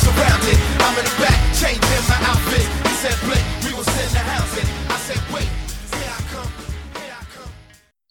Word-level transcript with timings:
Surrounded. 0.00 0.58
I'm 0.80 0.96
in 0.96 1.04
the 1.04 1.16
back, 1.20 1.36
changing 1.60 2.04
my 2.08 2.16
outfit. 2.24 2.64
He 2.88 2.94
said, 3.04 3.16
Blake, 3.28 3.44
we 3.64 3.76
will 3.76 3.84
send 3.84 4.10
the 4.10 4.24
hounds. 4.24 4.52
I 4.88 4.96
said, 4.96 5.20
wait, 5.32 5.48
here 5.94 6.10
I 6.10 6.22
come, 6.32 6.50
here 7.02 7.12
I 7.12 7.24
come. 7.34 7.50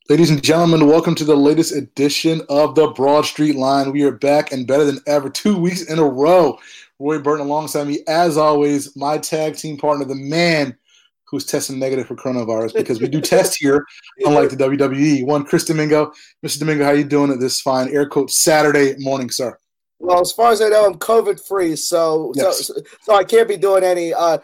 Ladies 0.07 0.29
and 0.29 0.43
gentlemen, 0.43 0.85
welcome 0.85 1.15
to 1.15 1.25
the 1.25 1.35
latest 1.35 1.75
edition 1.75 2.41
of 2.49 2.75
the 2.75 2.87
Broad 2.89 3.25
Street 3.25 3.55
Line. 3.55 3.91
We 3.91 4.03
are 4.03 4.11
back 4.11 4.51
and 4.51 4.67
better 4.67 4.85
than 4.85 4.99
ever, 5.07 5.29
two 5.29 5.57
weeks 5.57 5.81
in 5.83 5.97
a 5.97 6.05
row. 6.05 6.59
Roy 6.99 7.17
Burton 7.17 7.47
alongside 7.47 7.87
me, 7.87 7.99
as 8.07 8.37
always, 8.37 8.95
my 8.95 9.17
tag 9.17 9.55
team 9.55 9.77
partner, 9.77 10.05
the 10.05 10.15
man 10.15 10.77
who's 11.25 11.45
testing 11.45 11.79
negative 11.79 12.07
for 12.07 12.15
coronavirus 12.15 12.73
because 12.73 13.01
we 13.01 13.07
do 13.07 13.21
test 13.35 13.57
here, 13.59 13.85
unlike 14.25 14.49
the 14.49 14.57
WWE. 14.57 15.25
One, 15.25 15.45
Chris 15.45 15.63
Domingo. 15.63 16.11
Mr. 16.45 16.59
Domingo, 16.59 16.83
how 16.83 16.91
you 16.91 17.03
doing 17.03 17.31
at 17.31 17.39
this 17.39 17.61
fine 17.61 17.89
air 17.89 18.07
quote 18.07 18.29
Saturday 18.29 18.95
morning, 18.99 19.29
sir? 19.29 19.57
Well, 19.99 20.21
as 20.21 20.31
far 20.31 20.51
as 20.51 20.61
I 20.61 20.69
know, 20.69 20.85
I'm 20.85 20.95
COVID 20.95 21.45
free, 21.45 21.75
so 21.75 22.31
Yes. 22.35 22.67
so 22.67 22.73
so 23.01 23.15
I 23.15 23.23
can't 23.23 23.47
be 23.47 23.57
doing 23.57 23.83
any. 23.83 24.13
Uh, 24.13 24.39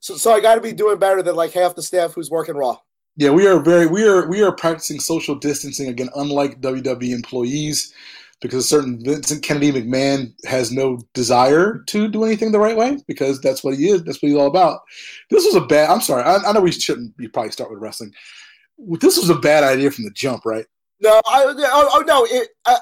so, 0.00 0.16
so 0.16 0.32
I 0.32 0.40
got 0.40 0.56
to 0.56 0.60
be 0.60 0.72
doing 0.72 0.98
better 0.98 1.22
than 1.22 1.36
like 1.36 1.52
half 1.52 1.74
the 1.74 1.82
staff 1.82 2.12
who's 2.12 2.30
working 2.30 2.56
raw. 2.56 2.76
Yeah, 3.16 3.30
we 3.30 3.46
are 3.46 3.60
very 3.60 3.86
we 3.86 4.06
are 4.06 4.28
we 4.28 4.42
are 4.42 4.52
practicing 4.52 5.00
social 5.00 5.34
distancing 5.34 5.88
again, 5.88 6.10
unlike 6.16 6.60
WWE 6.60 7.12
employees, 7.12 7.92
because 8.40 8.64
a 8.64 8.68
certain 8.68 9.02
Vincent 9.02 9.42
Kennedy 9.42 9.72
McMahon 9.72 10.32
has 10.44 10.70
no 10.70 11.00
desire 11.14 11.82
to 11.88 12.08
do 12.08 12.24
anything 12.24 12.52
the 12.52 12.58
right 12.58 12.76
way 12.76 12.98
because 13.06 13.40
that's 13.40 13.64
what 13.64 13.76
he 13.76 13.88
is. 13.88 14.04
That's 14.04 14.22
what 14.22 14.28
he's 14.28 14.38
all 14.38 14.46
about. 14.46 14.80
This 15.30 15.44
was 15.44 15.54
a 15.54 15.66
bad. 15.66 15.90
I'm 15.90 16.00
sorry. 16.00 16.22
I, 16.22 16.36
I 16.36 16.52
know 16.52 16.60
we 16.60 16.72
shouldn't. 16.72 17.14
You 17.18 17.28
probably 17.30 17.52
start 17.52 17.70
with 17.70 17.80
wrestling. 17.80 18.12
This 19.00 19.16
was 19.16 19.28
a 19.28 19.34
bad 19.34 19.64
idea 19.64 19.90
from 19.90 20.04
the 20.04 20.10
jump, 20.12 20.44
right? 20.46 20.66
No, 21.00 21.20
I 21.26 21.44
oh, 21.46 21.90
oh 21.94 22.04
no, 22.06 22.24
it 22.24 22.50
uh, 22.66 22.78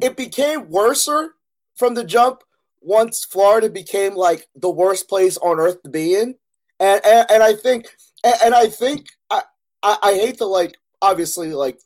it 0.00 0.16
became 0.16 0.68
worser 0.70 1.34
from 1.76 1.94
the 1.94 2.04
jump 2.04 2.42
once 2.80 3.24
Florida 3.24 3.68
became 3.68 4.14
like 4.14 4.46
the 4.54 4.70
worst 4.70 5.08
place 5.08 5.36
on 5.38 5.58
earth 5.58 5.82
to 5.82 5.90
be 5.90 6.14
in, 6.14 6.34
and 6.80 7.04
and, 7.04 7.26
and 7.30 7.42
I 7.42 7.54
think 7.54 7.86
and, 8.24 8.34
and 8.44 8.54
I 8.54 8.66
think 8.68 9.06
I, 9.30 9.42
I 9.82 9.98
I 10.02 10.14
hate 10.14 10.38
to 10.38 10.46
like 10.46 10.76
obviously 11.02 11.52
like 11.52 11.78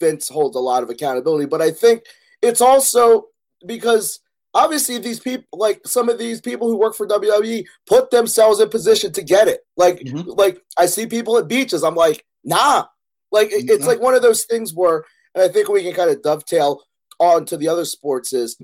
Vince 0.00 0.28
holds 0.28 0.56
a 0.56 0.60
lot 0.60 0.82
of 0.82 0.90
accountability, 0.90 1.46
but 1.46 1.62
I 1.62 1.70
think 1.70 2.02
it's 2.42 2.60
also 2.60 3.26
because 3.66 4.20
obviously 4.54 4.98
these 4.98 5.20
people 5.20 5.46
like 5.52 5.80
some 5.86 6.08
of 6.08 6.18
these 6.18 6.40
people 6.40 6.68
who 6.68 6.76
work 6.78 6.94
for 6.96 7.06
WWE 7.06 7.64
put 7.86 8.10
themselves 8.10 8.60
in 8.60 8.68
position 8.68 9.12
to 9.12 9.22
get 9.22 9.46
it. 9.48 9.60
Like 9.76 10.00
Mhm. 10.00 10.36
like 10.38 10.62
I 10.78 10.86
see 10.86 11.06
people 11.06 11.36
at 11.38 11.48
beaches, 11.48 11.82
I'm 11.84 11.94
like, 11.94 12.24
nah. 12.44 12.86
Like 13.30 13.52
it- 13.52 13.68
it's 13.70 13.82
No. 13.84 13.88
like 13.88 14.00
one 14.00 14.14
of 14.14 14.22
those 14.22 14.44
things 14.44 14.72
where 14.74 15.04
and 15.34 15.44
I 15.44 15.48
think 15.48 15.68
we 15.68 15.82
can 15.82 15.92
kind 15.92 16.10
of 16.10 16.22
dovetail 16.22 16.82
on 17.18 17.44
to 17.46 17.56
the 17.56 17.68
other 17.68 17.84
sports 17.84 18.32
is 18.32 18.60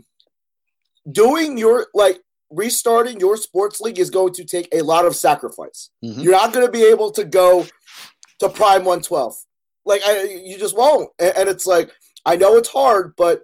doing 1.11 1.59
your 1.59 1.87
like 1.95 2.21
restarting 2.51 3.19
your 3.21 3.37
sports 3.37 3.81
league 3.81 3.99
is 3.99 4.11
going 4.11 4.33
to 4.35 4.45
take 4.45 4.69
a 4.73 4.83
lot 4.83 5.07
of 5.07 5.17
sacrifice. 5.17 5.91
Mhm. 6.05 6.23
You're 6.23 6.33
not 6.33 6.53
going 6.53 6.65
to 6.67 6.73
be 6.73 6.85
able 6.85 7.11
to 7.13 7.25
go 7.25 7.67
to 8.39 8.49
prime 8.49 8.85
112. 8.85 9.35
Like 9.85 10.03
I, 10.07 10.23
you 10.45 10.59
just 10.59 10.77
won't. 10.77 11.11
And, 11.19 11.37
and 11.37 11.49
it's 11.49 11.67
like 11.67 11.91
I 12.25 12.37
know 12.37 12.57
it's 12.57 12.69
hard, 12.69 13.15
but 13.17 13.43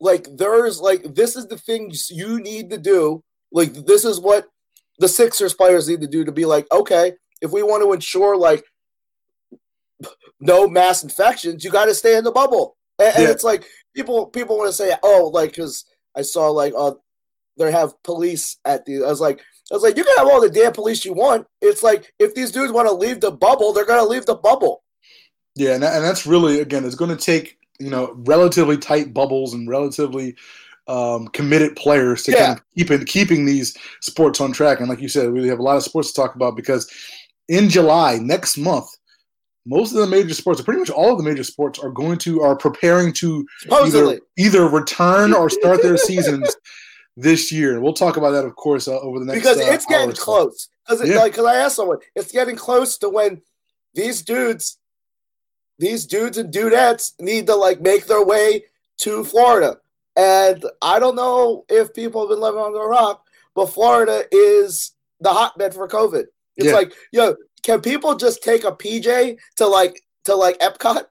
like 0.00 0.26
there's 0.36 0.80
like 0.80 1.14
this 1.14 1.36
is 1.36 1.46
the 1.46 1.58
things 1.58 2.10
you 2.10 2.40
need 2.40 2.70
to 2.70 2.78
do. 2.78 3.24
Like 3.50 3.72
this 3.72 4.04
is 4.04 4.20
what 4.20 4.46
the 4.98 5.08
Sixers 5.08 5.54
players 5.54 5.88
need 5.88 6.00
to 6.02 6.06
do 6.06 6.24
to 6.24 6.32
be 6.32 6.44
like, 6.44 6.66
okay, 6.70 7.12
if 7.40 7.50
we 7.50 7.62
want 7.62 7.82
to 7.82 7.92
ensure 7.92 8.36
like 8.36 8.64
no 10.40 10.68
mass 10.68 11.02
infections, 11.02 11.64
you 11.64 11.70
got 11.70 11.86
to 11.86 11.94
stay 11.94 12.16
in 12.16 12.24
the 12.24 12.30
bubble. 12.32 12.76
And, 12.98 13.16
and 13.16 13.24
it's 13.30 13.44
like 13.44 13.64
people 13.94 14.26
people 14.26 14.58
want 14.58 14.68
to 14.68 14.72
say, 14.76 14.92
oh, 15.02 15.30
like 15.32 15.50
because 15.50 15.84
I 16.16 16.22
saw 16.22 16.48
like 16.48 16.74
uh 16.76 16.92
they 17.58 17.70
have 17.70 18.02
police 18.02 18.56
at 18.64 18.86
the. 18.86 19.04
I 19.04 19.08
was 19.08 19.20
like, 19.20 19.40
I 19.70 19.74
was 19.74 19.82
like, 19.82 19.96
you 19.96 20.04
can 20.04 20.16
have 20.16 20.26
all 20.26 20.40
the 20.40 20.48
damn 20.50 20.72
police 20.72 21.04
you 21.04 21.12
want. 21.12 21.46
It's 21.60 21.82
like 21.82 22.12
if 22.18 22.34
these 22.34 22.50
dudes 22.50 22.72
want 22.72 22.88
to 22.88 22.94
leave 22.94 23.20
the 23.20 23.30
bubble, 23.30 23.72
they're 23.72 23.84
gonna 23.86 24.08
leave 24.08 24.26
the 24.26 24.34
bubble. 24.34 24.82
Yeah, 25.54 25.74
and, 25.74 25.82
that, 25.82 25.94
and 25.96 26.04
that's 26.04 26.26
really 26.26 26.60
again, 26.60 26.84
it's 26.84 26.94
going 26.94 27.14
to 27.16 27.24
take 27.24 27.58
you 27.78 27.90
know 27.90 28.14
relatively 28.16 28.78
tight 28.78 29.12
bubbles 29.12 29.52
and 29.54 29.68
relatively 29.68 30.34
um, 30.88 31.28
committed 31.28 31.76
players 31.76 32.22
to 32.24 32.32
Yeah. 32.32 32.56
kind 32.56 32.90
of 32.90 33.06
keeping 33.06 33.44
these 33.44 33.76
sports 34.00 34.40
on 34.40 34.52
track. 34.52 34.80
And 34.80 34.88
like 34.88 35.00
you 35.00 35.08
said, 35.08 35.32
we 35.32 35.46
have 35.48 35.58
a 35.58 35.62
lot 35.62 35.76
of 35.76 35.82
sports 35.82 36.12
to 36.12 36.20
talk 36.20 36.34
about 36.34 36.56
because 36.56 36.90
in 37.48 37.68
July 37.68 38.18
next 38.18 38.56
month, 38.56 38.88
most 39.64 39.92
of 39.92 39.98
the 39.98 40.06
major 40.06 40.34
sports, 40.34 40.60
or 40.60 40.64
pretty 40.64 40.80
much 40.80 40.90
all 40.90 41.12
of 41.12 41.18
the 41.18 41.24
major 41.24 41.44
sports, 41.44 41.78
are 41.78 41.90
going 41.90 42.18
to 42.18 42.42
are 42.42 42.56
preparing 42.56 43.12
to 43.14 43.46
Supposedly, 43.60 44.14
either 44.14 44.20
either 44.38 44.68
return 44.68 45.32
or 45.32 45.48
start 45.50 45.82
their 45.82 45.96
seasons 46.08 46.54
this 47.16 47.52
year. 47.52 47.80
We'll 47.80 47.92
talk 47.92 48.16
about 48.16 48.30
that, 48.32 48.44
of 48.44 48.56
course, 48.56 48.88
uh, 48.88 48.98
over 49.00 49.18
the 49.18 49.26
next 49.26 49.38
because 49.40 49.58
uh, 49.58 49.72
it's 49.72 49.86
getting 49.86 50.08
hour 50.08 50.14
close. 50.16 50.68
Because 50.88 51.06
Yeah. 51.08 51.18
like, 51.18 51.32
because 51.32 51.46
I 51.46 51.56
asked 51.56 51.76
someone, 51.76 51.98
it's 52.16 52.32
getting 52.32 52.56
close 52.56 52.98
to 52.98 53.08
when 53.08 53.42
these 53.94 54.22
dudes, 54.22 54.78
these 55.78 56.06
dudes 56.06 56.38
and 56.38 56.52
dudettes 56.52 57.12
need 57.20 57.46
to 57.46 57.54
like 57.54 57.80
make 57.80 58.06
their 58.06 58.24
way 58.24 58.64
to 58.98 59.24
Florida. 59.24 59.78
And 60.16 60.64
I 60.82 60.98
don't 60.98 61.16
know 61.16 61.64
if 61.68 61.94
people 61.94 62.22
have 62.22 62.30
been 62.30 62.40
living 62.40 62.60
on 62.60 62.72
the 62.72 62.82
rock, 62.82 63.24
but 63.54 63.66
Florida 63.66 64.24
is 64.32 64.92
the 65.20 65.30
hotbed 65.32 65.72
for 65.74 65.86
COVID. 65.88 66.24
It's 66.56 66.66
Yeah. 66.66 66.72
like, 66.74 66.92
yo, 67.12 67.36
can 67.62 67.80
people 67.80 68.16
just 68.16 68.42
take 68.42 68.64
a 68.64 68.72
PJ 68.72 69.38
to 69.56 69.66
like 69.66 70.02
to 70.24 70.34
like 70.34 70.58
Epcot? 70.58 71.04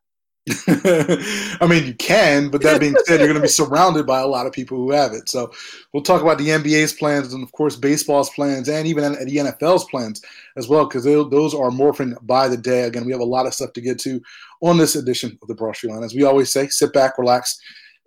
I 0.68 1.68
mean, 1.70 1.86
you 1.86 1.94
can, 1.94 2.50
but 2.50 2.64
that 2.64 2.80
being 2.80 2.96
said, 3.06 3.20
you're 3.20 3.28
going 3.28 3.36
to 3.36 3.42
be 3.42 3.48
surrounded 3.62 4.08
by 4.08 4.22
a 4.22 4.28
lot 4.28 4.48
of 4.48 4.54
people 4.54 4.78
who 4.78 4.92
have 4.92 5.14
it. 5.14 5.30
So 5.30 5.52
we'll 5.94 6.02
talk 6.02 6.24
about 6.24 6.40
the 6.40 6.48
NBA's 6.48 6.94
plans 6.94 7.34
and, 7.34 7.44
of 7.44 7.52
course, 7.52 7.76
baseball's 7.76 8.32
plans 8.32 8.68
and 8.68 8.88
even 8.88 9.14
the 9.14 9.38
NFL's 9.38 9.86
plans 9.86 10.22
as 10.58 10.68
well, 10.68 10.86
because 10.86 11.04
those 11.04 11.54
are 11.54 11.70
morphing 11.70 12.16
by 12.26 12.48
the 12.48 12.58
day. 12.58 12.84
Again, 12.84 13.06
we 13.06 13.12
have 13.12 13.22
a 13.22 13.26
lot 13.26 13.46
of 13.46 13.54
stuff 13.54 13.72
to 13.74 13.82
get 13.82 14.00
to 14.00 14.20
on 14.62 14.78
this 14.78 14.96
edition 14.96 15.38
of 15.42 15.48
the 15.48 15.56
Broad 15.56 15.76
Street 15.76 15.94
Line. 15.94 16.04
As 16.04 16.16
we 16.16 16.24
always 16.24 16.52
say, 16.52 16.68
sit 16.70 16.92
back, 16.92 17.20
relax, 17.20 17.60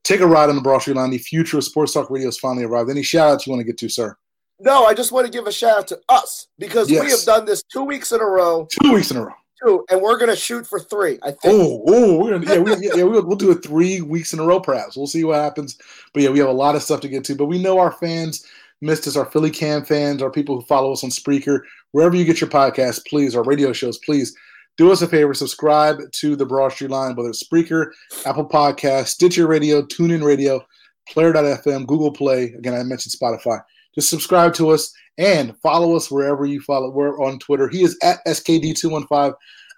take 0.02 0.20
a 0.20 0.26
ride 0.26 0.48
on 0.48 0.56
the 0.56 0.62
Broad 0.62 0.80
Street 0.80 0.96
Line. 0.96 1.10
The 1.10 1.18
future 1.18 1.58
of 1.58 1.64
sports 1.64 1.92
talk 1.92 2.10
radio 2.10 2.28
has 2.28 2.38
finally 2.38 2.64
arrived. 2.64 2.90
Any 2.90 3.04
shout 3.04 3.30
outs 3.30 3.46
you 3.46 3.52
want 3.52 3.60
to 3.60 3.64
get 3.64 3.78
to, 3.78 3.88
sir? 3.88 4.16
No, 4.60 4.84
I 4.84 4.94
just 4.94 5.12
want 5.12 5.26
to 5.26 5.32
give 5.32 5.46
a 5.46 5.52
shout 5.52 5.78
out 5.78 5.88
to 5.88 6.00
us 6.08 6.46
because 6.58 6.88
we 6.88 6.96
have 7.10 7.22
done 7.24 7.44
this 7.44 7.62
two 7.64 7.82
weeks 7.84 8.12
in 8.12 8.20
a 8.20 8.24
row, 8.24 8.68
Two 8.82 8.92
weeks 8.94 9.10
in 9.10 9.16
a 9.16 9.24
row. 9.24 9.32
too, 9.64 9.84
and 9.90 10.00
we're 10.00 10.18
gonna 10.18 10.36
shoot 10.36 10.66
for 10.66 10.78
three. 10.78 11.18
I 11.22 11.32
think. 11.32 11.54
Oh, 11.54 11.82
oh, 11.86 12.18
we're 12.18 12.38
gonna, 12.38 12.54
yeah, 12.54 12.60
we, 12.60 12.70
yeah, 12.72 12.94
yeah, 12.96 13.02
we'll, 13.02 13.26
we'll 13.26 13.36
do 13.36 13.50
it 13.50 13.64
three 13.64 14.00
weeks 14.00 14.32
in 14.32 14.38
a 14.38 14.44
row, 14.44 14.60
perhaps. 14.60 14.96
We'll 14.96 15.06
see 15.08 15.24
what 15.24 15.40
happens. 15.40 15.76
But 16.12 16.22
yeah, 16.22 16.30
we 16.30 16.38
have 16.38 16.48
a 16.48 16.52
lot 16.52 16.76
of 16.76 16.82
stuff 16.82 17.00
to 17.00 17.08
get 17.08 17.24
to. 17.24 17.34
But 17.34 17.46
we 17.46 17.60
know 17.60 17.78
our 17.78 17.92
fans 17.92 18.46
missed 18.80 19.06
us, 19.06 19.16
our 19.16 19.26
Philly 19.26 19.50
Cam 19.50 19.84
fans, 19.84 20.22
our 20.22 20.30
people 20.30 20.56
who 20.56 20.66
follow 20.66 20.92
us 20.92 21.02
on 21.02 21.10
Spreaker, 21.10 21.60
wherever 21.92 22.14
you 22.14 22.24
get 22.24 22.40
your 22.40 22.50
podcast, 22.50 23.06
please, 23.06 23.34
our 23.34 23.42
radio 23.44 23.72
shows, 23.72 23.98
please 23.98 24.36
do 24.76 24.90
us 24.90 25.02
a 25.02 25.08
favor, 25.08 25.32
subscribe 25.34 25.98
to 26.12 26.36
the 26.36 26.44
Broad 26.44 26.72
Street 26.72 26.90
Line, 26.90 27.14
whether 27.14 27.28
it's 27.30 27.42
Spreaker, 27.42 27.92
Apple 28.26 28.48
Podcast, 28.48 29.06
Stitcher 29.06 29.46
Radio, 29.46 29.82
TuneIn 29.82 30.24
Radio, 30.24 30.60
Player.fm, 31.08 31.86
Google 31.86 32.12
Play. 32.12 32.52
Again, 32.58 32.74
I 32.74 32.82
mentioned 32.82 33.14
Spotify. 33.18 33.60
Just 33.94 34.10
subscribe 34.10 34.54
to 34.54 34.70
us 34.70 34.92
and 35.18 35.56
follow 35.58 35.94
us 35.96 36.10
wherever 36.10 36.44
you 36.44 36.60
follow. 36.60 36.90
We're 36.90 37.18
on 37.20 37.38
Twitter. 37.38 37.68
He 37.68 37.82
is 37.82 37.96
at 38.02 38.24
SKD215. 38.26 39.34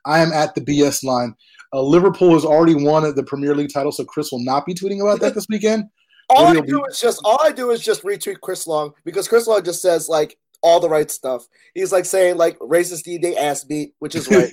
I 0.06 0.20
am 0.20 0.32
at 0.32 0.54
the 0.54 0.60
BS 0.60 1.04
line. 1.04 1.34
Uh, 1.72 1.82
Liverpool 1.82 2.32
has 2.34 2.44
already 2.44 2.74
won 2.74 3.02
the 3.14 3.22
Premier 3.24 3.54
League 3.54 3.72
title, 3.72 3.92
so 3.92 4.04
Chris 4.04 4.30
will 4.30 4.44
not 4.44 4.64
be 4.64 4.74
tweeting 4.74 5.02
about 5.02 5.20
that 5.20 5.34
this 5.34 5.46
weekend. 5.48 5.84
All 6.28 6.46
I 6.46 6.54
do 6.54 6.62
be- 6.62 6.72
is 6.88 7.00
just 7.00 7.20
all 7.24 7.38
I 7.40 7.52
do 7.52 7.70
is 7.70 7.80
just 7.80 8.02
retweet 8.02 8.40
Chris 8.40 8.66
Long 8.66 8.92
because 9.04 9.28
Chris 9.28 9.46
Long 9.46 9.62
just 9.62 9.80
says 9.80 10.08
like 10.08 10.36
all 10.60 10.80
the 10.80 10.88
right 10.88 11.08
stuff. 11.08 11.46
He's 11.74 11.92
like 11.92 12.04
saying 12.04 12.36
like 12.36 12.58
racist 12.58 13.04
D 13.04 13.16
Day 13.18 13.36
ass 13.36 13.62
beat, 13.62 13.92
which 14.00 14.16
is 14.16 14.28
right. 14.28 14.52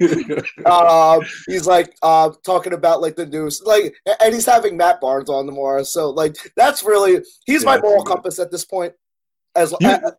um, 0.67 1.23
he's 1.47 1.65
like 1.65 1.95
uh, 2.03 2.29
talking 2.45 2.73
about 2.73 3.01
like 3.01 3.15
the 3.15 3.25
news, 3.25 3.59
like, 3.65 3.95
and 4.21 4.35
he's 4.35 4.45
having 4.45 4.77
Matt 4.77 5.01
Barnes 5.01 5.31
on 5.31 5.47
tomorrow. 5.47 5.81
So 5.81 6.11
like 6.11 6.35
that's 6.55 6.83
really 6.83 7.23
he's 7.47 7.65
my 7.65 7.75
Yeah, 7.75 7.81
moral 7.81 8.03
compass 8.03 8.37
at 8.37 8.51
this 8.51 8.65
point. 8.65 8.93
As 9.55 9.73
You- 9.79 9.89
a- 9.89 10.13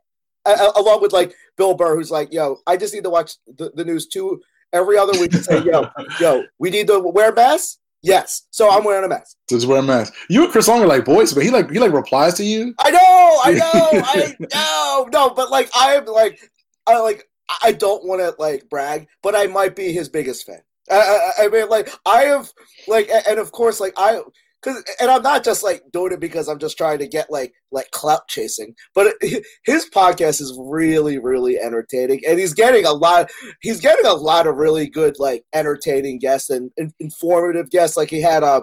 a- 0.47 0.51
a- 0.51 0.73
along 0.81 1.03
with 1.03 1.13
like 1.13 1.35
Bill 1.57 1.75
Burr, 1.75 1.97
who's 1.97 2.11
like, 2.11 2.33
yo, 2.33 2.59
I 2.67 2.77
just 2.77 2.93
need 2.95 3.05
to 3.05 3.11
watch 3.11 3.33
the, 3.47 3.71
the 3.75 3.85
news 3.85 4.07
two 4.07 4.41
every 4.73 4.99
other 4.99 5.19
week 5.19 5.33
and 5.35 5.45
say, 5.45 5.63
yo, 5.63 5.87
yo, 6.21 6.45
we 6.59 6.71
need 6.71 6.87
to 6.89 6.99
wear 7.01 7.33
masks. 7.33 7.79
Yes, 8.03 8.43
so 8.51 8.71
I'm 8.71 8.85
wearing 8.85 9.05
a 9.05 9.09
mask. 9.09 9.35
Just 9.49 9.67
wear 9.67 9.79
a 9.79 9.83
mask. 9.83 10.13
You 10.29 10.43
and 10.45 10.53
Chris 10.53 10.69
Long 10.69 10.83
are 10.83 10.87
like 10.87 11.07
boys, 11.07 11.33
but 11.33 11.43
he 11.43 11.51
like 11.51 11.71
he 11.71 11.79
like 11.79 11.93
replies 11.93 12.35
to 12.35 12.45
you. 12.45 12.75
I 12.79 12.91
know, 12.91 12.99
I 13.43 13.53
know, 13.63 14.03
I 14.05 14.35
know, 14.55 15.09
no, 15.11 15.31
but 15.35 15.51
like 15.51 15.71
I'm 15.75 16.05
like, 16.05 16.39
I 16.87 16.99
like, 17.01 17.27
I 17.63 17.73
don't 17.73 18.05
want 18.07 18.21
to 18.21 18.35
like 18.39 18.69
brag, 18.69 19.07
but 19.23 19.35
I 19.35 19.47
might 19.47 19.75
be 19.75 19.91
his 19.91 20.11
biggest 20.11 20.45
fan. 20.45 20.61
I, 20.91 20.97
I, 21.39 21.45
I 21.45 21.49
mean, 21.49 21.71
like 21.71 21.89
I 22.05 22.25
have, 22.25 22.53
like, 22.87 23.09
and 23.27 23.39
of 23.39 23.53
course, 23.53 23.81
like 23.81 23.95
I, 23.97 24.21
cause, 24.65 24.83
and 25.01 25.11
I'm 25.11 25.23
not 25.23 25.45
just 25.45 25.63
like 25.63 25.83
doing 25.93 26.13
it 26.13 26.21
because 26.21 26.49
I'm 26.49 26.59
just 26.59 26.77
trying 26.79 26.99
to 27.01 27.07
get 27.07 27.31
like 27.31 27.53
like 27.71 27.91
clout 27.91 28.27
chasing, 28.29 28.75
but 28.95 29.15
it, 29.21 29.45
his 29.65 29.89
podcast 29.91 30.41
is 30.41 30.57
really, 30.59 31.19
really 31.19 31.59
entertaining, 31.59 32.21
and 32.27 32.39
he's 32.39 32.55
getting 32.55 32.85
a 32.87 32.93
lot. 32.93 33.31
He's 33.61 33.81
getting 33.81 34.07
a 34.07 34.15
lot 34.15 34.47
of 34.47 34.57
really 34.57 34.89
good, 34.89 35.19
like, 35.19 35.45
entertaining 35.53 36.19
guests 36.19 36.51
and, 36.51 36.71
and 36.79 36.93
informative 37.01 37.71
guests. 37.71 37.97
Like 37.97 38.11
he 38.11 38.21
had 38.23 38.43
uh, 38.43 38.63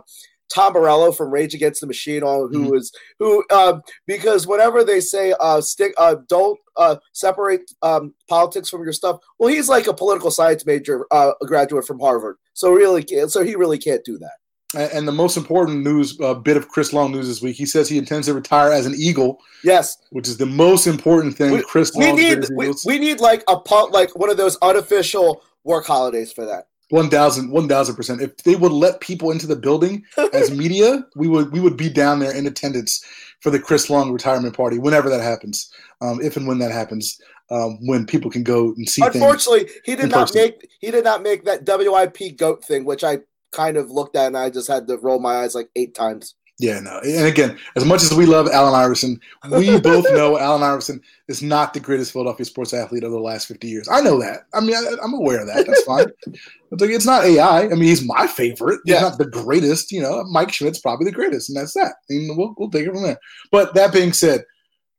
Tom 0.53 0.74
Morello 0.74 1.12
from 1.13 1.31
Rage 1.31 1.53
Against 1.53 1.80
the 1.81 1.88
Machine 1.88 2.24
on, 2.24 2.50
who 2.51 2.68
Mhm. 2.68 2.71
was 2.71 2.92
who 3.19 3.44
um, 3.51 3.81
because 4.07 4.45
whenever 4.48 4.83
they 4.83 5.00
say 5.00 5.33
uh 5.39 5.62
stick 5.62 5.94
uh 5.98 6.15
don't 6.27 6.59
uh 6.75 6.98
separate 7.13 7.69
um 7.81 8.13
politics 8.30 8.69
from 8.69 8.83
your 8.83 8.92
stuff 8.94 9.18
well 9.39 9.50
he's 9.50 9.69
like 9.69 9.88
a 9.88 9.94
political 9.94 10.31
science 10.31 10.65
major 10.65 11.06
uh 11.12 11.31
a 11.42 11.45
graduate 11.45 11.86
from 11.86 12.00
harvard 12.00 12.36
so 12.53 12.71
really 12.71 13.03
can't, 13.03 13.31
so 13.31 13.44
he 13.44 13.56
really 13.56 13.77
can't 13.77 14.03
do 14.06 14.18
that 14.18 14.31
A- 14.31 14.41
And 14.74 15.08
the 15.08 15.12
most 15.12 15.36
important 15.36 15.84
news 15.84 16.20
uh, 16.22 16.34
bit 16.34 16.56
of 16.56 16.70
Chris 16.70 16.94
Long 16.94 17.12
news 17.12 17.28
this 17.28 17.42
week, 17.42 17.58
he 17.58 17.66
says 17.66 17.90
he 17.90 17.98
intends 17.98 18.28
to 18.28 18.34
retire 18.34 18.72
as 18.72 18.86
an 18.86 18.94
Eagle, 18.96 19.40
yes 19.64 19.98
which 20.12 20.28
is 20.28 20.38
the 20.38 20.46
most 20.46 20.88
important 20.88 21.36
thing. 21.36 21.52
we, 21.52 21.62
Chris 21.64 21.92
we 21.96 22.06
Long, 22.08 22.16
need 22.16 22.46
we, 22.56 22.74
we 22.86 23.00
need 23.00 23.20
like 23.20 23.44
a 23.48 23.60
pu- 23.60 23.90
like 23.92 24.18
one 24.18 24.30
of 24.30 24.38
those 24.38 24.58
unofficial 24.62 25.44
work 25.64 25.86
holidays 25.86 26.32
for 26.32 26.46
that 26.46 26.68
one 26.90 27.10
thousand, 27.10 27.52
one 27.52 27.68
thousand 27.68 27.96
percent. 27.96 28.22
If 28.22 28.38
they 28.38 28.56
would 28.56 28.72
let 28.72 29.00
people 29.00 29.32
into 29.32 29.48
the 29.48 29.56
building 29.56 30.04
as 30.34 30.52
media, 30.52 31.06
we 31.16 31.28
would 31.28 31.52
we 31.52 31.60
would 31.60 31.78
be 31.78 31.90
down 31.90 32.20
there 32.20 32.36
in 32.36 32.48
attendance 32.48 33.04
for 33.40 33.50
the 33.50 33.60
Chris 33.60 33.90
Long 33.90 34.12
retirement 34.12 34.56
party 34.56 34.78
whenever 34.78 35.10
that 35.10 35.22
happens, 35.22 35.72
um, 36.02 36.22
if 36.22 36.38
and 36.38 36.48
when 36.48 36.60
that 36.60 36.72
happens, 36.72 37.20
um, 37.52 37.78
when 37.86 38.06
people 38.06 38.32
can 38.32 38.44
go 38.44 38.74
and 38.78 38.88
see 38.88 39.02
things. 39.02 39.16
unfortunately 39.16 39.70
he 39.84 39.96
did 39.96 40.10
not 40.10 40.28
person. 40.28 40.42
make 40.42 40.70
he 40.80 40.90
did 40.90 41.04
not 41.04 41.22
make 41.22 41.44
that 41.44 41.66
wip 41.66 42.38
goat 42.38 42.64
thing 42.64 42.86
which 42.86 43.04
i 43.04 43.18
kind 43.51 43.77
of 43.77 43.92
looked 43.92 44.15
at 44.15 44.27
and 44.27 44.38
i 44.38 44.50
just 44.50 44.68
had 44.68 44.88
to 44.88 44.98
roll 44.98 45.19
my 45.19 45.36
eyes 45.38 45.56
like 45.56 45.69
eight 45.75 45.94
times 45.95 46.36
Yeah, 46.59 46.80
no. 46.80 47.00
And 47.03 47.25
again, 47.25 47.57
as 47.75 47.86
much 47.86 48.03
as 48.03 48.13
we 48.13 48.27
love 48.27 48.48
Allen 48.48 48.75
Iverson, 48.75 49.19
we 49.57 49.80
both 49.92 50.06
know 50.12 50.38
Allen 50.38 50.62
Iverson 50.62 51.01
is 51.27 51.42
not 51.42 51.74
the 51.74 51.80
greatest 51.80 52.12
Philadelphia 52.13 52.45
sports 52.45 52.71
athlete 52.71 53.03
of 53.03 53.12
the 53.12 53.19
last 53.30 53.48
50 53.48 53.68
years. 53.68 53.88
I 53.89 54.00
know 54.01 54.19
that. 54.21 54.42
I 54.53 54.59
mean, 54.62 54.75
I, 54.75 54.83
I'm 55.03 55.13
aware 55.15 55.42
of 55.42 55.48
that. 55.48 55.65
That's 55.65 55.81
fine. 55.86 56.06
It's 56.27 56.81
like 56.81 56.92
it's 56.92 57.06
not 57.06 57.24
AI. 57.25 57.63
I 57.63 57.69
mean, 57.69 57.89
he's 57.89 58.06
my 58.06 58.27
favorite. 58.27 58.80
He's 58.86 58.94
Yeah. 58.94 59.01
not 59.01 59.18
the 59.18 59.25
greatest. 59.25 59.92
You 59.92 60.03
know, 60.03 60.24
Mike 60.25 60.51
Schmidt's 60.51 60.80
probably 60.80 61.06
the 61.06 61.12
greatest, 61.19 61.50
and 61.50 61.57
that's 61.57 61.74
that. 61.74 61.94
And 62.09 62.38
we'll, 62.38 62.53
we'll 62.57 62.69
take 62.69 62.86
it 62.86 62.94
from 62.94 63.01
there. 63.01 63.18
But 63.51 63.74
that 63.74 63.92
being 63.92 64.13
said, 64.13 64.44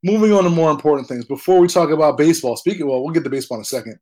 moving 0.02 0.32
on 0.32 0.43
to 0.43 0.50
more 0.50 0.72
important 0.72 1.06
things. 1.06 1.25
Before 1.26 1.60
we 1.60 1.69
talk 1.69 1.90
about 1.90 2.19
baseball, 2.19 2.56
speaking, 2.56 2.88
well, 2.88 3.04
we'll 3.04 3.14
get 3.14 3.22
to 3.22 3.31
baseball 3.31 3.58
in 3.58 3.62
a 3.62 3.64
second. 3.76 4.00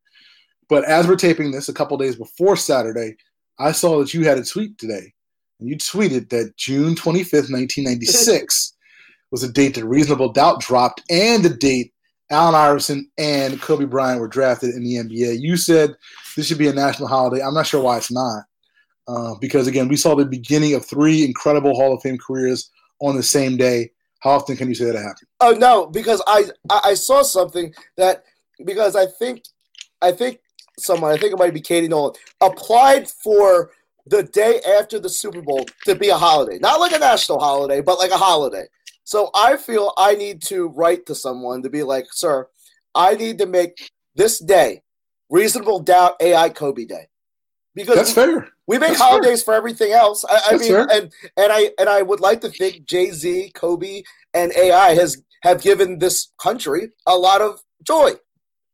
But 0.71 0.85
as 0.85 1.07
we're 1.07 1.17
taping 1.17 1.51
this, 1.51 1.69
a 1.69 1.75
couple 1.75 1.99
days 1.99 2.17
before 2.17 2.57
Saturday, 2.57 3.17
I 3.61 3.73
saw 3.73 3.99
that 4.01 4.15
you 4.15 4.25
had 4.25 4.39
a 4.39 4.45
tweet 4.45 4.79
today 4.79 5.13
and 5.61 5.69
you 5.69 5.77
tweeted 5.77 6.31
that 6.31 6.57
June 6.57 6.95
25th, 6.95 7.51
1996 7.53 8.75
was 9.31 9.43
a 9.43 9.53
date 9.53 9.75
that 9.75 9.85
Reasonable 9.85 10.33
Doubt 10.33 10.61
dropped 10.61 11.03
and 11.11 11.45
the 11.45 11.51
date 11.51 11.93
Allen 12.31 12.55
Iverson 12.55 13.11
and 13.19 13.61
Kobe 13.61 13.85
Bryant 13.85 14.21
were 14.21 14.29
drafted 14.29 14.75
in 14.75 14.85
the 14.85 14.95
NBA. 14.95 15.41
You 15.41 15.57
said 15.57 15.95
this 16.37 16.47
should 16.47 16.59
be 16.59 16.69
a 16.69 16.73
national 16.73 17.09
holiday. 17.09 17.43
I'm 17.43 17.55
not 17.55 17.67
sure 17.67 17.83
why 17.83 17.99
it's 17.99 18.11
not. 18.11 18.45
Uh, 19.09 19.35
because 19.41 19.67
again, 19.67 19.89
we 19.89 19.97
saw 19.97 20.15
the 20.15 20.25
beginning 20.25 20.75
of 20.75 20.87
three 20.87 21.25
incredible 21.25 21.75
Hall 21.75 21.93
of 21.93 22.03
Fame 22.03 22.19
careers 22.19 22.71
on 23.01 23.17
the 23.17 23.23
same 23.23 23.57
day. 23.57 23.91
How 24.21 24.31
often 24.31 24.57
can 24.57 24.69
you 24.69 24.75
say 24.75 24.85
that 24.85 24.97
happened? 24.97 25.27
Oh 25.41 25.53
no, 25.53 25.87
because 25.87 26.23
I 26.27 26.45
I 26.69 26.95
saw 26.95 27.23
something 27.23 27.75
that 27.97 28.23
because 28.65 28.95
I 28.95 29.07
think 29.07 29.43
I 30.01 30.13
think 30.13 30.41
someone 30.81 31.13
I 31.13 31.17
think 31.17 31.33
it 31.33 31.39
might 31.39 31.55
be 31.55 31.61
Katie 31.61 31.89
Nolan 31.89 32.15
applied 32.41 33.09
for 33.09 33.71
the 34.07 34.23
day 34.23 34.61
after 34.79 34.99
the 34.99 35.09
Super 35.09 35.43
Bowl 35.43 35.65
to 35.85 35.95
be 35.95 36.09
a 36.09 36.17
holiday, 36.17 36.59
not 36.59 36.81
like 36.81 36.93
a 36.93 36.99
national 36.99 37.39
holiday, 37.39 37.81
but 37.81 37.99
like 37.99 38.11
a 38.11 38.17
holiday. 38.17 38.65
So 39.05 39.31
I 39.35 39.57
feel 39.57 39.93
I 39.99 40.15
need 40.15 40.43
to 40.43 40.69
write 40.69 41.07
to 41.07 41.15
someone 41.15 41.63
to 41.63 41.71
be 41.71 41.83
like, 41.83 42.07
sir, 42.13 42.49
I 42.95 43.15
need 43.15 43.39
to 43.39 43.47
make 43.47 43.91
this 44.15 44.39
day 44.39 44.83
reasonable 45.29 45.81
doubt 45.81 46.17
AI 46.21 46.49
Kobe 46.49 46.85
Day 46.85 47.09
because 47.75 47.97
That's 47.97 48.13
fair. 48.13 48.49
we 48.67 48.79
make 48.79 48.91
That's 48.91 49.01
fair. 49.01 49.09
holidays 49.09 49.43
for 49.43 49.55
everything 49.55 49.93
else. 49.93 50.25
I, 50.29 50.41
I 50.51 50.57
mean, 50.57 50.73
fair. 50.73 50.89
and 50.91 51.13
and 51.37 51.53
I 51.53 51.71
and 51.79 51.89
I 51.89 52.03
would 52.03 52.21
like 52.21 52.41
to 52.43 52.51
think 52.51 52.85
Jay 52.87 53.11
Z, 53.11 53.53
Kobe, 53.55 54.03
and 54.35 54.53
AI 54.57 54.95
has 54.95 55.23
have 55.43 55.63
given 55.63 55.99
this 55.99 56.33
country 56.39 56.91
a 57.07 57.17
lot 57.17 57.41
of 57.41 57.61
joy. 57.83 58.13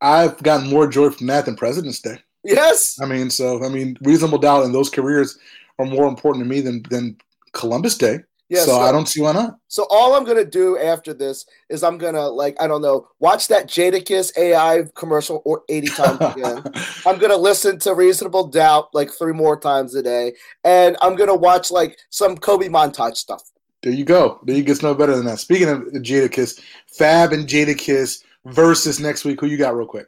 I've 0.07 0.41
gotten 0.43 0.71
more 0.71 0.87
joy 0.87 1.11
from 1.11 1.27
that 1.27 1.47
than 1.47 1.57
President's 1.57 2.01
Day. 2.01 2.19
Yes, 2.45 2.97
I 3.03 3.07
mean, 3.07 3.29
so 3.29 3.65
I 3.65 3.69
mean, 3.69 3.97
reasonable 4.03 4.39
doubt 4.39 4.65
in 4.65 4.73
those 4.73 4.89
careers 4.89 5.37
are 5.81 5.87
more 5.87 6.07
important 6.07 6.45
to 6.45 6.49
me 6.49 6.61
than 6.61 6.83
than 6.89 7.17
Columbus 7.53 7.99
Day. 7.99 8.21
yes. 8.49 8.67
so 8.67 8.73
so, 8.73 8.81
I 8.81 8.93
don't 8.93 9.09
see 9.09 9.21
why 9.21 9.33
not. 9.33 9.57
so 9.67 9.85
all 9.91 10.15
I'm 10.15 10.23
gonna 10.23 10.45
do 10.45 10.79
after 10.79 11.13
this 11.13 11.45
is 11.69 11.83
I'm 11.83 11.99
gonna 11.99 12.29
like 12.29 12.57
I 12.63 12.69
don't 12.69 12.83
know 12.83 13.09
watch 13.19 13.49
that 13.49 13.67
Jadakiss 13.67 14.31
AI 14.39 14.85
commercial 14.95 15.43
or 15.45 15.65
80 15.69 15.87
times 15.89 16.21
again. 16.21 16.63
I'm 17.07 17.19
gonna 17.19 17.37
listen 17.37 17.81
to 17.81 17.95
Reasonable 17.95 18.47
Doubt 18.47 18.95
like 18.95 19.11
three 19.11 19.33
more 19.33 19.59
times 19.59 19.97
a 19.97 20.03
day, 20.05 20.35
and 20.63 20.97
I'm 21.03 21.17
gonna 21.17 21.35
watch 21.35 21.73
like 21.73 21.99
some 22.11 22.37
Kobe 22.37 22.69
montage 22.69 23.17
stuff. 23.17 23.43
there 23.83 23.93
you 23.93 24.05
go. 24.05 24.39
There 24.45 24.55
you 24.55 24.63
gets 24.63 24.85
no 24.85 24.95
better 24.95 25.17
than 25.17 25.27
that. 25.27 25.41
Speaking 25.41 25.69
of 25.69 25.81
Jadakiss, 25.81 26.61
Fab 26.87 27.33
and 27.33 27.49
Jadakiss 27.49 28.23
versus 28.53 29.01
next 29.01 29.25
week. 29.25 29.41
Who 29.41 29.47
you 29.47 29.57
got, 29.57 29.77
real 29.77 29.87
quick? 29.87 30.07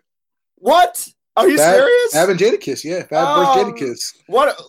What? 0.57 1.07
Are 1.37 1.49
you 1.49 1.57
Fab, 1.57 1.75
serious? 1.75 2.13
Fab 2.13 2.29
and 2.31 2.39
Jadakiss. 2.39 2.85
Yeah, 2.85 3.03
Fab 3.05 3.27
Oh. 3.29 3.55
versus 3.55 3.65
um, 3.65 3.73
Jadakiss. 3.75 3.99
what 4.27 4.61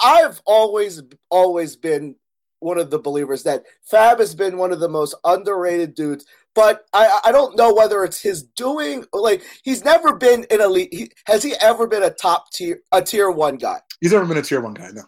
I've 0.00 0.40
always 0.46 1.02
always 1.30 1.76
been 1.76 2.16
one 2.60 2.78
of 2.78 2.90
the 2.90 2.98
believers 2.98 3.42
that 3.42 3.64
Fab 3.82 4.18
has 4.18 4.34
been 4.34 4.56
one 4.56 4.72
of 4.72 4.80
the 4.80 4.88
most 4.88 5.14
underrated 5.24 5.94
dudes. 5.94 6.24
But 6.54 6.86
I 6.94 7.20
I 7.26 7.32
don't 7.32 7.54
know 7.56 7.74
whether 7.74 8.02
it's 8.02 8.20
his 8.20 8.44
doing 8.44 9.04
like 9.12 9.42
he's 9.62 9.84
never 9.84 10.14
been 10.16 10.46
an 10.50 10.62
elite. 10.62 10.88
He, 10.92 11.10
has 11.26 11.42
he 11.42 11.54
ever 11.60 11.86
been 11.86 12.02
a 12.02 12.10
top 12.10 12.50
tier 12.52 12.80
a 12.92 13.02
tier 13.02 13.30
one 13.30 13.56
guy? 13.56 13.78
He's 14.00 14.12
never 14.12 14.24
been 14.24 14.38
a 14.38 14.42
tier 14.42 14.62
one 14.62 14.72
guy. 14.72 14.88
No, 14.94 15.02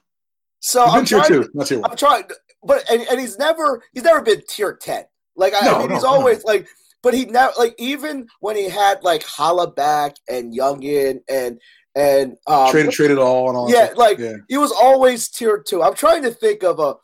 So 0.60 0.84
he's 0.84 0.94
I'm 0.94 1.04
tier 1.06 1.18
trying. 1.20 1.42
two, 1.44 1.50
not 1.54 1.66
tier 1.66 1.80
one. 1.80 1.90
I'm 1.90 1.96
trying, 1.96 2.24
but 2.62 2.84
and, 2.90 3.00
and 3.10 3.18
he's 3.18 3.38
never 3.38 3.82
he's 3.94 4.04
never 4.04 4.20
been 4.20 4.42
tier 4.46 4.74
ten. 4.76 5.04
Like 5.36 5.54
I, 5.54 5.64
No, 5.64 5.74
I 5.74 5.78
mean, 5.78 5.88
no, 5.88 5.94
he's 5.94 6.02
no. 6.04 6.08
always 6.10 6.44
like, 6.44 6.66
but 7.02 7.14
he 7.14 7.24
now 7.26 7.50
like 7.58 7.74
even 7.78 8.26
when 8.40 8.56
he 8.56 8.68
had 8.68 9.02
like 9.02 9.22
Holla 9.22 9.70
back 9.70 10.16
and 10.28 10.54
Youngin 10.54 11.20
and 11.28 11.60
and 11.94 12.36
um, 12.46 12.70
traded, 12.70 12.92
traded 12.92 13.18
all 13.18 13.48
and 13.48 13.56
all. 13.56 13.70
yeah, 13.70 13.92
like 13.96 14.18
yeah. 14.18 14.36
he 14.48 14.56
was 14.56 14.72
always 14.72 15.28
tier 15.28 15.62
two. 15.66 15.82
I'm 15.82 15.94
trying 15.94 16.22
to 16.22 16.30
think 16.30 16.62
of 16.62 16.78
a 16.78 16.94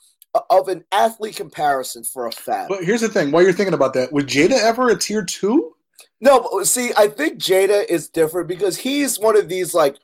of 0.51 0.69
an 0.69 0.85
athlete 0.93 1.37
comparison 1.37 2.05
for 2.05 2.27
a 2.27 2.33
fact. 2.33 2.69
But 2.69 2.85
here's 2.85 3.01
the 3.01 3.09
thing: 3.09 3.31
while 3.31 3.43
you're 3.43 3.53
thinking 3.53 3.75
about 3.75 3.95
that, 3.95 4.13
was 4.13 4.25
Jada 4.25 4.53
ever 4.53 4.89
a 4.89 4.99
tier 4.99 5.25
two? 5.25 5.73
No, 6.21 6.49
but 6.53 6.67
see, 6.67 6.93
I 6.97 7.09
think 7.09 7.39
Jada 7.39 7.85
is 7.89 8.09
different 8.09 8.49
because 8.49 8.79
he's 8.79 9.19
one 9.19 9.37
of 9.37 9.49
these 9.49 9.75
like 9.75 9.97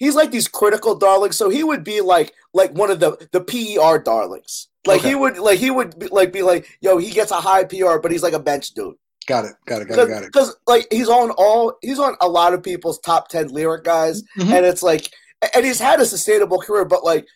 he's 0.00 0.16
like 0.16 0.32
these 0.32 0.48
critical 0.48 0.96
darlings. 0.96 1.36
So 1.36 1.48
he 1.48 1.62
would 1.62 1.84
be 1.84 2.00
like 2.00 2.32
like 2.52 2.72
one 2.72 2.90
of 2.90 2.98
the 2.98 3.12
the 3.30 3.40
PER 3.40 4.02
darlings. 4.02 4.66
Like 4.84 5.00
Okay. 5.00 5.10
he 5.10 5.14
would 5.14 5.38
like 5.38 5.60
he 5.60 5.70
would 5.70 5.96
be, 5.98 6.08
like 6.08 6.32
be 6.32 6.42
like 6.42 6.66
yo 6.80 6.98
he 6.98 7.10
gets 7.12 7.30
a 7.30 7.36
high 7.40 7.62
PR 7.64 7.98
but 8.02 8.10
he's 8.10 8.22
like 8.24 8.32
a 8.32 8.40
bench 8.40 8.70
dude 8.70 8.96
Got 9.26 9.44
it. 9.44 9.52
Got 9.66 9.82
it. 9.82 9.88
Got 9.88 9.98
it. 10.00 10.08
Got 10.08 10.22
it. 10.24 10.32
because 10.32 10.56
like 10.66 10.88
he's 10.90 11.08
on 11.08 11.30
all 11.32 11.76
he's 11.82 11.98
on 12.00 12.16
a 12.20 12.28
lot 12.28 12.54
of 12.54 12.62
people's 12.62 12.98
top 12.98 13.28
ten 13.28 13.48
lyric 13.48 13.84
guys 13.84 14.22
Mhm. 14.38 14.50
and 14.56 14.66
it's 14.66 14.82
like 14.82 15.12
and 15.54 15.64
he's 15.64 15.78
had 15.78 16.00
a 16.00 16.06
sustainable 16.06 16.58
career 16.58 16.84
but 16.84 17.04
like 17.04 17.26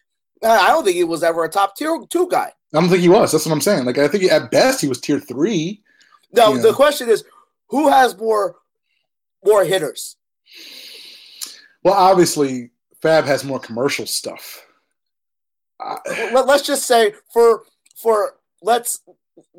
I 0.42 0.68
don't 0.68 0.84
think 0.84 0.96
he 0.96 1.04
was 1.04 1.22
ever 1.22 1.44
a 1.44 1.48
top 1.48 1.76
tier 1.76 1.96
two 2.10 2.28
guy. 2.30 2.50
I 2.74 2.80
don't 2.80 2.88
think 2.90 3.00
he 3.02 3.08
was. 3.08 3.30
That's 3.32 3.46
what 3.46 3.52
I'm 3.52 3.60
saying. 3.60 3.84
Like 3.84 3.98
I 3.98 4.08
think 4.08 4.24
at 4.24 4.50
best 4.50 4.80
he 4.80 4.88
was 4.88 5.00
tier 5.00 5.20
three. 5.20 5.80
No, 6.32 6.56
the 6.58 6.72
question 6.72 7.08
is 7.08 7.24
who 7.68 7.88
has 7.88 8.16
more 8.18 8.56
more 9.44 9.64
hitters. 9.64 10.16
Well, 11.84 11.94
obviously 11.94 12.70
Fab 13.02 13.24
has 13.26 13.44
more 13.44 13.60
commercial 13.60 14.06
stuff. 14.06 14.66
Uh, 15.78 15.98
Let, 16.32 16.46
let's 16.46 16.66
just 16.66 16.86
say 16.86 17.12
for 17.32 17.64
for 17.94 18.36
let's 18.62 19.00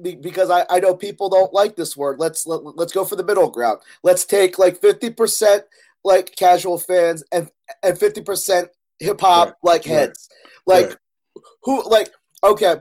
because 0.02 0.50
I, 0.50 0.66
I 0.70 0.80
know 0.80 0.96
people 0.96 1.30
don't 1.30 1.54
like 1.54 1.76
this 1.76 1.96
word. 1.96 2.20
Let's 2.20 2.48
let, 2.48 2.64
let's 2.76 2.94
go 2.94 3.06
for 3.06 3.16
the 3.16 3.24
middle 3.24 3.50
ground. 3.50 3.80
Let's 4.04 4.26
take 4.26 4.58
like 4.58 4.82
fifty 4.82 5.12
percent 5.12 5.66
like 6.04 6.36
casual 6.36 6.80
fans 6.80 7.24
and 7.32 7.50
and 7.84 7.98
fifty 7.98 8.22
percent 8.22 8.70
hip 9.00 9.22
hop 9.22 9.50
Right, 9.50 9.56
like 9.62 9.86
right, 9.86 9.92
heads. 9.92 10.30
Like 10.66 10.88
right. 10.88 11.44
who 11.64 11.88
like 11.88 12.10
okay, 12.44 12.78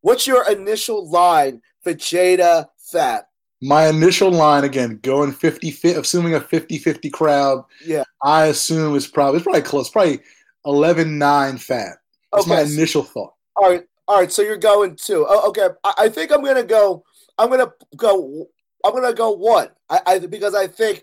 what's 0.00 0.26
your 0.26 0.50
initial 0.50 1.10
line 1.10 1.60
for 1.82 1.92
Jada 1.92 2.66
Fab? 2.90 3.24
My 3.62 3.86
initial 3.88 4.30
line 4.30 4.64
again, 4.64 4.98
going 5.02 5.32
50 5.32 5.70
fit, 5.70 5.96
assuming 5.96 6.34
a 6.34 6.40
50-50 6.40 7.10
crowd, 7.12 7.64
Yeah. 7.84 8.04
I 8.22 8.46
assume 8.46 8.94
it's 8.96 9.06
probably 9.06 9.38
it's 9.38 9.44
probably 9.44 9.62
close, 9.62 9.88
probably 9.88 10.20
11-9 10.66 11.58
fat. 11.60 11.96
That's 12.32 12.46
my 12.46 12.60
initial 12.60 13.02
thought. 13.02 13.32
All 13.56 13.70
right, 13.70 13.82
all 14.08 14.18
right. 14.20 14.30
So 14.30 14.42
you're 14.42 14.58
going 14.58 14.96
two. 14.96 15.24
Oh, 15.26 15.48
okay, 15.48 15.68
I, 15.84 15.94
I 15.98 16.08
think 16.10 16.30
I'm 16.32 16.44
gonna 16.44 16.62
go. 16.64 17.02
I'm 17.38 17.48
gonna 17.48 17.72
go. 17.96 18.46
I'm 18.84 18.92
gonna 18.92 19.14
go 19.14 19.30
one. 19.30 19.68
I, 19.88 20.00
I 20.06 20.18
because 20.18 20.54
I 20.54 20.66
think 20.66 21.02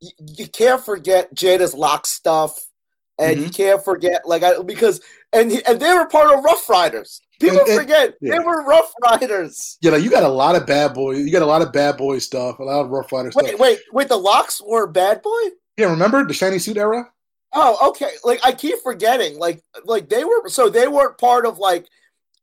you, 0.00 0.10
you 0.36 0.48
can't 0.48 0.84
forget 0.84 1.32
Jada's 1.34 1.74
Lox 1.74 2.10
stuff, 2.10 2.58
and 3.20 3.36
Mm-hmm. 3.36 3.44
you 3.44 3.50
can't 3.50 3.84
forget 3.84 4.22
like 4.26 4.42
I 4.42 4.60
because 4.62 5.00
and 5.32 5.52
and 5.68 5.78
they 5.78 5.92
were 5.92 6.06
part 6.08 6.36
of 6.36 6.42
Ruff 6.42 6.68
Ryders. 6.68 7.20
People 7.40 7.58
And- 7.60 7.68
and- 7.70 7.80
forget 7.80 8.14
yeah. 8.20 8.32
they 8.32 8.38
were 8.38 8.62
Ruff 8.64 8.92
Ryders. 9.02 9.78
Yeah, 9.80 9.92
like 9.92 10.02
you 10.02 10.10
got 10.10 10.22
a 10.22 10.28
lot 10.28 10.54
of 10.56 10.66
bad 10.66 10.94
boy. 10.94 11.12
You 11.12 11.32
got 11.32 11.42
a 11.42 11.46
lot 11.46 11.62
of 11.62 11.72
bad 11.72 11.96
boy 11.96 12.18
stuff, 12.18 12.58
a 12.58 12.62
lot 12.62 12.82
of 12.84 12.90
Ruff 12.90 13.10
Ryder 13.12 13.32
stuff. 13.32 13.42
Wait, 13.44 13.58
wait, 13.58 13.78
wait. 13.92 14.08
The 14.08 14.16
Lox 14.16 14.60
were 14.64 14.86
Bad 14.86 15.22
Boy. 15.22 15.40
Yeah, 15.76 15.86
remember 15.90 16.24
the 16.26 16.34
shiny 16.34 16.58
suit 16.58 16.76
era? 16.76 17.10
Oh, 17.52 17.88
okay. 17.88 18.10
Like 18.22 18.40
I 18.44 18.52
keep 18.52 18.78
forgetting. 18.82 19.38
Like 19.38 19.62
like 19.84 20.08
they 20.08 20.22
were 20.24 20.48
so 20.48 20.68
they 20.68 20.86
weren't 20.86 21.18
part 21.18 21.46
of 21.46 21.58
like 21.58 21.86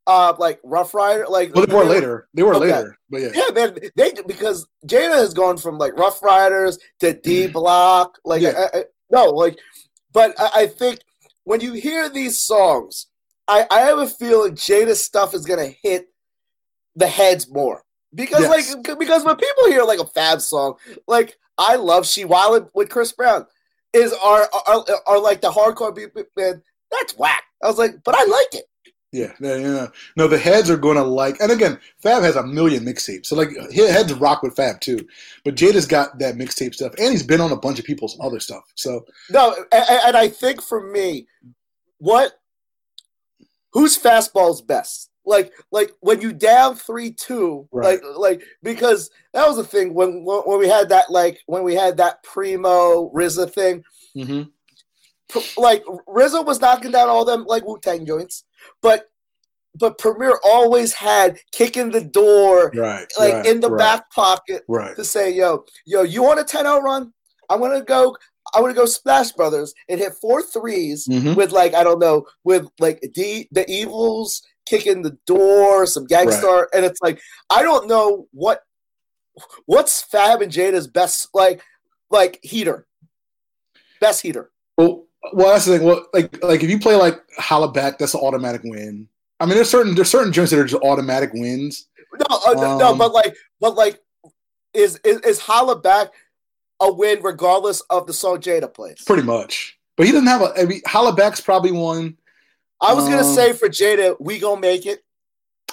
uh 0.08 0.34
like 0.40 0.60
Ruff 0.64 0.94
Ryder. 0.94 1.28
Like 1.30 1.54
Well, 1.54 1.66
they 1.68 1.74
were 1.76 1.84
later. 1.86 2.28
They 2.34 2.44
were 2.44 2.56
Okay. 2.56 2.66
later, 2.72 2.98
but 3.10 3.22
yeah. 3.22 3.30
Yeah, 3.34 3.50
man. 3.54 3.78
They 3.96 4.14
because 4.26 4.68
Jada 4.86 5.14
has 5.16 5.34
gone 5.34 5.58
from 5.58 5.78
like 5.78 5.98
Ruff 5.98 6.22
Ryders 6.24 6.80
to 7.02 7.14
D 7.14 7.48
Block. 7.48 8.18
Like, 8.26 8.42
Mm-hmm. 8.42 8.58
Yeah. 8.58 8.68
I, 8.74 8.78
I, 8.80 8.84
no, 9.12 9.26
like, 9.32 9.58
but 10.12 10.34
I, 10.40 10.50
I 10.64 10.68
think 10.68 11.00
when 11.44 11.62
you 11.62 11.74
hear 11.74 12.10
these 12.10 12.38
songs, 12.40 13.07
I, 13.48 13.66
I 13.72 13.80
have 13.82 14.00
a 14.00 14.08
feeling 14.08 14.54
Jada's 14.54 15.04
stuff 15.04 15.34
is 15.34 15.46
gonna 15.46 15.68
hit 15.68 16.08
the 16.96 17.08
heads 17.08 17.50
more 17.50 17.84
because, 18.14 18.42
Yes. 18.42 18.76
like, 18.76 19.00
because 19.00 19.24
when 19.24 19.36
people 19.36 19.68
hear 19.68 19.84
like 19.84 20.00
a 20.00 20.08
Fab 20.08 20.42
song, 20.42 20.76
like 21.08 21.38
I 21.58 21.76
love 21.76 22.06
She 22.06 22.26
Wild 22.26 22.70
with 22.74 22.90
Chris 22.90 23.12
Brown, 23.12 23.46
is 23.94 24.14
are 24.14 24.50
are, 24.68 24.86
are 25.06 25.20
like 25.20 25.42
the 25.42 25.52
hardcore 25.52 25.96
people 25.96 26.24
man. 26.36 26.62
That's 26.92 27.18
whack. 27.18 27.44
I 27.64 27.68
was 27.68 27.78
like, 27.78 28.04
but 28.04 28.16
I 28.16 28.24
like 28.24 28.54
it. 28.56 28.66
Yeah, 29.14 29.32
yeah, 29.40 29.56
yeah. 29.56 29.88
No, 30.18 30.28
the 30.28 30.38
heads 30.38 30.70
are 30.70 30.78
going 30.78 30.98
to 30.98 31.04
like, 31.04 31.40
and 31.40 31.52
again, 31.52 31.80
Fab 32.04 32.24
has 32.24 32.36
a 32.36 32.44
million 32.46 32.84
mixtapes, 32.84 33.28
so 33.28 33.36
like 33.38 33.50
heads 33.74 34.14
rock 34.14 34.44
with 34.44 34.56
Fab 34.56 34.82
too. 34.82 35.08
But 35.46 35.56
Jada's 35.56 35.86
got 35.86 36.20
that 36.20 36.36
mixtape 36.36 36.76
stuff, 36.76 36.94
and 36.98 37.12
he's 37.12 37.24
been 37.24 37.42
on 37.42 37.52
a 37.52 37.58
bunch 37.58 37.80
of 37.80 37.86
people's 37.86 38.18
other 38.20 38.40
stuff. 38.40 38.64
So 38.76 39.06
No, 39.30 39.56
and, 39.72 39.86
and 40.08 40.18
I 40.18 40.28
think 40.28 40.62
for 40.62 40.82
me, 40.92 41.28
what 42.00 42.34
whose 43.74 43.98
fastball's 43.98 44.62
best? 44.62 45.10
Like, 45.26 45.52
like 45.72 45.92
when 46.00 46.22
you 46.22 46.32
down 46.32 46.76
three 46.76 47.12
two, 47.12 47.68
Right. 47.72 48.02
like, 48.02 48.18
like 48.18 48.42
because 48.64 49.10
that 49.34 49.48
was 49.48 49.58
the 49.58 49.64
thing 49.64 49.94
when 49.94 50.24
when 50.24 50.60
we 50.60 50.68
had 50.70 50.90
that 50.90 51.12
like 51.12 51.40
when 51.48 51.64
we 51.64 51.76
had 51.76 51.98
that 51.98 52.24
primo 52.24 53.12
RZA 53.14 53.52
thing. 53.52 53.84
mhm. 54.16 54.50
Like 55.58 55.84
RZA 56.08 56.46
was 56.46 56.62
knocking 56.62 56.92
down 56.92 57.10
all 57.10 57.26
them 57.26 57.44
like 57.46 57.66
Wu 57.66 57.78
Tang 57.80 58.06
joints, 58.06 58.46
but 58.82 59.10
but 59.76 59.98
Premier 59.98 60.40
always 60.46 60.94
had 60.94 61.38
kicking 61.52 61.92
the 61.92 62.02
door 62.02 62.72
right, 62.74 63.06
like 63.20 63.34
right, 63.34 63.46
in 63.46 63.60
the 63.60 63.70
right, 63.70 63.78
back 63.78 64.10
pocket 64.12 64.64
right. 64.68 64.96
to 64.96 65.04
say, 65.04 65.32
yo, 65.32 65.66
yo, 65.86 66.02
you 66.02 66.24
want 66.24 66.40
a 66.40 66.44
10-0 66.44 66.82
run? 66.82 67.14
I'm 67.50 67.60
gonna 67.60 67.82
go. 67.84 68.16
I 68.54 68.62
want 68.62 68.74
to 68.74 68.80
go 68.80 68.86
Splash 68.86 69.32
Brothers 69.32 69.74
and 69.90 70.00
hit 70.00 70.14
four 70.14 70.42
threes 70.42 71.08
Mhm. 71.08 71.36
with 71.36 71.52
like 71.52 71.74
I 71.74 71.84
don't 71.84 72.00
know 72.00 72.26
with 72.44 72.68
like 72.80 73.02
D 73.14 73.48
the 73.52 73.70
Evils 73.70 74.42
kicking 74.66 75.02
the 75.02 75.18
door, 75.26 75.86
some 75.86 76.06
Gang 76.06 76.32
Starr, 76.32 76.70
and 76.74 76.86
it's 76.86 77.02
like 77.02 77.20
I 77.50 77.62
don't 77.62 77.88
know 77.88 78.28
what 78.32 78.62
what's 79.66 80.02
Fab 80.02 80.42
and 80.42 80.52
Jada's 80.52 80.88
best 80.88 81.28
like 81.34 81.62
like 82.10 82.40
heater, 82.42 82.88
best 84.00 84.22
heater. 84.22 84.52
Well, 84.78 85.06
well, 85.34 85.50
that's 85.54 85.66
the 85.66 85.78
thing. 85.78 85.88
Well, 85.88 86.06
like, 86.14 86.42
like 86.44 86.64
if 86.64 86.70
you 86.70 86.80
play 86.80 86.96
like 86.96 87.20
Holla 87.38 87.72
Back, 87.72 87.98
that's 87.98 88.14
an 88.14 88.22
automatic 88.22 88.62
win. 88.64 89.08
I 89.40 89.46
mean, 89.46 89.56
there's 89.56 89.70
certain 89.70 89.94
there's 89.96 90.10
certain 90.10 90.32
joints 90.34 90.52
that 90.52 90.60
are 90.60 90.66
just 90.66 90.82
automatic 90.84 91.32
wins. 91.34 91.88
No, 92.18 92.26
uh, 92.48 92.54
no, 92.54 92.78
no, 92.78 92.88
Um, 92.92 92.98
but 92.98 93.12
like, 93.12 93.36
but 93.60 93.76
like, 93.76 94.00
is 94.74 95.00
is 95.04 95.20
is 95.22 95.40
Holla 95.40 95.76
back 95.80 96.10
a 96.80 96.92
win 96.92 97.22
regardless 97.22 97.82
of 97.90 98.08
the 98.08 98.14
song 98.14 98.38
Jada 98.38 98.74
plays? 98.74 99.04
Pretty 99.06 99.24
much. 99.24 99.78
But 99.96 100.06
he 100.06 100.12
doesn't 100.12 100.28
have 100.28 100.42
a. 100.42 100.54
I 100.58 100.66
mean, 100.66 100.82
Holla 100.86 101.14
Back's 101.14 101.42
probably 101.42 101.72
one. 101.72 102.18
I 102.80 102.94
was 102.94 103.06
gonna 103.06 103.28
um, 103.28 103.36
say 103.36 103.54
for 103.54 103.68
Jada, 103.68 104.16
we 104.20 104.40
gonna 104.40 104.62
make 104.62 104.86
it. 104.86 105.04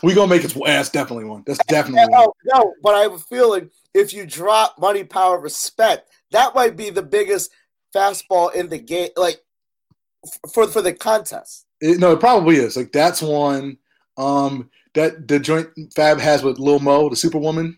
We 0.02 0.14
gonna 0.14 0.28
make 0.28 0.44
it. 0.44 0.56
That's 0.64 0.88
definitely 0.90 1.26
one. 1.26 1.42
That's 1.46 1.62
definitely 1.66 2.00
Yeah, 2.00 2.18
one. 2.18 2.28
no, 2.44 2.58
no, 2.58 2.74
but 2.82 2.94
I 2.94 3.00
have 3.00 3.12
a 3.12 3.18
feeling 3.18 3.70
if 3.92 4.12
you 4.12 4.26
drop 4.26 4.78
money, 4.78 5.04
power, 5.04 5.38
respect, 5.38 6.10
that 6.32 6.54
might 6.54 6.76
be 6.76 6.90
the 6.90 7.02
biggest 7.02 7.50
fastball 7.94 8.52
in 8.54 8.68
the 8.68 8.78
game, 8.78 9.10
like 9.16 9.40
f- 10.26 10.52
for 10.52 10.66
for 10.66 10.82
the 10.82 10.92
contest. 10.92 11.66
It, 11.80 12.00
no, 12.00 12.12
it 12.12 12.20
probably 12.20 12.56
is. 12.56 12.76
Like 12.76 12.92
that's 12.92 13.22
one. 13.22 13.78
Um, 14.16 14.70
that 14.94 15.28
the 15.28 15.38
joint 15.38 15.68
Fab 15.94 16.18
has 16.18 16.42
with 16.42 16.58
Lil 16.58 16.78
Mo, 16.78 17.08
the 17.08 17.16
Superwoman. 17.16 17.76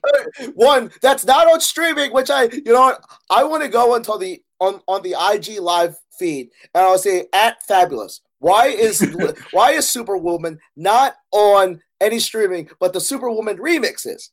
One 0.55 0.91
that's 1.03 1.25
not 1.25 1.47
on 1.47 1.61
streaming, 1.61 2.13
which 2.13 2.31
I, 2.31 2.45
you 2.45 2.73
know, 2.73 2.81
what, 2.81 3.05
I 3.31 3.45
want 3.45 3.63
to 3.63 3.69
go 3.69 3.95
until 3.95 4.19
the 4.19 4.43
on 4.61 4.81
on 4.87 5.03
the 5.03 5.15
IG 5.33 5.61
live 5.61 5.97
feed, 6.19 6.51
and 6.75 6.85
I'll 6.85 6.99
say 6.99 7.27
at 7.33 7.63
fabulous. 7.67 8.21
Why 8.39 8.67
is 8.67 9.05
why 9.51 9.73
is 9.73 9.89
Superwoman 9.89 10.59
not 10.77 11.17
on 11.33 11.83
any 12.01 12.19
streaming, 12.19 12.69
but 12.79 12.93
the 12.93 13.01
Superwoman 13.01 13.59
remix 13.59 14.07
is? 14.07 14.31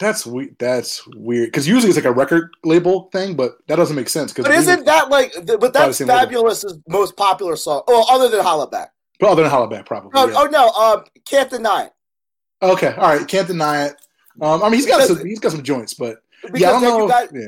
That's 0.00 0.26
we. 0.26 0.50
That's 0.58 1.06
weird 1.08 1.48
because 1.48 1.66
usually 1.66 1.90
it's 1.90 1.98
like 1.98 2.04
a 2.04 2.12
record 2.12 2.50
label 2.64 3.08
thing, 3.10 3.34
but 3.34 3.58
that 3.66 3.76
doesn't 3.76 3.96
make 3.96 4.08
sense 4.08 4.32
because 4.32 4.44
But 4.44 4.54
isn't 4.54 4.86
that 4.86 5.10
like? 5.10 5.32
But 5.44 5.72
that's 5.72 6.00
label. 6.00 6.14
Fabolous's 6.14 6.78
most 6.88 7.16
popular 7.16 7.56
song. 7.56 7.82
Oh, 7.88 8.06
other 8.08 8.28
than 8.28 8.44
Hollaback. 8.44 8.88
But 9.20 9.30
other 9.30 9.42
than 9.42 9.50
Holla 9.50 9.68
Back, 9.68 9.86
probably. 9.86 10.10
Oh, 10.14 10.28
yeah. 10.28 10.34
oh 10.36 10.44
no, 10.46 10.68
um, 10.70 11.04
can't 11.24 11.50
deny 11.50 11.84
it. 11.84 11.92
Okay, 12.62 12.94
all 12.94 13.16
right, 13.16 13.26
can't 13.26 13.46
deny 13.46 13.86
it. 13.86 13.96
Um, 14.40 14.62
I 14.62 14.66
mean, 14.66 14.74
he's 14.74 14.86
got 14.86 15.06
some, 15.06 15.24
he's 15.26 15.40
got 15.40 15.52
some 15.52 15.62
joints, 15.62 15.94
but 15.94 16.22
Because 16.42 16.60
yeah, 16.60 16.68
I 16.68 16.72
don't 16.72 16.82
then 16.82 16.90
know. 16.90 17.02
you 17.02 17.08
got 17.08 17.28
yeah. 17.34 17.46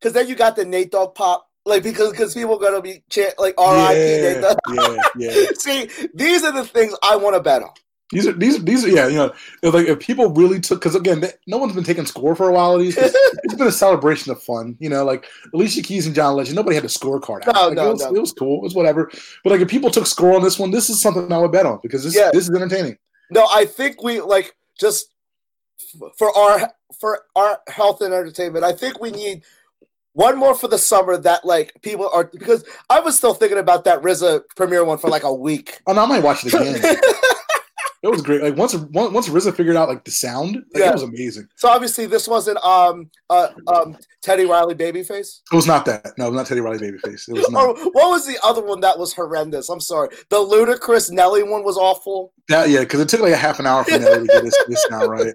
because 0.00 0.12
then 0.14 0.28
you 0.28 0.34
got 0.34 0.56
the 0.56 0.64
Nate 0.64 0.90
Dogg 0.90 1.14
pop, 1.14 1.48
like 1.66 1.82
because 1.82 2.10
because 2.10 2.34
people 2.34 2.56
are 2.56 2.60
gonna 2.60 2.80
be 2.80 3.02
chant 3.10 3.34
like 3.38 3.54
R.I.P. 3.58 3.98
Nate 3.98 4.36
yeah, 4.36 4.40
Dogg. 4.40 4.58
yeah, 4.74 5.02
yeah. 5.16 5.46
See, 5.58 5.88
these 6.14 6.42
are 6.44 6.52
the 6.52 6.64
things 6.64 6.94
I 7.02 7.16
want 7.16 7.36
to 7.36 7.40
bet 7.42 7.62
on. 7.62 7.70
These 8.12 8.26
are 8.26 8.32
these 8.32 8.62
these 8.62 8.84
are 8.84 8.88
yeah. 8.88 9.08
You 9.08 9.16
know, 9.16 9.32
if, 9.62 9.74
like 9.74 9.86
if 9.88 9.98
people 9.98 10.28
really 10.30 10.60
took 10.60 10.80
because 10.80 10.94
again, 10.94 11.20
they, 11.20 11.32
no 11.46 11.56
one's 11.56 11.74
been 11.74 11.82
taking 11.82 12.04
score 12.06 12.36
for 12.36 12.48
a 12.48 12.52
while. 12.52 12.74
Of 12.74 12.82
these 12.82 12.96
it's 12.98 13.54
been 13.54 13.66
a 13.66 13.72
celebration 13.72 14.30
of 14.30 14.42
fun. 14.42 14.76
You 14.80 14.90
know, 14.90 15.04
like 15.04 15.24
Alicia 15.54 15.82
Keys 15.82 16.06
and 16.06 16.14
John 16.14 16.36
Legend. 16.36 16.54
Nobody 16.56 16.76
had 16.76 16.84
a 16.84 16.88
scorecard 16.88 17.48
out. 17.48 17.54
No, 17.54 17.66
Like, 17.68 17.76
no, 17.76 17.88
it 17.88 17.92
was, 17.92 18.02
no. 18.02 18.14
It 18.14 18.20
was 18.20 18.32
cool. 18.32 18.58
It 18.58 18.62
was 18.62 18.74
whatever. 18.74 19.10
But 19.42 19.50
like 19.50 19.60
if 19.62 19.68
people 19.68 19.90
took 19.90 20.06
score 20.06 20.36
on 20.36 20.42
this 20.42 20.58
one, 20.58 20.70
this 20.70 20.90
is 20.90 21.00
something 21.00 21.32
I 21.32 21.38
would 21.38 21.52
bet 21.52 21.66
on 21.66 21.80
because 21.82 22.04
this 22.04 22.14
Yeah. 22.14 22.30
this 22.32 22.48
is 22.48 22.54
entertaining. 22.54 22.98
No, 23.30 23.48
I 23.50 23.64
think 23.64 24.02
we 24.02 24.20
like 24.20 24.54
just 24.78 25.08
for 26.18 26.36
our 26.36 26.70
for 27.00 27.22
our 27.34 27.60
health 27.68 28.02
and 28.02 28.12
entertainment. 28.12 28.64
I 28.64 28.72
think 28.72 29.00
we 29.00 29.10
need 29.10 29.42
one 30.14 30.36
more 30.36 30.54
for 30.54 30.68
the 30.68 30.78
summer 30.78 31.16
that 31.16 31.44
like 31.44 31.72
people 31.82 32.08
are 32.12 32.24
because 32.24 32.64
I 32.90 33.00
was 33.00 33.16
still 33.16 33.34
thinking 33.34 33.58
about 33.58 33.84
that 33.84 34.02
RZA 34.02 34.42
premiere 34.56 34.84
one 34.84 34.98
for 34.98 35.08
like 35.08 35.22
a 35.22 35.32
week. 35.32 35.80
Oh, 35.86 35.92
no, 35.92 36.02
I 36.02 36.06
might 36.06 36.22
watch 36.22 36.44
it 36.44 36.54
again. 36.54 36.80
it 38.02 38.08
was 38.08 38.22
great. 38.22 38.42
Like 38.42 38.56
once 38.56 38.74
once 38.74 39.12
once 39.12 39.28
RZA 39.28 39.54
figured 39.54 39.76
out 39.76 39.88
like 39.88 40.04
the 40.04 40.10
sound, 40.10 40.56
like, 40.56 40.64
Yeah. 40.82 40.88
it 40.90 40.94
was 40.94 41.02
amazing. 41.02 41.48
so 41.56 41.68
obviously 41.68 42.06
this 42.06 42.26
wasn't 42.26 42.58
um 42.64 43.10
uh 43.30 43.48
um 43.68 43.96
Teddy 44.22 44.44
Riley 44.44 44.74
Babyface. 44.74 45.40
It 45.52 45.56
was 45.56 45.66
not 45.66 45.84
that. 45.86 46.12
No, 46.18 46.30
not 46.30 46.46
Teddy 46.46 46.60
Riley 46.60 46.78
Babyface. 46.78 47.28
It 47.28 47.34
was 47.34 47.50
not. 47.50 47.62
Or 47.68 47.74
what 47.92 48.10
was 48.10 48.26
the 48.26 48.38
other 48.42 48.62
one 48.62 48.80
that 48.80 48.98
was 48.98 49.12
horrendous? 49.12 49.68
I'm 49.68 49.80
sorry. 49.80 50.08
The 50.30 50.36
Ludacris 50.36 51.10
Nelly 51.10 51.42
one 51.42 51.62
was 51.64 51.76
awful. 51.76 52.32
That 52.48 52.68
yeah, 52.70 52.80
because 52.80 53.00
it 53.00 53.08
took 53.08 53.20
like 53.20 53.32
a 53.32 53.36
half 53.36 53.58
an 53.60 53.66
hour 53.66 53.84
for 53.84 53.98
Nelly 53.98 54.20
to 54.20 54.26
get 54.26 54.44
this, 54.44 54.56
this 54.68 54.84
sound 54.88 55.10
right. 55.10 55.34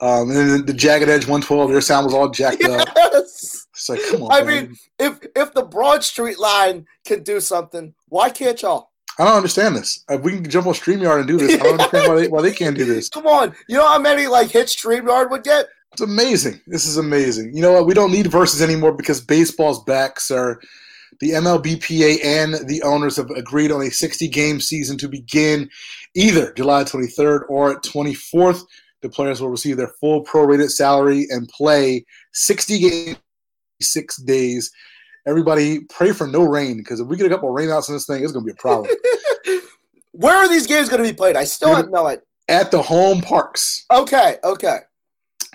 Um, 0.00 0.30
and 0.30 0.36
then 0.36 0.66
the 0.66 0.72
Jagged 0.72 1.08
Edge 1.08 1.24
112, 1.26 1.70
their 1.72 1.80
sound 1.80 2.06
was 2.06 2.14
all 2.14 2.28
jacked 2.28 2.62
up. 2.62 2.86
Yes. 2.96 3.66
It's 3.72 3.88
like, 3.88 4.00
come 4.10 4.22
on. 4.22 4.32
I 4.32 4.42
man. 4.42 4.46
mean, 4.68 4.76
if 4.98 5.18
if 5.36 5.52
the 5.54 5.62
Broad 5.62 6.02
Street 6.04 6.38
line 6.38 6.86
can 7.06 7.22
do 7.22 7.40
something, 7.40 7.94
why 8.08 8.30
can't 8.30 8.60
y'all? 8.62 8.87
I 9.18 9.24
don't 9.24 9.36
understand 9.36 9.74
this. 9.74 10.04
If 10.08 10.22
we 10.22 10.32
can 10.32 10.48
jump 10.48 10.66
on 10.66 10.74
StreamYard 10.74 11.18
and 11.20 11.28
do 11.28 11.36
this, 11.36 11.54
I 11.60 11.64
don't 11.64 11.72
understand 11.72 12.08
why 12.08 12.20
they, 12.20 12.28
why 12.28 12.42
they 12.42 12.52
can't 12.52 12.76
do 12.76 12.84
this. 12.84 13.08
Come 13.12 13.26
on, 13.26 13.54
you 13.68 13.76
know 13.76 13.88
how 13.88 13.98
many 13.98 14.26
like 14.26 14.50
hits 14.50 14.76
StreamYard 14.76 15.30
would 15.30 15.42
get? 15.42 15.66
It's 15.92 16.02
amazing. 16.02 16.60
This 16.66 16.86
is 16.86 16.98
amazing. 16.98 17.54
You 17.56 17.62
know 17.62 17.72
what? 17.72 17.86
We 17.86 17.94
don't 17.94 18.12
need 18.12 18.26
verses 18.28 18.62
anymore 18.62 18.92
because 18.92 19.20
baseball's 19.20 19.82
back, 19.84 20.20
sir. 20.20 20.60
the 21.20 21.30
MLBPA 21.30 22.24
and 22.24 22.68
the 22.68 22.82
owners 22.82 23.16
have 23.16 23.30
agreed 23.30 23.72
on 23.72 23.82
a 23.82 23.90
60 23.90 24.28
game 24.28 24.60
season 24.60 24.98
to 24.98 25.08
begin 25.08 25.68
either 26.14 26.52
July 26.52 26.84
23rd 26.84 27.40
or 27.48 27.80
24th. 27.80 28.62
The 29.00 29.08
players 29.08 29.40
will 29.40 29.48
receive 29.48 29.76
their 29.76 29.92
full 30.00 30.24
prorated 30.24 30.70
salary 30.70 31.26
and 31.30 31.48
play 31.48 32.04
60 32.34 32.78
games, 32.78 33.16
six 33.80 34.16
days. 34.22 34.70
Everybody 35.28 35.80
pray 35.90 36.12
for 36.12 36.26
no 36.26 36.42
rain 36.42 36.78
because 36.78 37.00
if 37.00 37.06
we 37.06 37.18
get 37.18 37.26
a 37.26 37.28
couple 37.28 37.50
of 37.50 37.54
rainouts 37.54 37.88
in 37.88 37.94
this 37.94 38.06
thing, 38.06 38.22
it's 38.22 38.32
going 38.32 38.46
to 38.46 38.52
be 38.52 38.56
a 38.56 38.60
problem. 38.60 38.90
Where 40.12 40.34
are 40.34 40.48
these 40.48 40.66
games 40.66 40.88
going 40.88 41.02
to 41.02 41.08
be 41.08 41.14
played? 41.14 41.36
I 41.36 41.44
still 41.44 41.74
have 41.74 41.90
no 41.90 42.06
idea. 42.06 42.22
At 42.48 42.70
the 42.70 42.80
home 42.80 43.20
parks. 43.20 43.84
Okay, 43.90 44.36
okay. 44.42 44.78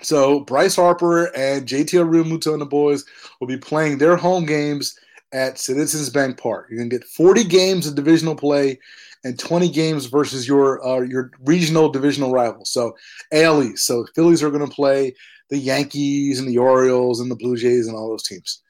So 0.00 0.40
Bryce 0.40 0.76
Harper 0.76 1.26
and 1.36 1.66
JT 1.66 2.08
Realmuto 2.08 2.52
and 2.52 2.60
the 2.60 2.66
boys 2.66 3.04
will 3.40 3.48
be 3.48 3.56
playing 3.56 3.98
their 3.98 4.16
home 4.16 4.46
games 4.46 4.96
at 5.32 5.58
Citizens 5.58 6.08
Bank 6.08 6.38
Park. 6.38 6.68
You're 6.70 6.78
gonna 6.78 6.88
get 6.88 7.04
40 7.04 7.42
games 7.44 7.88
of 7.88 7.96
divisional 7.96 8.36
play 8.36 8.78
and 9.24 9.36
20 9.36 9.68
games 9.70 10.06
versus 10.06 10.46
your 10.46 10.86
uh, 10.86 11.00
your 11.00 11.32
regional 11.44 11.88
divisional 11.88 12.30
rivals. 12.30 12.70
So 12.70 12.94
AL 13.32 13.62
East. 13.64 13.86
So 13.86 14.06
Phillies 14.14 14.42
are 14.42 14.50
gonna 14.50 14.68
play 14.68 15.14
the 15.50 15.58
Yankees 15.58 16.38
and 16.38 16.48
the 16.48 16.58
Orioles 16.58 17.20
and 17.20 17.30
the 17.30 17.36
Blue 17.36 17.56
Jays 17.56 17.88
and 17.88 17.96
all 17.96 18.08
those 18.08 18.22
teams. 18.22 18.62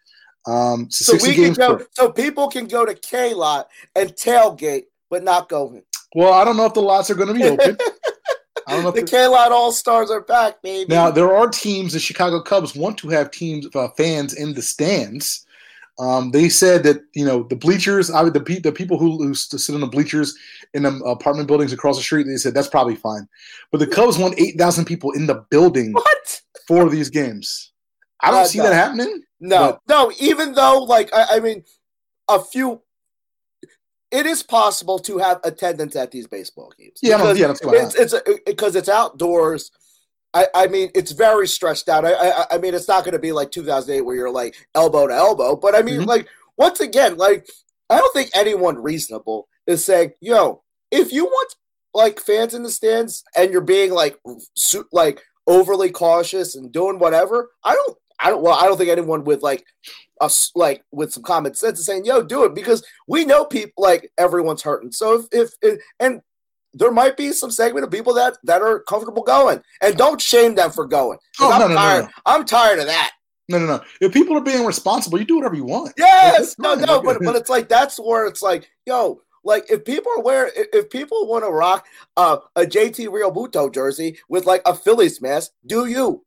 Um, 0.47 0.91
so, 0.91 1.13
So 1.13 1.19
60 1.19 1.29
we 1.29 1.35
can 1.47 1.55
go. 1.55 1.85
So 1.93 2.13
people 2.13 2.49
can 2.49 2.67
go 2.67 2.85
to 2.85 2.95
K 2.95 3.33
Lot 3.35 3.69
and 3.97 4.11
tailgate, 4.15 4.85
but 5.11 5.23
not 5.25 5.49
go 5.49 5.69
in. 5.73 5.83
well, 6.15 6.33
I 6.33 6.45
don't 6.45 6.57
know 6.57 6.67
if 6.67 6.75
the 6.75 6.83
lots 6.83 7.11
are 7.11 7.15
gonna 7.15 7.35
be 7.35 7.45
open. 7.45 7.77
I 8.67 8.73
don't 8.73 8.83
know 8.83 8.89
if 8.91 8.95
The 8.95 9.03
K 9.03 9.27
Lot 9.27 9.53
All 9.53 9.73
Stars 9.73 10.11
are 10.11 10.23
back, 10.23 10.63
baby. 10.63 10.93
Now 10.95 11.11
there 11.11 11.35
are 11.35 11.49
teams. 11.49 11.93
The 11.93 11.99
Chicago 12.01 12.41
Cubs 12.43 12.75
want 12.75 12.97
to 12.99 13.09
have 13.09 13.31
teams 13.31 13.67
uh, 13.75 13.89
fans 13.97 14.35
in 14.35 14.55
the 14.55 14.63
stands. 14.63 15.45
Um, 15.99 16.31
they 16.33 16.49
said 16.49 16.83
that 16.85 17.03
you 17.15 17.25
know 17.25 17.45
the 17.45 17.57
bleachers. 17.57 18.11
I 18.11 18.23
would 18.23 18.33
the, 18.35 18.41
pe- 18.41 18.59
the 18.61 18.73
people 18.73 18.99
who, 18.99 19.19
who 19.19 19.35
sit 19.35 19.75
in 19.75 19.81
the 19.81 19.87
bleachers 19.87 20.35
in 20.73 20.83
the 20.85 20.97
apartment 21.05 21.47
buildings 21.47 21.73
across 21.73 21.97
the 21.97 22.03
street. 22.03 22.27
They 22.27 22.37
said 22.37 22.53
that's 22.55 22.69
probably 22.69 22.97
fine, 22.97 23.29
but 23.71 23.79
the 23.79 23.87
Cubs 23.87 24.19
want 24.19 24.39
eight 24.41 24.59
thousand 24.59 24.87
people 24.87 25.13
in 25.13 25.27
the 25.27 25.45
building 25.51 25.93
what? 25.93 26.43
for 26.67 26.89
these 26.91 27.11
games. 27.11 27.71
I 28.21 28.31
don't 28.31 28.41
Uh, 28.41 28.47
see 28.47 28.59
no. 28.59 28.65
that 28.65 28.75
happening. 28.75 29.23
No, 29.49 29.79
no. 29.89 30.13
Even 30.21 30.53
though, 30.55 30.83
like, 30.85 31.11
I, 31.13 31.37
I 31.37 31.41
mean, 31.41 31.65
a 32.29 32.41
few. 32.41 32.81
It 34.11 34.27
is 34.27 34.43
possible 34.45 34.99
to 35.01 35.19
have 35.19 35.41
attendance 35.43 35.97
at 35.97 36.13
these 36.13 36.29
baseball 36.29 36.73
games. 36.79 37.01
Yeah, 37.03 37.17
Because 37.17 37.39
yeah, 37.39 37.47
that's 37.49 37.95
it's 37.97 38.13
it's 38.15 38.41
because 38.47 38.77
it's 38.77 38.89
outdoors. 38.89 39.73
I, 40.33 40.47
I 40.55 40.67
mean, 40.69 40.91
it's 40.95 41.13
very 41.13 41.49
stretched 41.49 41.89
out. 41.89 42.05
I, 42.05 42.13
I, 42.15 42.47
I 42.53 42.59
mean, 42.59 42.75
it's 42.75 42.87
not 42.89 43.05
going 43.05 43.13
to 43.13 43.19
be 43.19 43.33
like 43.33 43.51
2008 43.51 44.01
where 44.03 44.15
you're 44.17 44.31
like 44.31 44.55
elbow 44.75 45.07
to 45.09 45.15
elbow. 45.15 45.57
But 45.57 45.75
I 45.75 45.83
mean, 45.83 46.03
Mhm. 46.03 46.07
like 46.07 46.29
once 46.57 46.79
again, 46.81 47.17
like 47.17 47.49
I 47.91 47.99
don't 47.99 48.13
think 48.15 48.31
anyone 48.35 48.81
reasonable 48.81 49.49
is 49.67 49.85
saying, 49.85 50.13
"Yo, 50.21 50.63
if 50.93 51.13
you 51.13 51.25
want 51.25 51.55
like 51.93 52.21
fans 52.21 52.55
in 52.55 52.63
the 52.63 52.71
stands 52.71 53.25
and 53.37 53.51
you're 53.51 53.61
being 53.61 53.91
like 53.93 54.19
su- 54.55 54.89
like 54.93 55.21
overly 55.49 55.91
cautious 55.91 56.55
and 56.55 56.71
doing 56.73 56.99
whatever," 57.01 57.51
I 57.65 57.75
don't, 57.75 57.99
I 58.25 58.31
don't. 58.31 58.43
Well, 58.43 58.59
I 58.59 58.64
don't 58.64 58.78
think 58.78 58.90
anyone 58.90 59.23
with 59.23 59.43
like 59.43 59.64
us 60.21 60.50
like 60.54 60.83
with 60.90 61.12
some 61.12 61.23
common 61.23 61.54
sense 61.54 61.78
is 61.78 61.87
saying, 61.87 62.07
"Yo, 62.07 62.23
do 62.23 62.45
it," 62.45 62.54
because 62.54 62.85
we 63.07 63.25
know 63.26 63.45
people 63.45 63.85
like 63.85 64.11
everyone's 64.16 64.62
hurting. 64.62 64.93
So 64.93 65.14
if 65.21 65.26
if, 65.31 65.50
if 65.61 65.81
and 66.00 66.23
there 66.73 66.90
might 66.90 67.19
be 67.19 67.33
some 67.33 67.50
segment 67.50 67.85
of 67.85 67.90
people 67.90 68.14
that 68.14 68.38
that 68.45 68.62
are 68.62 68.81
comfortable 68.81 69.23
going, 69.23 69.62
and 69.83 69.97
don't 69.97 70.21
shame 70.21 70.54
them 70.54 70.71
for 70.71 70.87
going. 70.87 71.19
Oh, 71.38 71.52
I'm 71.52 71.61
no, 71.61 71.69
no, 71.69 71.75
no, 71.75 71.81
tired. 71.81 72.04
no. 72.04 72.11
I'm 72.25 72.45
tired 72.47 72.78
of 72.78 72.87
that. 72.87 73.12
No, 73.50 73.59
no, 73.59 73.66
no. 73.66 73.81
If 74.00 74.12
people 74.12 74.38
are 74.38 74.43
being 74.43 74.64
responsible, 74.64 75.19
you 75.19 75.26
do 75.26 75.37
whatever 75.37 75.54
you 75.54 75.66
want. 75.66 75.93
Yes, 75.99 76.59
no, 76.59 76.75
no, 76.75 77.02
but 77.02 77.19
but 77.23 77.37
it's 77.37 77.50
like 77.50 77.69
that's 77.69 77.99
where 77.99 78.26
it's 78.26 78.40
like, 78.40 78.71
yo, 78.87 79.21
like 79.45 79.71
if 79.71 79.85
people 79.85 80.11
are 80.16 80.23
wearing, 80.23 80.52
if, 80.57 80.69
if 80.73 80.90
people 80.90 81.26
want 81.26 81.45
to 81.45 81.50
rock 81.50 81.87
uh, 82.16 82.38
a 82.57 82.62
JT 82.62 83.09
Realmuto 83.09 83.73
jersey 83.73 84.19
with 84.31 84.47
like 84.47 84.62
a 84.64 84.75
Phillies 84.75 85.21
mask, 85.21 85.52
do 85.66 85.85
you? 85.87 86.24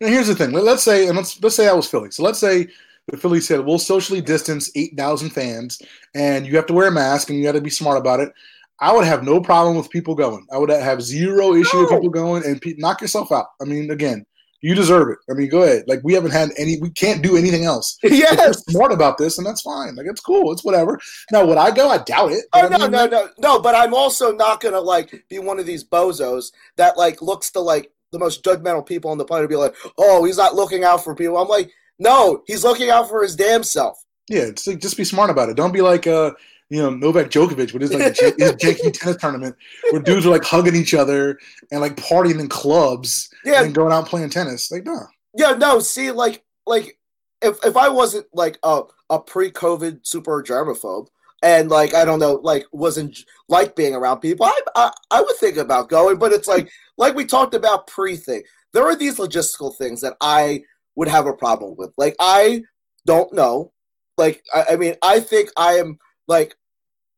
Now, 0.00 0.08
here's 0.08 0.26
the 0.28 0.34
thing. 0.34 0.52
Let- 0.52 0.64
Let's 0.64 0.82
say, 0.82 1.08
and 1.08 1.16
let's 1.16 1.42
let's 1.42 1.56
say 1.56 1.68
I 1.68 1.72
was 1.72 1.88
Philly. 1.88 2.10
So 2.10 2.22
let's 2.22 2.38
say 2.38 2.68
the 3.08 3.16
Phillies 3.16 3.46
said 3.46 3.60
we'll 3.64 3.78
socially 3.78 4.20
distance 4.20 4.70
eight 4.74 4.96
thousand 4.96 5.30
fans, 5.30 5.80
and 6.14 6.46
you 6.46 6.56
have 6.56 6.66
to 6.66 6.72
wear 6.74 6.88
a 6.88 6.92
mask, 6.92 7.30
and 7.30 7.38
you 7.38 7.44
got 7.44 7.52
to 7.52 7.60
be 7.60 7.70
smart 7.70 7.98
about 7.98 8.20
it. 8.20 8.32
I 8.80 8.92
would 8.92 9.06
have 9.06 9.24
no 9.24 9.40
problem 9.40 9.76
with 9.76 9.88
people 9.88 10.14
going. 10.14 10.46
I 10.52 10.58
would 10.58 10.68
have 10.70 11.00
zero 11.02 11.54
issue 11.54 11.80
with 11.80 11.90
No. 11.90 11.96
people 11.96 12.10
going, 12.10 12.44
and 12.44 12.60
pe- 12.60 12.74
knock 12.76 13.00
yourself 13.00 13.32
out. 13.32 13.46
I 13.62 13.64
mean, 13.64 13.90
again, 13.90 14.26
you 14.60 14.74
deserve 14.74 15.08
it. 15.08 15.16
I 15.30 15.34
mean, 15.34 15.48
go 15.48 15.62
ahead. 15.62 15.84
Like 15.86 16.00
we 16.04 16.12
haven't 16.12 16.32
had 16.32 16.50
any. 16.58 16.78
We 16.78 16.90
can't 16.90 17.22
do 17.22 17.36
anything 17.38 17.64
else. 17.64 17.96
Yes. 18.02 18.62
smart 18.66 18.92
about 18.92 19.16
this, 19.16 19.38
and 19.38 19.46
that's 19.46 19.62
fine. 19.62 19.94
Like 19.94 20.06
it's 20.06 20.20
cool. 20.20 20.52
It's 20.52 20.64
whatever. 20.64 21.00
Now, 21.32 21.46
would 21.46 21.56
I 21.58 21.70
go? 21.70 21.88
I 21.88 21.98
doubt 21.98 22.32
it. 22.32 22.44
Oh 22.52 22.62
But 22.68 22.72
I 22.74 22.76
no, 22.76 22.84
mean, 22.84 22.90
no, 22.90 23.06
no, 23.06 23.28
no! 23.38 23.60
But 23.62 23.74
I'm 23.74 23.94
also 23.94 24.32
not 24.32 24.60
gonna 24.60 24.80
like 24.80 25.24
be 25.30 25.38
one 25.38 25.58
of 25.58 25.64
these 25.64 25.84
bozos 25.84 26.52
that 26.76 26.98
like 26.98 27.22
looks 27.22 27.50
to 27.52 27.60
like 27.60 27.90
the 28.16 28.24
most 28.24 28.42
judgmental 28.44 28.86
people 28.86 29.10
on 29.10 29.18
the 29.18 29.24
planet. 29.24 29.48
Be 29.48 29.56
like, 29.56 29.74
oh, 29.98 30.24
he's 30.24 30.38
not 30.38 30.54
looking 30.54 30.84
out 30.84 31.04
for 31.04 31.14
people. 31.14 31.38
I'm 31.38 31.48
like, 31.48 31.70
no, 31.98 32.42
he's 32.46 32.64
looking 32.64 32.90
out 32.90 33.08
for 33.08 33.22
his 33.22 33.36
damn 33.36 33.62
self. 33.62 34.02
Yeah, 34.28 34.42
it's 34.42 34.66
like, 34.66 34.80
just 34.80 34.96
be 34.96 35.04
smart 35.04 35.30
about 35.30 35.48
it. 35.48 35.56
Don't 35.56 35.72
be 35.72 35.82
like 35.82 36.06
uh, 36.06 36.32
you 36.68 36.82
know, 36.82 36.90
Novak 36.90 37.30
Djokovic 37.30 37.72
with 37.72 37.82
his 37.82 37.92
like 37.92 38.02
his 38.38 38.52
janky 38.52 38.92
tennis 38.92 39.16
tournament 39.18 39.56
where 39.90 40.02
dudes 40.02 40.26
are 40.26 40.30
like 40.30 40.44
hugging 40.44 40.74
each 40.74 40.94
other 40.94 41.38
and 41.70 41.80
like 41.80 41.96
partying 41.96 42.40
in 42.40 42.48
clubs 42.48 43.28
Yeah, 43.44 43.62
and 43.62 43.74
going 43.74 43.92
out 43.92 44.06
playing 44.06 44.30
tennis. 44.30 44.70
Like, 44.70 44.84
no. 44.84 45.06
Yeah, 45.34 45.52
no, 45.52 45.80
see, 45.80 46.10
like, 46.10 46.42
like 46.66 46.98
if 47.42 47.58
if 47.64 47.76
I 47.76 47.88
wasn't 47.88 48.26
like 48.32 48.58
a 48.62 48.82
a 49.10 49.20
pre-COVID 49.20 50.06
super 50.06 50.42
germaphobe 50.42 51.08
and 51.46 51.70
like 51.70 51.94
I 51.94 52.04
don't 52.04 52.18
know, 52.18 52.40
like 52.42 52.64
wasn't 52.72 53.16
like 53.48 53.76
being 53.76 53.94
around 53.94 54.18
people, 54.18 54.46
I 54.46 54.60
I, 54.74 54.90
I 55.12 55.20
would 55.22 55.36
think 55.36 55.56
about 55.56 55.88
going, 55.88 56.18
but 56.18 56.32
it's 56.32 56.48
like 56.48 56.68
like 56.98 57.14
we 57.14 57.24
talked 57.24 57.54
about 57.54 57.86
pre-thing. 57.86 58.42
There 58.72 58.84
are 58.84 58.96
these 58.96 59.18
logistical 59.18 59.76
things 59.76 60.00
that 60.00 60.16
I 60.20 60.62
would 60.96 61.08
have 61.08 61.26
a 61.26 61.32
problem 61.32 61.76
with. 61.78 61.92
Like 61.96 62.16
I 62.18 62.62
don't 63.06 63.32
know. 63.32 63.72
Like 64.18 64.42
I, 64.52 64.64
I 64.72 64.76
mean, 64.76 64.96
I 65.02 65.20
think 65.20 65.50
I 65.56 65.74
am 65.74 65.98
like 66.26 66.56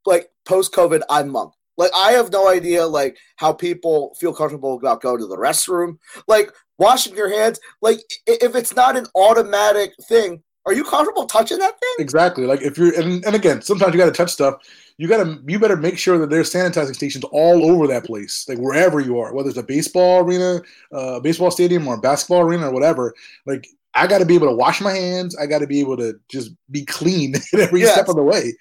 like 0.05 0.29
post-COVID, 0.47 1.03
I'm 1.09 1.31
monk. 1.31 1.55
Like 1.79 1.91
I 1.95 2.12
have 2.12 2.31
no 2.31 2.49
idea 2.51 2.87
like 2.87 3.17
how 3.37 3.55
people 3.55 4.14
feel 4.21 4.35
comfortable 4.35 4.77
about 4.77 5.01
going 5.01 5.21
to 5.21 5.27
the 5.27 5.38
restroom. 5.38 5.97
Like 6.27 6.53
washing 6.79 7.17
your 7.17 7.29
hands 7.29 7.59
like 7.83 7.99
if 8.27 8.55
it's 8.55 8.75
not 8.75 8.97
an 8.97 9.05
automatic 9.17 9.93
thing 10.09 10.41
are 10.69 10.75
you 10.75 10.85
comfortable 10.85 11.27
touching 11.27 11.59
that 11.59 11.79
thing 11.81 11.95
Exactly. 11.99 12.47
Like 12.47 12.63
if 12.63 12.79
you're 12.79 12.95
and, 13.01 13.25
and 13.25 13.35
again, 13.35 13.63
sometimes 13.63 13.93
you 13.95 13.99
gotta 13.99 14.13
touch 14.13 14.31
stuff. 14.31 14.55
You 14.99 15.09
gotta 15.09 15.39
you 15.47 15.59
better 15.59 15.77
make 15.77 15.99
sure 15.99 16.19
that 16.19 16.31
there's 16.31 16.53
sanitizing 16.53 16.95
stations 16.95 17.25
all 17.33 17.71
over 17.71 17.87
that 17.87 18.05
place, 18.05 18.47
like 18.49 18.59
wherever 18.59 19.01
you 19.01 19.19
are, 19.19 19.33
whether 19.33 19.49
it's 19.49 19.59
a 19.59 19.63
baseball 19.63 20.25
arena, 20.25 20.61
uh, 20.93 21.21
baseball 21.21 21.51
stadium, 21.51 21.87
or 21.89 21.95
a 21.95 22.01
basketball 22.01 22.41
arena, 22.43 22.69
or 22.69 22.73
whatever. 22.73 23.15
Like 23.47 23.67
I 23.95 24.07
got 24.07 24.19
to 24.19 24.27
be 24.27 24.35
able 24.35 24.49
to 24.49 24.55
wash 24.55 24.81
my 24.81 24.93
hands. 24.93 25.37
I 25.37 25.47
got 25.47 25.61
to 25.61 25.67
be 25.67 25.81
able 25.81 25.97
to 25.99 26.19
just 26.29 26.51
be 26.71 26.85
clean 26.85 27.35
at 27.53 27.61
every 27.61 27.81
Yes. 27.81 27.93
step 27.93 28.09
of 28.09 28.17
the 28.17 28.23
way. 28.23 28.55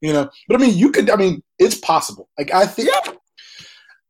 You 0.00 0.12
know, 0.12 0.30
but 0.48 0.56
I 0.56 0.64
mean, 0.64 0.76
you 0.78 0.90
could. 0.90 1.10
I 1.10 1.16
mean, 1.16 1.42
it's 1.58 1.76
possible. 1.76 2.28
Like 2.38 2.52
I 2.52 2.66
think 2.66 2.88
yeah 2.88 3.12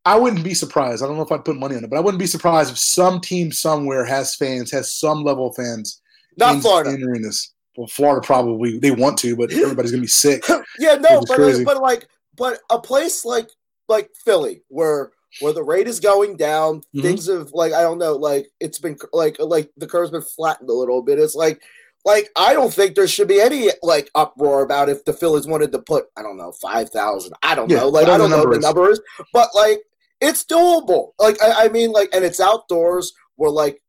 I 0.04 0.16
wouldn't 0.16 0.44
be 0.44 0.54
surprised. 0.54 1.02
I 1.02 1.06
don't 1.06 1.16
know 1.16 1.22
if 1.22 1.32
I'd 1.32 1.44
put 1.44 1.56
money 1.56 1.76
on 1.76 1.84
it, 1.84 1.90
but 1.90 1.96
I 1.96 2.00
wouldn't 2.00 2.18
be 2.20 2.26
surprised 2.26 2.70
if 2.72 2.78
some 2.78 3.20
team 3.20 3.52
somewhere 3.52 4.04
has 4.04 4.34
fans, 4.34 4.70
has 4.70 4.92
some 4.92 5.22
level 5.24 5.48
of 5.48 5.56
fans 5.56 6.00
not 6.36 6.60
florida 6.62 6.90
in 6.94 7.02
arenas. 7.02 7.52
Well, 7.76 7.86
Florida 7.86 8.20
probably 8.26 8.78
they 8.78 8.90
want 8.90 9.16
to, 9.18 9.36
but 9.36 9.52
everybody's 9.52 9.90
gonna 9.92 10.00
be 10.02 10.06
sick. 10.08 10.44
yeah 10.78 10.94
no 10.96 11.20
but 11.26 11.36
crazy. 11.36 11.64
but 11.64 11.80
like 11.80 12.08
but 12.36 12.58
a 12.70 12.78
place 12.80 13.24
like 13.24 13.48
like 13.88 14.10
philly 14.24 14.62
where 14.68 15.12
where 15.40 15.52
the 15.52 15.62
rate 15.62 15.86
is 15.86 16.00
going 16.00 16.36
down 16.36 16.82
Mhm. 16.94 17.02
things 17.02 17.26
have 17.28 17.52
like 17.52 17.72
i 17.72 17.80
don't 17.82 17.98
know 17.98 18.14
like 18.16 18.48
it's 18.60 18.78
been 18.80 18.96
like 19.12 19.36
like 19.38 19.70
the 19.76 19.86
curve's 19.86 20.10
been 20.10 20.20
flattened 20.22 20.68
a 20.68 20.72
little 20.72 21.00
bit 21.02 21.18
it's 21.18 21.34
like 21.36 21.62
like 22.06 22.30
I 22.34 22.54
don't 22.54 22.72
think 22.72 22.94
there 22.94 23.06
should 23.06 23.28
be 23.28 23.42
any 23.42 23.68
like 23.82 24.10
uproar 24.14 24.62
about 24.62 24.88
if 24.88 25.04
the 25.04 25.12
Phillies 25.12 25.46
wanted 25.46 25.70
to 25.72 25.80
put 25.80 26.06
I 26.16 26.22
don't 26.22 26.38
know 26.38 26.50
five 26.52 26.88
thousand 26.88 27.34
I 27.42 27.54
don't 27.54 27.70
Yeah, 27.70 27.80
know 27.80 27.88
like 27.90 28.08
I 28.08 28.16
don't 28.16 28.30
know 28.30 28.48
the 28.48 28.56
is. 28.56 28.64
number 28.64 28.90
is 28.90 29.00
but 29.34 29.50
like 29.54 29.82
it's 30.18 30.42
doable 30.44 31.10
like 31.18 31.36
I, 31.42 31.66
I 31.66 31.68
mean 31.68 31.92
like 31.92 32.08
and 32.14 32.24
it's 32.24 32.40
outdoors 32.40 33.12
where 33.36 33.50
like 33.50 33.82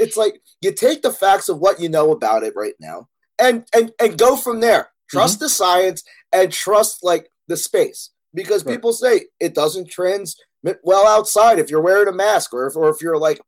it's 0.00 0.16
like 0.16 0.40
you 0.62 0.72
take 0.72 1.02
the 1.02 1.12
facts 1.12 1.48
of 1.48 1.58
what 1.58 1.80
you 1.80 1.88
know 1.88 2.10
about 2.12 2.42
it 2.42 2.52
right 2.56 2.74
now 2.80 3.08
and 3.38 3.64
and 3.72 3.92
and 4.00 4.18
go 4.18 4.36
from 4.36 4.60
there 4.60 4.90
trust 5.08 5.36
Mm-hmm. 5.38 5.44
the 5.44 5.48
science 5.48 6.02
and 6.32 6.52
trust 6.52 7.04
like 7.04 7.28
the 7.48 7.56
space 7.56 8.10
because 8.34 8.64
Right. 8.64 8.74
people 8.74 8.92
say 8.92 9.26
it 9.40 9.54
doesn't 9.54 9.90
transmit 9.90 10.78
well 10.82 11.06
outside 11.06 11.58
if 11.58 11.70
you're 11.70 11.80
wearing 11.80 12.08
a 12.08 12.12
mask 12.12 12.52
or 12.54 12.66
if, 12.66 12.76
or 12.76 12.88
if 12.88 13.00
you're 13.02 13.18
like 13.18 13.40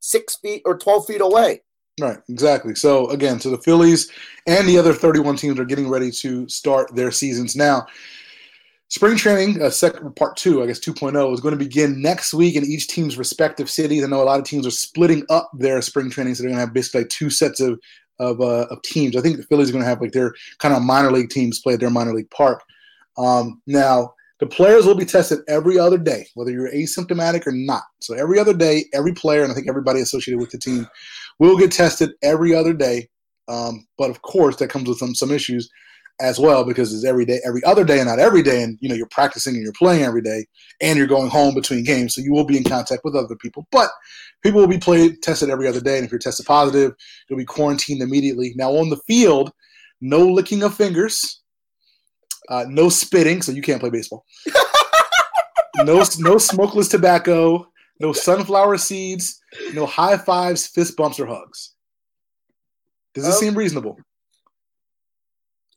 six 0.00 0.36
feet 0.36 0.62
or 0.64 0.76
12 0.78 1.06
feet 1.06 1.20
away 1.20 1.62
Right, 2.00 2.18
exactly. 2.28 2.76
So 2.76 3.08
again, 3.10 3.40
so 3.40 3.50
the 3.50 3.58
Phillies 3.58 4.08
and 4.46 4.68
the 4.68 4.78
other 4.78 4.94
31 4.94 5.34
teams 5.34 5.58
are 5.58 5.64
getting 5.64 5.88
ready 5.88 6.12
to 6.12 6.48
start 6.48 6.94
their 6.94 7.10
seasons 7.10 7.56
now. 7.56 7.88
Spring 8.90 9.16
training, 9.18 9.60
uh, 9.60 9.68
second 9.68 10.16
part 10.16 10.36
two, 10.36 10.62
I 10.62 10.66
guess 10.66 10.80
2.0, 10.80 11.34
is 11.34 11.40
going 11.40 11.52
to 11.52 11.62
begin 11.62 12.00
next 12.00 12.32
week 12.32 12.56
in 12.56 12.64
each 12.64 12.88
team's 12.88 13.18
respective 13.18 13.68
cities. 13.68 14.02
I 14.02 14.06
know 14.06 14.22
a 14.22 14.24
lot 14.24 14.38
of 14.38 14.46
teams 14.46 14.66
are 14.66 14.70
splitting 14.70 15.26
up 15.28 15.50
their 15.52 15.82
spring 15.82 16.08
training, 16.08 16.34
so 16.34 16.42
they're 16.42 16.48
going 16.48 16.56
to 16.56 16.64
have 16.64 16.72
basically 16.72 17.02
like 17.02 17.10
two 17.10 17.28
sets 17.28 17.60
of 17.60 17.78
of 18.18 18.40
uh, 18.40 18.66
of 18.70 18.80
teams. 18.82 19.14
I 19.14 19.20
think 19.20 19.36
the 19.36 19.42
Phillies 19.42 19.68
are 19.68 19.72
going 19.72 19.84
to 19.84 19.88
have 19.88 20.00
like 20.00 20.12
their 20.12 20.32
kind 20.58 20.74
of 20.74 20.82
minor 20.82 21.12
league 21.12 21.28
teams 21.28 21.60
play 21.60 21.74
at 21.74 21.80
their 21.80 21.90
minor 21.90 22.14
league 22.14 22.30
park. 22.30 22.62
Um, 23.18 23.60
now 23.66 24.14
the 24.40 24.46
players 24.46 24.86
will 24.86 24.94
be 24.94 25.04
tested 25.04 25.40
every 25.48 25.78
other 25.78 25.98
day, 25.98 26.26
whether 26.34 26.50
you're 26.50 26.72
asymptomatic 26.72 27.46
or 27.46 27.52
not. 27.52 27.82
So 28.00 28.14
every 28.14 28.38
other 28.38 28.54
day, 28.54 28.86
every 28.94 29.12
player, 29.12 29.42
and 29.42 29.52
I 29.52 29.54
think 29.54 29.68
everybody 29.68 30.00
associated 30.00 30.40
with 30.40 30.50
the 30.50 30.58
team, 30.58 30.88
will 31.38 31.58
get 31.58 31.72
tested 31.72 32.12
every 32.22 32.54
other 32.54 32.72
day. 32.72 33.10
Um, 33.48 33.86
but 33.98 34.08
of 34.08 34.22
course, 34.22 34.56
that 34.56 34.70
comes 34.70 34.88
with 34.88 34.98
some 34.98 35.14
some 35.14 35.30
issues 35.30 35.68
as 36.20 36.38
well 36.38 36.64
because 36.64 36.92
it's 36.92 37.04
every 37.04 37.24
day, 37.24 37.40
every 37.44 37.62
other 37.64 37.84
day, 37.84 37.98
and 37.98 38.08
not 38.08 38.18
every 38.18 38.42
day. 38.42 38.62
And 38.62 38.78
you 38.80 38.88
know, 38.88 38.94
you're 38.94 39.06
practicing 39.06 39.54
and 39.54 39.62
you're 39.62 39.72
playing 39.72 40.02
every 40.02 40.22
day, 40.22 40.46
and 40.80 40.98
you're 40.98 41.06
going 41.06 41.30
home 41.30 41.54
between 41.54 41.84
games, 41.84 42.14
so 42.14 42.20
you 42.20 42.32
will 42.32 42.44
be 42.44 42.56
in 42.56 42.64
contact 42.64 43.02
with 43.04 43.14
other 43.14 43.36
people. 43.36 43.66
But 43.70 43.90
people 44.42 44.60
will 44.60 44.68
be 44.68 44.78
played 44.78 45.22
tested 45.22 45.50
every 45.50 45.68
other 45.68 45.80
day, 45.80 45.96
and 45.96 46.04
if 46.04 46.10
you're 46.10 46.18
tested 46.18 46.46
positive, 46.46 46.94
you'll 47.28 47.38
be 47.38 47.44
quarantined 47.44 48.02
immediately. 48.02 48.52
Now 48.56 48.70
on 48.72 48.90
the 48.90 49.00
field, 49.06 49.52
no 50.00 50.26
licking 50.26 50.62
of 50.62 50.74
fingers, 50.74 51.42
uh, 52.48 52.64
no 52.68 52.88
spitting, 52.88 53.42
so 53.42 53.52
you 53.52 53.62
can't 53.62 53.80
play 53.80 53.90
baseball. 53.90 54.24
no, 55.76 56.04
no 56.18 56.38
smokeless 56.38 56.88
tobacco, 56.88 57.66
no 58.00 58.12
sunflower 58.12 58.78
seeds, 58.78 59.40
no 59.74 59.86
high 59.86 60.16
fives, 60.16 60.66
fist 60.66 60.96
bumps, 60.96 61.20
or 61.20 61.26
hugs. 61.26 61.74
Does 63.14 63.24
this 63.24 63.34
Um, 63.34 63.40
seem 63.40 63.54
reasonable? 63.54 63.98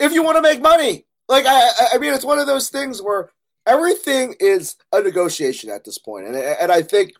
If 0.01 0.11
you 0.13 0.23
want 0.23 0.37
to 0.37 0.41
make 0.41 0.61
money. 0.61 1.05
Like 1.29 1.45
I, 1.47 1.69
I- 1.93 1.97
mean, 1.97 2.13
it's 2.13 2.25
one 2.25 2.39
of 2.39 2.47
those 2.47 2.69
things 2.69 3.01
where 3.01 3.29
everything 3.65 4.35
is 4.39 4.75
a 4.91 5.01
negotiation 5.01 5.69
at 5.69 5.85
this 5.85 5.97
point, 5.97 6.25
and 6.27 6.35
and 6.35 6.71
I 6.71 6.81
think, 6.81 7.13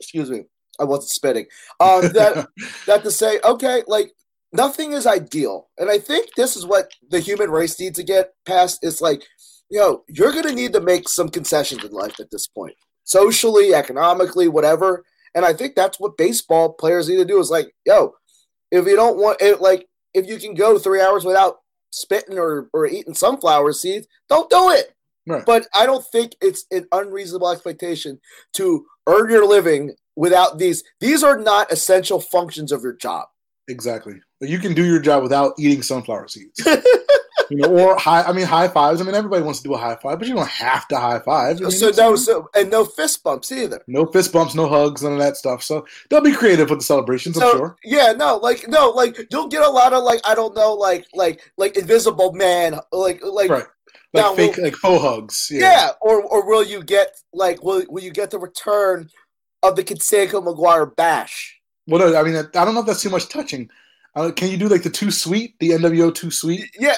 excuse 0.00 0.30
me, 0.30 0.44
I 0.80 0.84
wasn't 0.84 1.10
spitting. 1.10 1.46
Um, 1.80 2.02
that 2.12 2.48
that 2.86 3.04
to 3.04 3.10
say, 3.10 3.38
okay, 3.44 3.82
like 3.86 4.12
nothing 4.52 4.92
is 4.92 5.06
ideal, 5.06 5.68
and 5.78 5.90
I 5.90 5.98
think 5.98 6.30
this 6.36 6.56
is 6.56 6.66
what 6.66 6.90
the 7.10 7.20
human 7.20 7.50
race 7.50 7.78
needs 7.78 7.98
to 7.98 8.04
get 8.04 8.32
past. 8.46 8.78
It's 8.82 9.00
like, 9.00 9.22
you 9.70 9.78
know, 9.78 10.04
you're 10.08 10.32
gonna 10.32 10.52
need 10.52 10.72
to 10.72 10.80
make 10.80 11.08
some 11.08 11.28
concessions 11.28 11.84
in 11.84 11.92
life 11.92 12.18
at 12.18 12.30
this 12.30 12.46
point, 12.48 12.74
socially, 13.04 13.74
economically, 13.74 14.48
whatever. 14.48 15.04
And 15.34 15.44
I 15.46 15.52
think 15.54 15.74
that's 15.74 15.98
what 15.98 16.18
baseball 16.18 16.74
players 16.74 17.08
need 17.08 17.16
to 17.16 17.24
do. 17.24 17.38
Is 17.38 17.50
like, 17.50 17.74
yo, 17.86 18.14
if 18.70 18.84
you 18.86 18.96
don't 18.96 19.16
want 19.18 19.40
it, 19.40 19.60
like 19.60 19.88
if 20.12 20.26
you 20.26 20.38
can 20.38 20.54
go 20.54 20.78
three 20.78 21.00
hours 21.00 21.24
without 21.24 21.56
spitting 21.92 22.38
or, 22.38 22.68
or 22.72 22.86
eating 22.86 23.14
sunflower 23.14 23.72
seeds, 23.74 24.06
don't 24.28 24.50
do 24.50 24.70
it. 24.70 24.94
Right. 25.26 25.44
But 25.46 25.68
I 25.74 25.86
don't 25.86 26.04
think 26.04 26.34
it's 26.40 26.64
an 26.72 26.88
unreasonable 26.90 27.50
expectation 27.50 28.20
to 28.54 28.84
earn 29.06 29.30
your 29.30 29.46
living 29.46 29.94
without 30.16 30.58
these. 30.58 30.82
These 31.00 31.22
are 31.22 31.38
not 31.38 31.70
essential 31.70 32.20
functions 32.20 32.72
of 32.72 32.82
your 32.82 32.94
job. 32.94 33.28
Exactly. 33.68 34.14
You 34.40 34.58
can 34.58 34.74
do 34.74 34.84
your 34.84 34.98
job 34.98 35.22
without 35.22 35.54
eating 35.58 35.82
sunflower 35.82 36.28
seeds. 36.28 36.66
you 37.52 37.58
know, 37.58 37.68
or 37.78 37.96
high. 37.96 38.22
I 38.22 38.32
mean, 38.32 38.46
high 38.46 38.68
fives. 38.68 39.00
I 39.00 39.04
mean, 39.04 39.14
everybody 39.14 39.42
wants 39.42 39.60
to 39.60 39.68
do 39.68 39.74
a 39.74 39.78
high 39.78 39.96
five, 39.96 40.18
but 40.18 40.26
you 40.28 40.34
don't 40.34 40.48
have 40.48 40.88
to 40.88 40.98
high 40.98 41.18
five. 41.20 41.58
I 41.58 41.60
mean, 41.60 41.70
so 41.70 41.90
no, 41.96 42.16
so 42.16 42.48
and 42.54 42.70
no 42.70 42.84
fist 42.84 43.22
bumps 43.22 43.52
either. 43.52 43.82
no 43.86 44.06
fist 44.06 44.32
bumps, 44.32 44.54
no 44.54 44.68
hugs, 44.68 45.02
none 45.02 45.12
of 45.12 45.18
that 45.18 45.36
stuff. 45.36 45.62
So 45.62 45.86
they'll 46.10 46.20
be 46.20 46.32
creative 46.34 46.70
with 46.70 46.80
the 46.80 46.84
celebrations. 46.84 47.36
I'm 47.38 47.50
sure. 47.52 47.76
yeah, 47.84 48.12
no, 48.12 48.36
like 48.36 48.66
no, 48.68 48.90
like 48.90 49.16
you'll 49.30 49.48
get 49.48 49.62
a 49.62 49.68
lot 49.70 49.92
of 49.92 50.02
like 50.04 50.20
I 50.24 50.34
don't 50.34 50.54
know, 50.56 50.74
like 50.74 51.06
like 51.14 51.40
like 51.58 51.76
invisible 51.76 52.32
man, 52.32 52.78
like 52.92 53.20
like 53.24 53.50
Right. 53.50 53.64
Like 54.14 54.24
Now, 54.24 54.34
fake, 54.34 54.56
will- 54.56 54.64
like 54.64 54.74
faux 54.74 55.02
hugs. 55.02 55.48
Yeah. 55.50 55.60
yeah. 55.60 55.88
or 56.00 56.22
or 56.22 56.46
will 56.46 56.64
you 56.64 56.82
get 56.82 57.16
like 57.32 57.62
will 57.62 57.84
will 57.88 58.02
you 58.02 58.10
get 58.10 58.30
the 58.30 58.38
return 58.38 59.08
of 59.62 59.76
the 59.76 59.82
Canseco 59.84 60.44
McGwire 60.44 60.94
bash? 60.94 61.58
Well, 61.86 62.10
no, 62.10 62.18
I 62.18 62.22
mean, 62.22 62.36
I 62.36 62.64
don't 62.64 62.74
know 62.74 62.80
if 62.80 62.86
that's 62.86 63.02
too 63.02 63.10
much 63.10 63.28
touching. 63.28 63.68
Uh, 64.14 64.30
can 64.30 64.50
you 64.50 64.56
do 64.58 64.68
like 64.68 64.82
the 64.82 64.90
too 64.90 65.10
sweet, 65.10 65.58
the 65.58 65.70
NWO 65.70 66.14
too 66.14 66.30
sweet? 66.30 66.66
Yeah, 66.78 66.96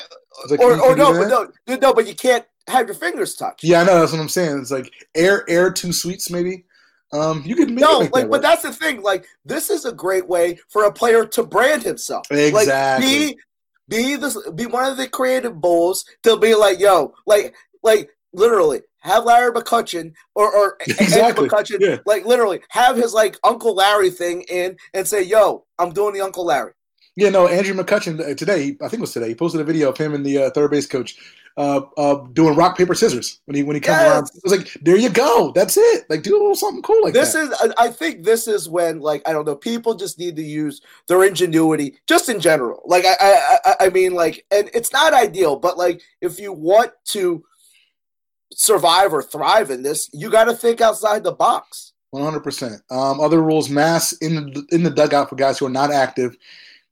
like, 0.50 0.60
or 0.60 0.80
or 0.80 0.96
no, 0.96 1.12
but 1.12 1.52
no, 1.66 1.76
no, 1.76 1.94
but 1.94 2.06
you 2.06 2.14
can't 2.14 2.44
have 2.68 2.86
your 2.86 2.94
fingers 2.94 3.34
touched. 3.34 3.64
Yeah, 3.64 3.82
I 3.82 3.84
know. 3.84 4.00
That's 4.00 4.12
what 4.12 4.20
I'm 4.20 4.28
saying. 4.28 4.58
It's 4.58 4.70
like 4.70 4.92
air, 5.14 5.44
air 5.48 5.70
two 5.70 5.92
sweets, 5.92 6.30
maybe. 6.30 6.64
Um, 7.12 7.42
you 7.44 7.54
could 7.54 7.70
No, 7.70 8.00
make 8.00 8.12
like, 8.12 8.24
that 8.24 8.30
but 8.30 8.42
that's 8.42 8.62
the 8.62 8.72
thing. 8.72 9.02
Like, 9.02 9.26
this 9.44 9.70
is 9.70 9.84
a 9.84 9.92
great 9.92 10.26
way 10.28 10.58
for 10.68 10.84
a 10.84 10.92
player 10.92 11.24
to 11.26 11.42
brand 11.44 11.82
himself. 11.82 12.26
Exactly. 12.30 12.66
Like, 12.66 13.00
be 13.00 13.38
be 13.88 14.16
this 14.16 14.36
be 14.52 14.66
one 14.66 14.90
of 14.90 14.96
the 14.96 15.08
creative 15.08 15.60
bulls 15.60 16.04
to 16.22 16.36
be 16.36 16.54
like, 16.54 16.80
yo, 16.80 17.14
like, 17.26 17.54
like 17.82 18.10
literally 18.32 18.80
have 19.00 19.24
Larry 19.24 19.52
McCutchen 19.52 20.12
or 20.34 20.52
or 20.52 20.76
Exactly, 20.86 21.48
McCutchen, 21.48 21.78
yeah. 21.80 21.98
like 22.06 22.24
literally 22.24 22.60
have 22.70 22.96
his 22.96 23.12
like 23.12 23.36
Uncle 23.44 23.74
Larry 23.74 24.10
thing 24.10 24.42
in 24.42 24.76
and 24.94 25.06
say, 25.06 25.22
yo, 25.22 25.66
I'm 25.78 25.92
doing 25.92 26.14
the 26.14 26.20
Uncle 26.20 26.46
Larry. 26.46 26.72
Yeah, 27.16 27.30
no, 27.30 27.46
Andrew 27.46 27.74
McCutchen 27.74 28.20
uh, 28.20 28.34
today, 28.34 28.76
I 28.80 28.88
think 28.88 28.94
it 28.94 29.00
was 29.00 29.12
today, 29.12 29.28
he 29.28 29.34
posted 29.34 29.60
a 29.60 29.64
video 29.64 29.88
of 29.90 29.96
him 29.96 30.14
and 30.14 30.26
the 30.26 30.44
uh, 30.44 30.50
third 30.50 30.70
base 30.72 30.86
coach 30.86 31.16
uh, 31.56 31.82
uh, 31.96 32.16
doing 32.32 32.56
rock 32.56 32.76
paper 32.76 32.94
scissors 32.94 33.38
when 33.44 33.54
he 33.54 33.62
when 33.62 33.76
he 33.76 33.80
comes 33.80 33.98
Yes. 34.00 34.10
around. 34.10 34.30
It 34.34 34.42
was 34.42 34.58
like, 34.58 34.76
there 34.82 34.96
you 34.96 35.08
go, 35.10 35.52
that's 35.54 35.76
it. 35.76 36.10
Like 36.10 36.24
do 36.24 36.36
a 36.36 36.40
little 36.40 36.56
something 36.56 36.82
cool 36.82 37.00
like 37.04 37.14
This 37.14 37.34
that. 37.34 37.52
is, 37.52 37.72
I 37.78 37.88
think, 37.90 38.24
this 38.24 38.48
is 38.48 38.68
when, 38.68 38.98
like, 38.98 39.22
I 39.28 39.32
don't 39.32 39.44
know, 39.44 39.54
people 39.54 39.94
just 39.94 40.18
need 40.18 40.34
to 40.34 40.42
use 40.42 40.82
their 41.06 41.22
ingenuity, 41.22 41.96
just 42.08 42.28
in 42.28 42.40
general. 42.40 42.82
Like, 42.84 43.04
I, 43.04 43.14
I, 43.20 43.58
I, 43.64 43.74
I 43.82 43.88
mean, 43.90 44.14
like, 44.14 44.44
and 44.50 44.68
it's 44.74 44.92
not 44.92 45.14
ideal, 45.14 45.54
but 45.54 45.78
like, 45.78 46.02
if 46.20 46.40
you 46.40 46.52
want 46.52 46.90
to 47.10 47.44
survive 48.52 49.12
or 49.12 49.22
thrive 49.22 49.70
in 49.70 49.84
this, 49.84 50.10
you 50.12 50.30
got 50.30 50.44
to 50.44 50.54
think 50.54 50.80
outside 50.80 51.22
the 51.22 51.32
box. 51.32 51.92
One 52.10 52.22
hundred 52.22 52.44
percent. 52.44 52.80
Um, 52.90 53.20
other 53.20 53.42
rules: 53.42 53.68
mass 53.68 54.12
in 54.14 54.34
the 54.36 54.64
in 54.70 54.84
the 54.84 54.90
dugout 54.90 55.28
for 55.28 55.34
guys 55.34 55.58
who 55.58 55.66
are 55.66 55.70
not 55.70 55.90
active, 55.90 56.36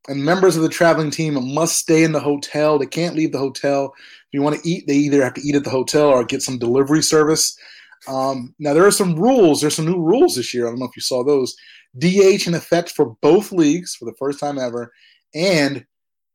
and 0.08 0.24
members 0.24 0.56
of 0.56 0.62
the 0.62 0.68
traveling 0.68 1.10
team 1.10 1.54
must 1.54 1.78
stay 1.78 2.02
in 2.02 2.12
the 2.12 2.20
hotel. 2.20 2.78
They 2.78 2.86
can't 2.86 3.16
leave 3.16 3.32
the 3.32 3.38
hotel. 3.38 3.94
If 3.96 4.28
you 4.32 4.42
want 4.42 4.60
to 4.60 4.68
eat, 4.68 4.86
they 4.86 4.94
either 4.94 5.22
have 5.22 5.34
to 5.34 5.40
eat 5.42 5.54
at 5.54 5.64
the 5.64 5.70
hotel 5.70 6.08
or 6.08 6.24
get 6.24 6.42
some 6.42 6.58
delivery 6.58 7.02
service. 7.02 7.56
Um, 8.08 8.54
now 8.58 8.74
there 8.74 8.86
are 8.86 8.90
some 8.90 9.14
rules. 9.14 9.60
There's 9.60 9.76
some 9.76 9.86
new 9.86 10.00
rules 10.00 10.34
this 10.34 10.52
year. 10.52 10.66
I 10.66 10.70
don't 10.70 10.80
know 10.80 10.86
if 10.86 10.96
you 10.96 11.02
saw 11.02 11.22
those. 11.22 11.56
DH 11.98 12.46
in 12.46 12.54
effect 12.54 12.90
for 12.90 13.16
both 13.20 13.52
leagues 13.52 13.94
for 13.94 14.06
the 14.06 14.14
first 14.18 14.40
time 14.40 14.58
ever, 14.58 14.92
and 15.34 15.84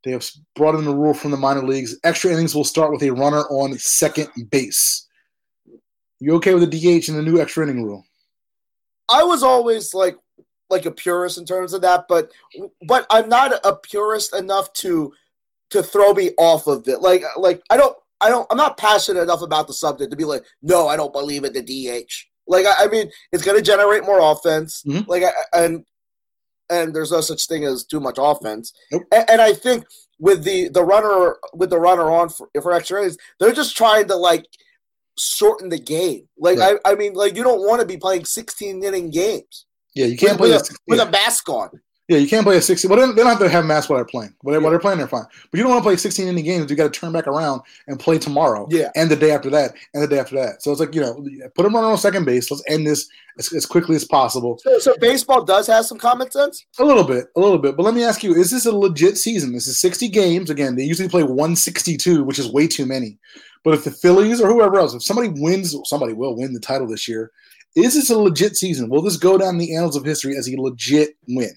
they 0.03 0.11
have 0.11 0.25
brought 0.55 0.75
in 0.75 0.85
the 0.85 0.95
rule 0.95 1.13
from 1.13 1.31
the 1.31 1.37
minor 1.37 1.63
leagues. 1.63 1.97
Extra 2.03 2.31
innings 2.31 2.55
will 2.55 2.63
start 2.63 2.91
with 2.91 3.03
a 3.03 3.09
runner 3.09 3.41
on 3.49 3.77
second 3.77 4.29
base. 4.49 5.07
You 6.19 6.35
okay 6.35 6.53
with 6.53 6.69
the 6.69 6.79
DH 6.79 7.09
and 7.09 7.17
the 7.17 7.23
new 7.23 7.39
extra 7.39 7.63
inning 7.63 7.83
rule? 7.83 8.05
I 9.09 9.23
was 9.23 9.43
always 9.43 9.93
like, 9.93 10.17
like 10.69 10.85
a 10.85 10.91
purist 10.91 11.37
in 11.37 11.45
terms 11.45 11.73
of 11.73 11.81
that, 11.81 12.05
but, 12.09 12.31
but 12.87 13.05
I'm 13.09 13.29
not 13.29 13.53
a 13.63 13.75
purist 13.75 14.35
enough 14.35 14.73
to, 14.73 15.13
to 15.69 15.83
throw 15.83 16.13
me 16.13 16.31
off 16.37 16.67
of 16.67 16.87
it. 16.87 17.01
Like, 17.01 17.23
like 17.37 17.61
I 17.69 17.77
don't, 17.77 17.95
I 18.19 18.29
don't, 18.29 18.47
I'm 18.49 18.57
not 18.57 18.77
passionate 18.77 19.21
enough 19.21 19.41
about 19.41 19.67
the 19.67 19.73
subject 19.73 20.11
to 20.11 20.17
be 20.17 20.25
like, 20.25 20.43
no, 20.61 20.87
I 20.87 20.97
don't 20.97 21.13
believe 21.13 21.43
in 21.43 21.53
the 21.53 21.61
DH. 21.61 22.11
Like, 22.47 22.65
I, 22.65 22.85
I 22.85 22.87
mean, 22.87 23.11
it's 23.31 23.43
going 23.43 23.57
to 23.57 23.63
generate 23.63 24.05
more 24.05 24.19
offense. 24.31 24.81
Mhm. 24.87 25.07
Like, 25.07 25.23
I, 25.23 25.31
and 25.53 25.85
and 26.69 26.93
there's 26.93 27.11
no 27.11 27.21
such 27.21 27.45
thing 27.47 27.63
as 27.63 27.83
too 27.85 27.99
much 27.99 28.15
offense. 28.17 28.73
Nope. 28.91 29.03
And, 29.13 29.29
and 29.29 29.41
I 29.41 29.53
think 29.53 29.85
with 30.19 30.43
the 30.43 30.69
the 30.69 30.83
runner 30.83 31.37
with 31.53 31.69
the 31.69 31.79
runner 31.79 32.09
on 32.11 32.29
for, 32.29 32.49
for 32.61 32.73
extra 32.73 33.01
innings, 33.01 33.17
they're 33.39 33.53
just 33.53 33.77
trying 33.77 34.07
to 34.07 34.15
like 34.15 34.45
shorten 35.17 35.69
the 35.69 35.79
game. 35.79 36.27
Like, 36.37 36.57
Right. 36.57 36.77
I, 36.85 36.91
I 36.91 36.95
mean, 36.95 37.13
like 37.13 37.35
you 37.35 37.43
don't 37.43 37.67
want 37.67 37.81
to 37.81 37.87
be 37.87 37.97
playing 37.97 38.25
16 38.25 38.83
inning 38.83 39.11
games 39.11 39.65
Yeah, 39.97 40.05
you 40.05 40.17
can't 40.17 40.39
with, 40.39 40.49
play 40.49 40.49
with, 40.49 40.57
a, 40.57 40.61
a, 40.61 40.65
60 40.65 40.83
with 40.87 40.99
a 40.99 41.11
mask 41.11 41.49
on. 41.49 41.69
Yeah, 42.07 42.19
you 42.19 42.27
can't 42.29 42.45
play 42.45 42.55
a 42.55 42.61
60. 42.61 42.87
Well, 42.87 42.97
they 42.97 43.05
don't 43.05 43.15
they 43.15 43.21
don't 43.21 43.31
have 43.31 43.39
to 43.39 43.49
have 43.49 43.65
masks 43.65 43.89
while 43.89 43.97
they're 43.97 44.05
playing. 44.05 44.33
While 44.39 44.53
they're, 44.53 44.61
while 44.61 44.69
they're 44.69 44.79
playing, 44.79 44.97
they're 44.97 45.09
fine. 45.09 45.25
But 45.51 45.57
you 45.57 45.63
don't 45.63 45.71
want 45.71 45.83
to 45.83 45.87
play 45.87 45.97
16 45.97 46.25
inning 46.25 46.45
games. 46.45 46.69
You 46.69 46.77
got 46.77 46.93
to 46.93 46.99
turn 46.99 47.11
back 47.11 47.27
around 47.27 47.61
and 47.87 47.99
play 47.99 48.17
tomorrow. 48.17 48.65
Yeah. 48.71 48.91
And 48.95 49.11
the 49.11 49.17
day 49.17 49.31
after 49.31 49.49
that, 49.49 49.73
and 49.93 50.01
the 50.01 50.07
day 50.07 50.17
after 50.17 50.35
that. 50.35 50.63
So 50.63 50.71
it's 50.71 50.79
like, 50.79 50.95
you 50.95 51.01
know, 51.01 51.21
put 51.53 51.63
them 51.63 51.75
on 51.75 51.97
second 51.97 52.23
base. 52.23 52.49
Let's 52.49 52.63
end 52.69 52.87
this 52.87 53.09
as, 53.37 53.51
as 53.51 53.65
quickly 53.65 53.97
as 53.97 54.05
possible. 54.05 54.57
So, 54.59 54.79
so 54.79 54.95
baseball 55.01 55.43
does 55.43 55.67
have 55.67 55.85
some 55.85 55.97
common 55.97 56.31
sense. 56.31 56.65
A 56.79 56.85
little 56.85 57.03
bit, 57.03 57.25
a 57.35 57.41
little 57.41 57.57
bit. 57.57 57.75
But 57.75 57.83
let 57.83 57.93
me 57.93 58.05
ask 58.05 58.23
you, 58.23 58.33
is 58.33 58.51
this 58.51 58.65
a 58.65 58.71
legit 58.71 59.17
season? 59.17 59.51
This 59.51 59.67
is 59.67 59.77
60 59.81 60.07
games. 60.07 60.49
Again, 60.49 60.75
they 60.75 60.83
usually 60.83 61.09
play 61.09 61.23
162, 61.23 62.23
which 62.23 62.39
is 62.39 62.49
way 62.49 62.67
too 62.67 62.85
many. 62.85 63.17
But 63.65 63.73
if 63.73 63.83
the 63.83 63.91
Phillies 63.91 64.39
or 64.39 64.47
whoever 64.47 64.77
else, 64.77 64.93
if 64.93 65.03
somebody 65.03 65.27
wins, 65.27 65.75
somebody 65.83 66.13
will 66.13 66.37
win 66.37 66.53
the 66.53 66.59
title 66.61 66.87
this 66.87 67.05
year. 67.05 67.31
Is 67.77 67.93
this 67.93 68.09
a 68.09 68.17
legit 68.17 68.55
season? 68.57 68.89
Will 68.89 69.03
this 69.03 69.17
go 69.17 69.37
down 69.37 69.57
the 69.59 69.75
annals 69.75 69.95
of 69.95 70.03
history 70.03 70.35
as 70.35 70.49
a 70.49 70.59
legit 70.59 71.15
win? 71.27 71.51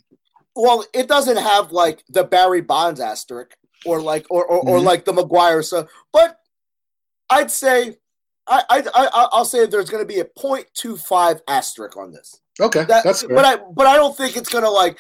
Well, 0.55 0.85
it 0.93 1.09
doesn't 1.09 1.39
have 1.39 1.73
like 1.73 2.05
the 2.11 2.25
Barry 2.25 2.61
Bonds 2.61 3.01
asterisk 3.01 3.57
or 3.87 4.03
like 4.03 4.27
or 4.31 4.45
or, 4.45 4.59
or 4.69 4.79
Mhm. 4.79 4.85
like 4.85 5.05
the 5.07 5.13
McGwire. 5.13 5.65
So, 5.65 5.89
but 6.13 6.39
I'd 7.31 7.51
say 7.51 7.97
I 8.47 8.63
I, 8.69 8.83
I 8.95 9.29
I'll 9.33 9.45
say 9.47 9.65
there's 9.67 9.89
going 9.89 10.03
to 10.03 10.07
be 10.15 10.21
a 10.21 10.25
0.25 10.27 11.41
asterisk 11.49 11.97
on 11.97 12.13
this. 12.13 12.39
Okay, 12.61 12.85
That, 12.85 13.05
that's 13.05 13.23
fair. 13.23 13.35
but 13.35 13.45
I 13.47 13.57
but 13.57 13.87
I 13.87 13.97
don't 13.97 14.15
think 14.15 14.37
it's 14.37 14.51
going 14.51 14.65
to 14.65 14.71
like 14.71 14.99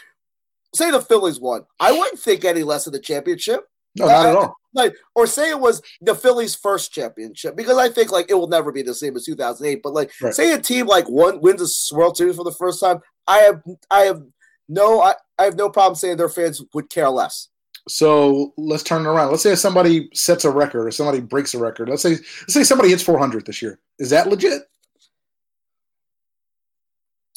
say 0.74 0.90
the 0.90 1.02
Phillies 1.02 1.38
won. 1.38 1.66
I 1.78 1.92
wouldn't 1.92 2.18
think 2.20 2.44
any 2.46 2.62
less 2.62 2.86
of 2.86 2.94
the 2.94 2.98
championship. 3.00 3.68
No, 3.96 4.06
not 4.06 4.26
at 4.26 4.34
uh, 4.34 4.38
all. 4.38 4.56
Like 4.72 4.94
or 5.14 5.26
say 5.26 5.50
it 5.50 5.58
was 5.58 5.82
the 6.00 6.14
Phillies' 6.14 6.54
first 6.54 6.92
championship 6.92 7.56
because 7.56 7.76
I 7.76 7.88
think 7.88 8.12
like 8.12 8.30
it 8.30 8.34
will 8.34 8.48
never 8.48 8.70
be 8.70 8.82
the 8.82 8.94
same 8.94 9.16
as 9.16 9.24
2008. 9.24 9.82
But 9.82 9.94
like 9.94 10.12
Right. 10.22 10.34
say 10.34 10.52
a 10.52 10.58
team 10.58 10.86
like 10.86 11.08
one 11.08 11.40
wins 11.40 11.90
a 11.90 11.96
World 11.96 12.16
Series 12.16 12.36
for 12.36 12.44
the 12.44 12.52
first 12.52 12.80
time, 12.80 13.00
I 13.26 13.38
have 13.38 13.62
I 13.90 14.00
have 14.02 14.22
no 14.68 15.00
I, 15.00 15.14
I 15.38 15.44
have 15.44 15.56
no 15.56 15.70
problem 15.70 15.96
saying 15.96 16.18
their 16.18 16.28
fans 16.28 16.62
would 16.72 16.88
care 16.88 17.10
less. 17.10 17.48
So 17.88 18.52
let's 18.56 18.82
turn 18.84 19.06
it 19.06 19.08
around. 19.08 19.30
Let's 19.30 19.42
say 19.42 19.54
somebody 19.56 20.08
sets 20.14 20.44
a 20.44 20.50
record 20.50 20.86
or 20.86 20.90
somebody 20.92 21.20
breaks 21.20 21.54
a 21.54 21.58
record. 21.58 21.88
Let's 21.88 22.02
say 22.02 22.10
let's 22.10 22.54
say 22.54 22.62
somebody 22.62 22.90
hits 22.90 23.02
400 23.02 23.46
this 23.46 23.60
year. 23.60 23.80
Is 23.98 24.10
that 24.10 24.28
legit? 24.28 24.62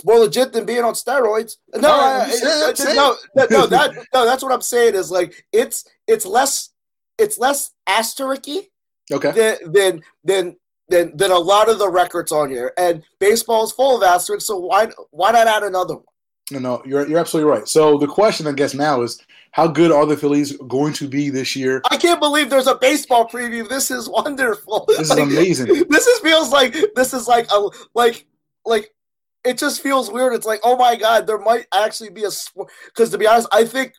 It's 0.03 0.09
more 0.09 0.19
legit 0.19 0.51
than 0.51 0.65
being 0.65 0.83
on 0.83 0.93
steroids. 0.93 1.57
No, 1.73 1.87
right, 1.89 2.27
I- 2.27 2.73
I- 2.89 2.93
no, 2.93 3.15
no, 3.35 3.45
no, 3.49 3.65
that 3.67 3.93
no, 4.13 4.25
that's 4.25 4.43
what 4.43 4.51
I'm 4.51 4.61
saying 4.61 4.95
is 4.95 5.09
like 5.09 5.45
it's 5.53 5.85
it's 6.07 6.25
less 6.25 6.69
it's 7.17 7.37
less 7.37 7.71
asterisk-y 7.87 8.67
Okay. 9.11 9.31
than 9.31 9.71
than 9.71 10.01
than 10.23 10.55
than 10.89 11.15
than 11.15 11.31
a 11.31 11.37
lot 11.39 11.69
of 11.69 11.79
the 11.79 11.87
records 11.89 12.31
on 12.33 12.49
here. 12.49 12.73
And 12.77 13.03
baseball 13.19 13.63
is 13.63 13.71
full 13.71 13.95
of 13.97 14.03
asterisks, 14.03 14.47
so 14.47 14.57
why 14.57 14.89
why 15.11 15.31
not 15.31 15.47
add 15.47 15.63
another 15.63 15.95
one? 15.95 16.03
No, 16.51 16.59
no, 16.59 16.81
you're 16.85 17.07
you're 17.07 17.19
absolutely 17.19 17.49
right. 17.51 17.67
So 17.67 17.97
the 17.97 18.07
question, 18.07 18.45
I 18.47 18.51
guess, 18.51 18.73
now 18.73 19.01
is 19.03 19.21
how 19.51 19.67
good 19.67 19.91
are 19.91 20.05
the 20.05 20.17
Phillies 20.17 20.57
going 20.67 20.91
to 20.93 21.07
be 21.07 21.29
this 21.29 21.55
year? 21.55 21.81
I 21.91 21.95
can't 21.95 22.19
believe 22.19 22.49
there's 22.49 22.67
a 22.67 22.75
baseball 22.75 23.27
preview. 23.29 23.67
This 23.69 23.89
is 23.91 24.09
wonderful. 24.09 24.83
This 24.89 25.09
is 25.11 25.11
amazing. 25.17 25.85
This 25.89 26.07
is 26.07 26.19
feels 26.19 26.51
like 26.51 26.75
this 26.95 27.13
is 27.13 27.27
like 27.29 27.47
a 27.51 27.69
like 27.95 28.25
like 28.65 28.89
it 29.45 29.58
just 29.58 29.82
feels 29.82 30.12
weird. 30.12 30.34
It's 30.34 30.45
like 30.45 30.62
oh 30.63 30.77
my 30.77 30.95
god, 30.95 31.27
there 31.27 31.39
might 31.39 31.65
actually 31.73 32.10
be 32.10 32.23
a 32.23 32.32
sport. 32.32 32.71
Because 32.86 33.10
to 33.12 33.17
be 33.17 33.27
honest, 33.27 33.47
I 33.51 33.65
think 33.65 33.93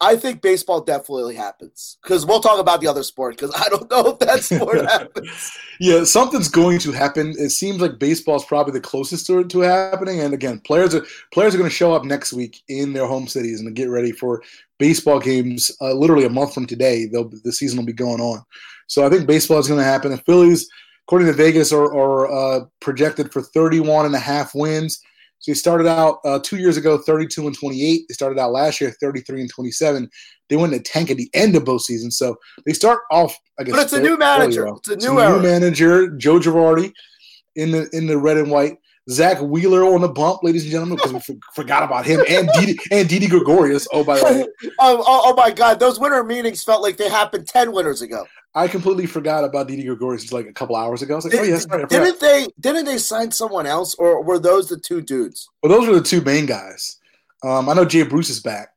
I 0.00 0.14
think 0.14 0.42
baseball 0.42 0.80
definitely 0.80 1.34
happens. 1.34 1.98
Because 2.02 2.24
we'll 2.24 2.40
talk 2.40 2.60
about 2.60 2.80
the 2.80 2.86
other 2.86 3.02
sport. 3.02 3.36
Because 3.36 3.52
I 3.56 3.68
don't 3.68 3.90
know 3.90 4.12
if 4.12 4.18
that 4.20 4.44
sport 4.44 4.84
happens. 4.90 5.52
Yeah, 5.80 6.04
something's 6.04 6.48
going 6.48 6.78
to 6.80 6.92
happen. 6.92 7.34
It 7.36 7.50
seems 7.50 7.80
like 7.80 7.98
baseball 7.98 8.36
is 8.36 8.44
probably 8.44 8.72
the 8.72 8.80
closest 8.80 9.26
to 9.26 9.44
to 9.44 9.60
happening. 9.60 10.20
And 10.20 10.34
again, 10.34 10.60
players 10.60 10.94
are 10.94 11.04
players 11.32 11.54
are 11.54 11.58
going 11.58 11.70
to 11.70 11.74
show 11.74 11.92
up 11.92 12.04
next 12.04 12.32
week 12.32 12.62
in 12.68 12.92
their 12.92 13.06
home 13.06 13.26
cities 13.26 13.60
and 13.60 13.74
get 13.74 13.90
ready 13.90 14.12
for 14.12 14.42
baseball 14.78 15.18
games. 15.18 15.72
Uh, 15.80 15.94
literally 15.94 16.24
a 16.24 16.30
month 16.30 16.54
from 16.54 16.66
today, 16.66 17.06
they'll 17.06 17.28
the 17.28 17.52
season 17.52 17.78
will 17.78 17.86
be 17.86 17.92
going 17.92 18.20
on. 18.20 18.44
So 18.86 19.04
I 19.04 19.10
think 19.10 19.26
baseball 19.26 19.58
is 19.58 19.68
going 19.68 19.80
to 19.80 19.84
happen. 19.84 20.12
The 20.12 20.18
Phillies, 20.18 20.68
according 21.08 21.26
to 21.26 21.32
Vegas, 21.32 21.72
are, 21.72 21.86
are 21.96 22.30
uh, 22.30 22.64
projected 22.80 23.32
for 23.32 23.40
31 23.40 24.04
and 24.04 24.14
a 24.14 24.18
half 24.18 24.54
wins. 24.54 25.00
So 25.38 25.52
they 25.52 25.54
started 25.54 25.86
out 25.86 26.18
uh, 26.26 26.38
two 26.42 26.58
years 26.58 26.76
ago, 26.76 26.98
32 26.98 27.46
and 27.46 27.58
28. 27.58 28.02
They 28.06 28.12
started 28.12 28.38
out 28.38 28.52
last 28.52 28.78
year, 28.78 28.90
33 29.00 29.40
and 29.40 29.50
27. 29.50 30.10
They 30.50 30.56
went 30.56 30.74
in 30.74 30.80
a 30.80 30.82
tank 30.82 31.10
at 31.10 31.16
the 31.16 31.30
end 31.32 31.56
of 31.56 31.64
both 31.64 31.80
seasons. 31.82 32.18
So 32.18 32.36
they 32.66 32.74
start 32.74 33.00
off, 33.10 33.34
I 33.58 33.64
guess. 33.64 33.74
But 33.74 33.84
it's 33.84 33.92
a 33.94 34.02
new 34.02 34.18
manager. 34.18 34.66
well. 34.66 34.76
It's 34.76 34.88
a 34.88 34.96
new 34.96 35.18
era. 35.18 35.40
manager, 35.40 36.10
Joe 36.10 36.40
Girardi, 36.40 36.92
in 37.56 37.70
the 37.70 37.88
in 37.94 38.06
the 38.06 38.18
red 38.18 38.36
and 38.36 38.50
white. 38.50 38.76
Zack 39.10 39.40
Wheeler 39.40 39.84
on 39.84 40.02
the 40.02 40.08
bump, 40.08 40.42
ladies 40.42 40.64
and 40.64 40.70
gentlemen, 40.70 40.96
because 40.96 41.14
we 41.14 41.20
for- 41.20 41.40
forgot 41.54 41.82
about 41.82 42.04
him 42.04 42.20
and 42.28 42.50
Didi 42.58 42.78
and 42.90 43.08
Didi 43.08 43.26
Gregorius. 43.26 43.88
Oh, 43.92 44.04
by 44.04 44.18
the 44.18 44.24
way, 44.24 44.70
oh, 44.80 45.02
oh, 45.06 45.22
oh 45.24 45.34
my 45.34 45.50
god, 45.50 45.80
those 45.80 45.98
winter 45.98 46.22
meetings 46.22 46.62
felt 46.62 46.82
like 46.82 46.98
they 46.98 47.08
happened 47.08 47.46
ten 47.46 47.72
winters 47.72 48.02
ago. 48.02 48.26
I 48.54 48.66
completely 48.66 49.06
forgot 49.06 49.44
about 49.44 49.68
Didi 49.68 49.84
Gregorius 49.84 50.32
like 50.32 50.46
a 50.46 50.52
couple 50.52 50.74
hours 50.74 51.02
ago. 51.02 51.14
I 51.14 51.16
was 51.16 51.24
like, 51.24 51.34
oh 51.34 51.42
yes, 51.42 51.66
right, 51.68 51.84
I 51.84 51.86
didn't 51.86 52.20
they? 52.20 52.48
Didn't 52.58 52.86
they 52.86 52.98
sign 52.98 53.30
someone 53.30 53.66
else, 53.66 53.94
or 53.96 54.22
were 54.22 54.38
those 54.38 54.68
the 54.68 54.78
two 54.78 55.00
dudes? 55.00 55.48
Well, 55.62 55.70
those 55.70 55.86
were 55.88 55.94
the 55.94 56.02
two 56.02 56.20
main 56.22 56.46
guys. 56.46 56.98
Um, 57.44 57.68
I 57.68 57.74
know 57.74 57.84
Jay 57.84 58.02
Bruce 58.02 58.30
is 58.30 58.40
back. 58.40 58.70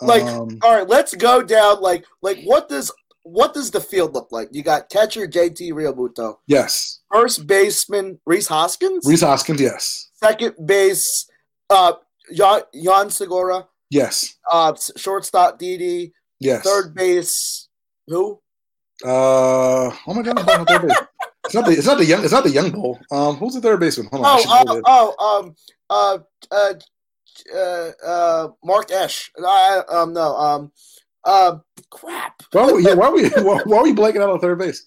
Like, 0.00 0.22
um, 0.22 0.58
all 0.62 0.76
right, 0.76 0.88
let's 0.88 1.14
go 1.14 1.42
down. 1.42 1.80
Like, 1.80 2.04
like 2.22 2.40
what 2.44 2.68
does 2.68 2.92
what 3.22 3.54
does 3.54 3.70
the 3.70 3.80
field 3.80 4.14
look 4.14 4.28
like? 4.30 4.48
You 4.52 4.62
got 4.62 4.88
catcher 4.88 5.26
JT 5.26 5.72
Realmuto, 5.72 6.36
yes, 6.46 7.00
first 7.12 7.46
baseman 7.46 8.20
Rhys 8.26 8.46
Hoskins, 8.46 9.04
Rhys 9.06 9.22
Hoskins. 9.22 9.60
Yes, 9.60 10.10
second 10.14 10.54
base 10.64 11.28
uh 11.70 11.94
Jan, 12.32 12.62
Jean 12.74 13.10
Segura, 13.10 13.66
yes, 13.90 14.36
uh 14.50 14.74
shortstop 14.96 15.58
Didi, 15.58 16.12
yes. 16.40 16.62
third 16.62 16.94
base 16.94 17.68
who? 18.06 18.40
Uh, 19.04 19.90
oh 19.90 20.14
my 20.14 20.22
God, 20.22 20.38
I'm 20.38 20.66
third 20.66 20.82
base. 20.88 20.96
It's 21.44 21.54
not 21.54 21.66
the 21.66 21.72
it's 21.72 21.86
not 21.86 21.98
the 21.98 22.04
young 22.04 22.24
it's 22.24 22.32
not 22.32 22.44
the 22.44 22.50
young 22.50 22.70
bull. 22.70 22.98
Um, 23.10 23.36
who's 23.36 23.54
the 23.54 23.60
third 23.60 23.78
baseman? 23.80 24.08
Hold 24.10 24.24
on. 24.26 24.36
I 24.36 24.40
should 24.40 24.66
know 24.66 24.82
Oh, 24.84 24.84
oh, 24.86 25.14
oh, 25.18 25.38
um, 25.40 25.54
uh, 25.90 26.18
uh, 26.50 26.74
uh, 27.54 27.90
uh, 28.04 28.48
Mark 28.64 28.90
Esch. 28.90 29.30
I, 29.44 29.82
um, 29.88 30.12
no, 30.12 30.34
um, 30.36 30.72
uh, 31.24 31.58
crap. 31.90 32.42
Why, 32.52 32.62
are 32.62 32.74
we- 32.74 32.84
yeah, 32.84 32.94
why 32.94 33.06
are 33.08 33.14
we 33.14 33.28
why, 33.36 33.60
why 33.64 33.78
are 33.78 33.82
we 33.82 33.92
blanking 33.92 34.22
out 34.22 34.30
on 34.30 34.40
third 34.40 34.58
base? 34.58 34.86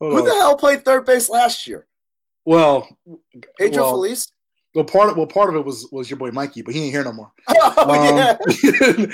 Hold 0.00 0.12
Who 0.12 0.18
on. 0.20 0.24
the 0.24 0.32
hell 0.32 0.56
played 0.56 0.84
third 0.84 1.04
base 1.04 1.28
last 1.28 1.66
year? 1.66 1.86
Well, 2.44 2.88
Pedro 3.58 3.82
well, 3.82 3.90
Feliz. 3.92 4.32
well, 4.74 4.84
part 4.84 5.10
of 5.10 5.16
well, 5.16 5.26
part 5.26 5.50
of 5.50 5.56
it 5.56 5.64
was 5.64 5.88
was 5.92 6.08
your 6.10 6.18
boy 6.18 6.30
Mikey, 6.30 6.62
but 6.62 6.74
he 6.74 6.82
ain't 6.84 6.92
here 6.92 7.04
no 7.04 7.12
more. 7.12 7.32
Oh 7.84 7.90
Um, 7.94 8.16
yeah. 8.16 8.36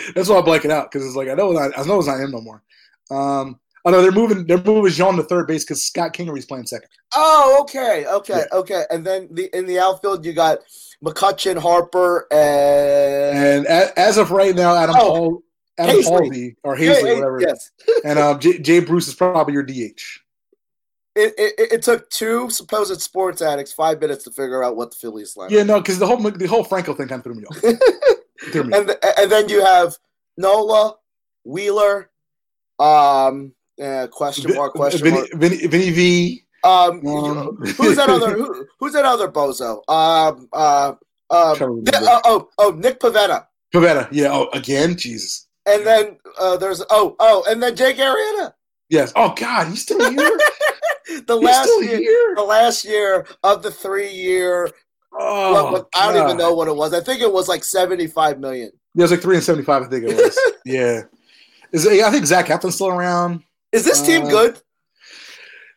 that's 0.14 0.28
why 0.28 0.36
I 0.38 0.42
blank 0.42 0.64
it 0.64 0.70
out 0.70 0.90
because 0.90 1.06
it's 1.06 1.16
like 1.16 1.28
I 1.28 1.34
know 1.34 1.50
it's 1.50 1.60
not, 1.60 1.78
I 1.78 1.86
know 1.86 1.98
it's 1.98 2.06
not 2.08 2.20
him 2.20 2.30
no 2.30 2.40
more. 2.40 2.62
Um, 3.10 3.58
oh 3.88 3.90
no, 3.90 4.02
they're 4.02 4.12
moving 4.12 4.46
they're 4.46 4.62
moving 4.62 4.92
Jean 4.92 5.16
to 5.16 5.22
third 5.22 5.46
base 5.46 5.64
because 5.64 5.82
Scott 5.82 6.12
Kingery's 6.12 6.44
playing 6.46 6.66
second. 6.66 6.88
Oh, 7.16 7.58
okay, 7.62 8.06
okay, 8.06 8.38
Yeah. 8.50 8.58
okay. 8.58 8.84
And 8.90 9.04
then 9.06 9.28
the 9.30 9.48
in 9.56 9.66
the 9.66 9.78
outfield 9.78 10.24
you 10.24 10.32
got 10.34 10.58
McCutchen, 11.04 11.56
Harper, 11.58 12.26
and 12.32 13.66
And 13.66 13.66
as 13.66 14.18
of 14.18 14.30
right 14.30 14.54
now, 14.54 14.74
Adam 14.76 14.96
Oh, 14.98 15.00
Hall, 15.16 15.42
Adam. 15.78 16.02
Halsey 16.02 16.56
or 16.62 16.76
Hazley, 16.76 17.14
whatever, 17.16 17.40
Yes. 17.40 17.70
and 18.04 18.18
um, 18.18 18.38
J, 18.40 18.58
Jay 18.58 18.80
Bruce 18.80 19.08
is 19.08 19.14
probably 19.14 19.54
your 19.54 19.62
DH. 19.62 20.02
It, 21.14 21.34
it, 21.36 21.72
it 21.72 21.82
took 21.82 22.08
two 22.10 22.48
supposed 22.50 23.00
sports 23.00 23.42
addicts 23.42 23.72
five 23.72 24.00
minutes 24.00 24.22
to 24.24 24.30
figure 24.30 24.62
out 24.62 24.76
what 24.76 24.90
the 24.92 24.96
Phillies 24.98 25.36
line. 25.36 25.50
Yeah, 25.50 25.64
no, 25.64 25.80
because 25.80 25.98
the 25.98 26.06
whole 26.06 26.18
the 26.18 26.46
whole 26.46 26.62
Franco 26.62 26.94
thing 26.94 27.08
kind 27.08 27.20
of 27.20 27.24
threw 27.24 27.34
me 27.34 27.44
off. 27.44 27.56
threw 28.52 28.64
me 28.64 28.72
off. 28.72 28.88
and 28.88 28.96
and 29.18 29.32
then 29.32 29.48
you 29.48 29.64
have 29.64 29.96
Nola, 30.36 30.94
Wheeler, 31.44 32.10
um, 32.78 33.52
uh, 33.82 34.06
question 34.08 34.54
mark, 34.54 34.72
question 34.74 35.02
Vinny, 35.02 35.16
mark. 35.16 35.28
Vinny, 35.34 35.66
Vinny 35.66 35.90
V. 35.90 36.44
Um, 36.64 37.06
Um, 37.06 37.56
who's 37.76 37.96
that 37.96 38.08
other? 38.10 38.36
Who, 38.36 38.66
who's 38.80 38.92
that 38.92 39.04
other 39.04 39.28
bozo? 39.30 39.82
Um, 39.88 40.48
uh, 40.52 40.94
um, 41.30 41.56
to 41.56 41.82
oh, 42.24 42.48
oh, 42.58 42.70
Nick 42.70 43.00
Pivetta. 43.00 43.46
Pivetta. 43.74 44.08
Yeah. 44.10 44.28
Oh, 44.32 44.48
again, 44.52 44.96
Jesus. 44.96 45.46
And 45.66 45.86
then 45.86 46.16
uh, 46.40 46.56
there's 46.56 46.82
oh 46.90 47.14
oh, 47.20 47.44
and 47.48 47.62
then 47.62 47.76
Jake 47.76 47.96
Arrieta. 47.98 48.52
Yes. 48.88 49.12
Oh 49.14 49.34
God, 49.36 49.68
he's 49.68 49.82
still 49.82 50.10
here. 50.10 50.38
The 51.26 51.36
he's 51.36 51.44
last 51.44 51.62
still 51.64 51.82
year, 51.84 51.96
here. 51.96 52.34
the 52.36 52.42
last 52.42 52.84
year 52.84 53.26
of 53.42 53.62
the 53.62 53.70
three 53.70 54.10
year. 54.10 54.70
Oh, 55.18 55.52
what- 55.54 55.72
what- 55.72 55.88
I 55.96 56.12
don't 56.12 56.22
even 56.22 56.36
know 56.36 56.52
what 56.52 56.68
it 56.68 56.76
was. 56.76 56.92
I 56.92 57.00
think 57.00 57.22
it 57.22 57.32
was 57.32 57.48
like 57.48 57.64
seventy 57.64 58.06
five 58.06 58.38
million. 58.40 58.70
Yeah, 58.94 59.00
it 59.00 59.04
was 59.04 59.10
like 59.12 59.22
three 59.22 59.36
and 59.36 59.44
seventy-five. 59.44 59.84
I 59.84 59.86
think 59.86 60.04
it 60.06 60.16
was. 60.16 60.38
yeah. 60.66 61.02
Is 61.72 61.86
it, 61.86 62.02
I 62.04 62.10
think 62.10 62.26
Zach 62.26 62.46
Eflin's 62.46 62.74
still 62.74 62.88
around. 62.88 63.42
Is 63.72 63.84
this 63.84 64.00
team 64.02 64.24
Uh, 64.24 64.28
good? 64.30 64.60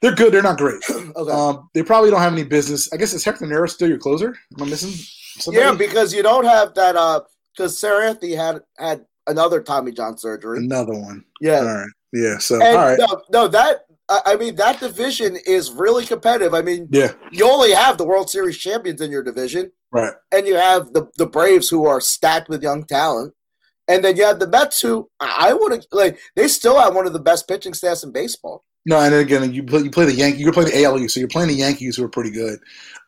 They're 0.01 0.15
good. 0.15 0.33
They're 0.33 0.41
not 0.41 0.57
great. 0.57 0.81
Okay. 1.15 1.31
Um, 1.31 1.69
they 1.73 1.83
probably 1.83 2.09
don't 2.09 2.21
have 2.21 2.31
any 2.33 2.43
business. 2.45 2.91
I 2.93 2.97
guess 2.97 3.13
is 3.13 3.23
Hector 3.25 3.45
Neris 3.45 3.71
still 3.71 3.89
your 3.89 3.97
closer? 3.97 4.29
Am 4.57 4.63
I 4.63 4.69
missing? 4.69 4.91
Somebody? 5.39 5.65
yeah, 5.65 5.73
because 5.73 6.13
you 6.13 6.23
don't 6.23 6.45
have 6.45 6.73
that. 6.75 6.95
Uh, 6.95 7.21
because 7.55 7.79
Seranthony 7.79 8.35
had 8.35 8.61
had 8.77 9.05
another 9.27 9.61
Tommy 9.61 9.91
John 9.91 10.17
surgery. 10.17 10.59
another 10.59 10.93
one. 10.93 11.25
Yeah. 11.41 11.59
All 11.59 11.65
right. 11.65 11.89
Yeah. 12.13 12.37
So 12.37 12.55
And 12.55 12.77
all 12.77 12.85
right. 12.85 12.97
no, 12.99 13.21
no, 13.31 13.47
that 13.49 13.85
I 14.09 14.21
I 14.27 14.35
mean 14.37 14.55
that 14.55 14.79
division 14.79 15.37
is 15.45 15.69
really 15.71 16.05
competitive. 16.05 16.53
I 16.53 16.61
mean, 16.61 16.87
Yeah. 16.91 17.11
you 17.31 17.45
only 17.45 17.71
have 17.73 17.97
the 17.97 18.05
World 18.05 18.29
Series 18.29 18.57
champions 18.57 19.01
in 19.01 19.11
your 19.11 19.23
division, 19.23 19.71
Right. 19.91 20.13
and 20.31 20.47
you 20.47 20.55
have 20.55 20.93
the 20.93 21.07
the 21.17 21.25
Braves 21.27 21.67
who 21.69 21.85
are 21.85 21.99
stacked 21.99 22.47
with 22.47 22.63
young 22.63 22.85
talent, 22.85 23.33
and 23.87 24.03
then 24.03 24.15
you 24.15 24.25
have 24.25 24.39
the 24.39 24.47
Mets 24.47 24.81
who 24.81 25.09
I 25.19 25.53
would 25.53 25.85
like. 25.91 26.19
They 26.35 26.47
still 26.47 26.79
have 26.79 26.95
one 26.95 27.07
of 27.07 27.13
the 27.13 27.19
best 27.19 27.47
pitching 27.47 27.73
staffs 27.73 28.03
in 28.03 28.11
baseball. 28.11 28.63
No, 28.85 28.99
and 28.99 29.13
then 29.13 29.21
again, 29.21 29.53
you 29.53 29.63
play, 29.63 29.81
you 29.81 29.91
play 29.91 30.05
the 30.05 30.13
Yankees. 30.13 30.41
You're 30.41 30.53
playing 30.53 30.71
the 30.71 30.85
ALU, 30.85 31.07
so 31.07 31.19
you're 31.19 31.29
playing 31.29 31.49
the 31.49 31.55
Yankees, 31.55 31.97
who 31.97 32.03
are 32.03 32.09
pretty 32.09 32.31
good. 32.31 32.59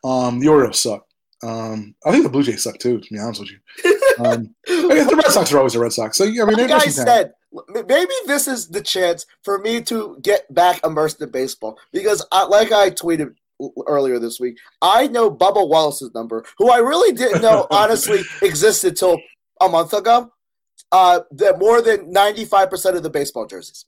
Um, 0.04 0.38
the 0.38 0.48
Orioles 0.48 0.80
suck. 0.80 1.04
Um, 1.42 1.94
I 2.06 2.10
think 2.10 2.22
the 2.22 2.30
Blue 2.30 2.42
Jays 2.42 2.62
suck 2.62 2.78
too. 2.78 3.00
To 3.00 3.12
be 3.12 3.18
honest 3.18 3.40
with 3.40 3.50
you, 3.50 4.24
um, 4.24 4.54
I 4.68 4.94
guess 4.94 5.10
the 5.10 5.16
Red 5.16 5.32
Sox 5.32 5.52
are 5.52 5.58
always 5.58 5.74
the 5.74 5.80
Red 5.80 5.92
Sox. 5.92 6.16
So 6.16 6.24
yeah, 6.24 6.44
I 6.44 6.46
mean, 6.46 6.56
Like 6.56 6.70
I 6.70 6.86
said, 6.88 7.32
m- 7.52 7.84
maybe 7.86 8.12
this 8.26 8.46
is 8.48 8.68
the 8.68 8.80
chance 8.80 9.26
for 9.42 9.58
me 9.58 9.82
to 9.82 10.16
get 10.22 10.52
back 10.54 10.84
immersed 10.86 11.20
in 11.20 11.30
baseball 11.30 11.78
because, 11.92 12.24
I, 12.32 12.44
like 12.44 12.72
I 12.72 12.90
tweeted 12.90 13.34
earlier 13.86 14.18
this 14.18 14.40
week, 14.40 14.58
I 14.80 15.08
know 15.08 15.30
Bubba 15.30 15.68
Wallace's 15.68 16.14
number, 16.14 16.44
who 16.58 16.70
I 16.70 16.78
really 16.78 17.12
didn't 17.12 17.42
know 17.42 17.66
honestly 17.70 18.22
existed 18.40 18.96
till 18.96 19.20
a 19.60 19.68
month 19.68 19.92
ago. 19.92 20.32
Uh, 20.94 21.20
that 21.32 21.58
more 21.58 21.82
than 21.82 21.98
ninety 22.12 22.44
five 22.44 22.70
percent 22.70 22.96
of 22.96 23.02
the 23.02 23.10
baseball 23.10 23.46
jerseys. 23.46 23.84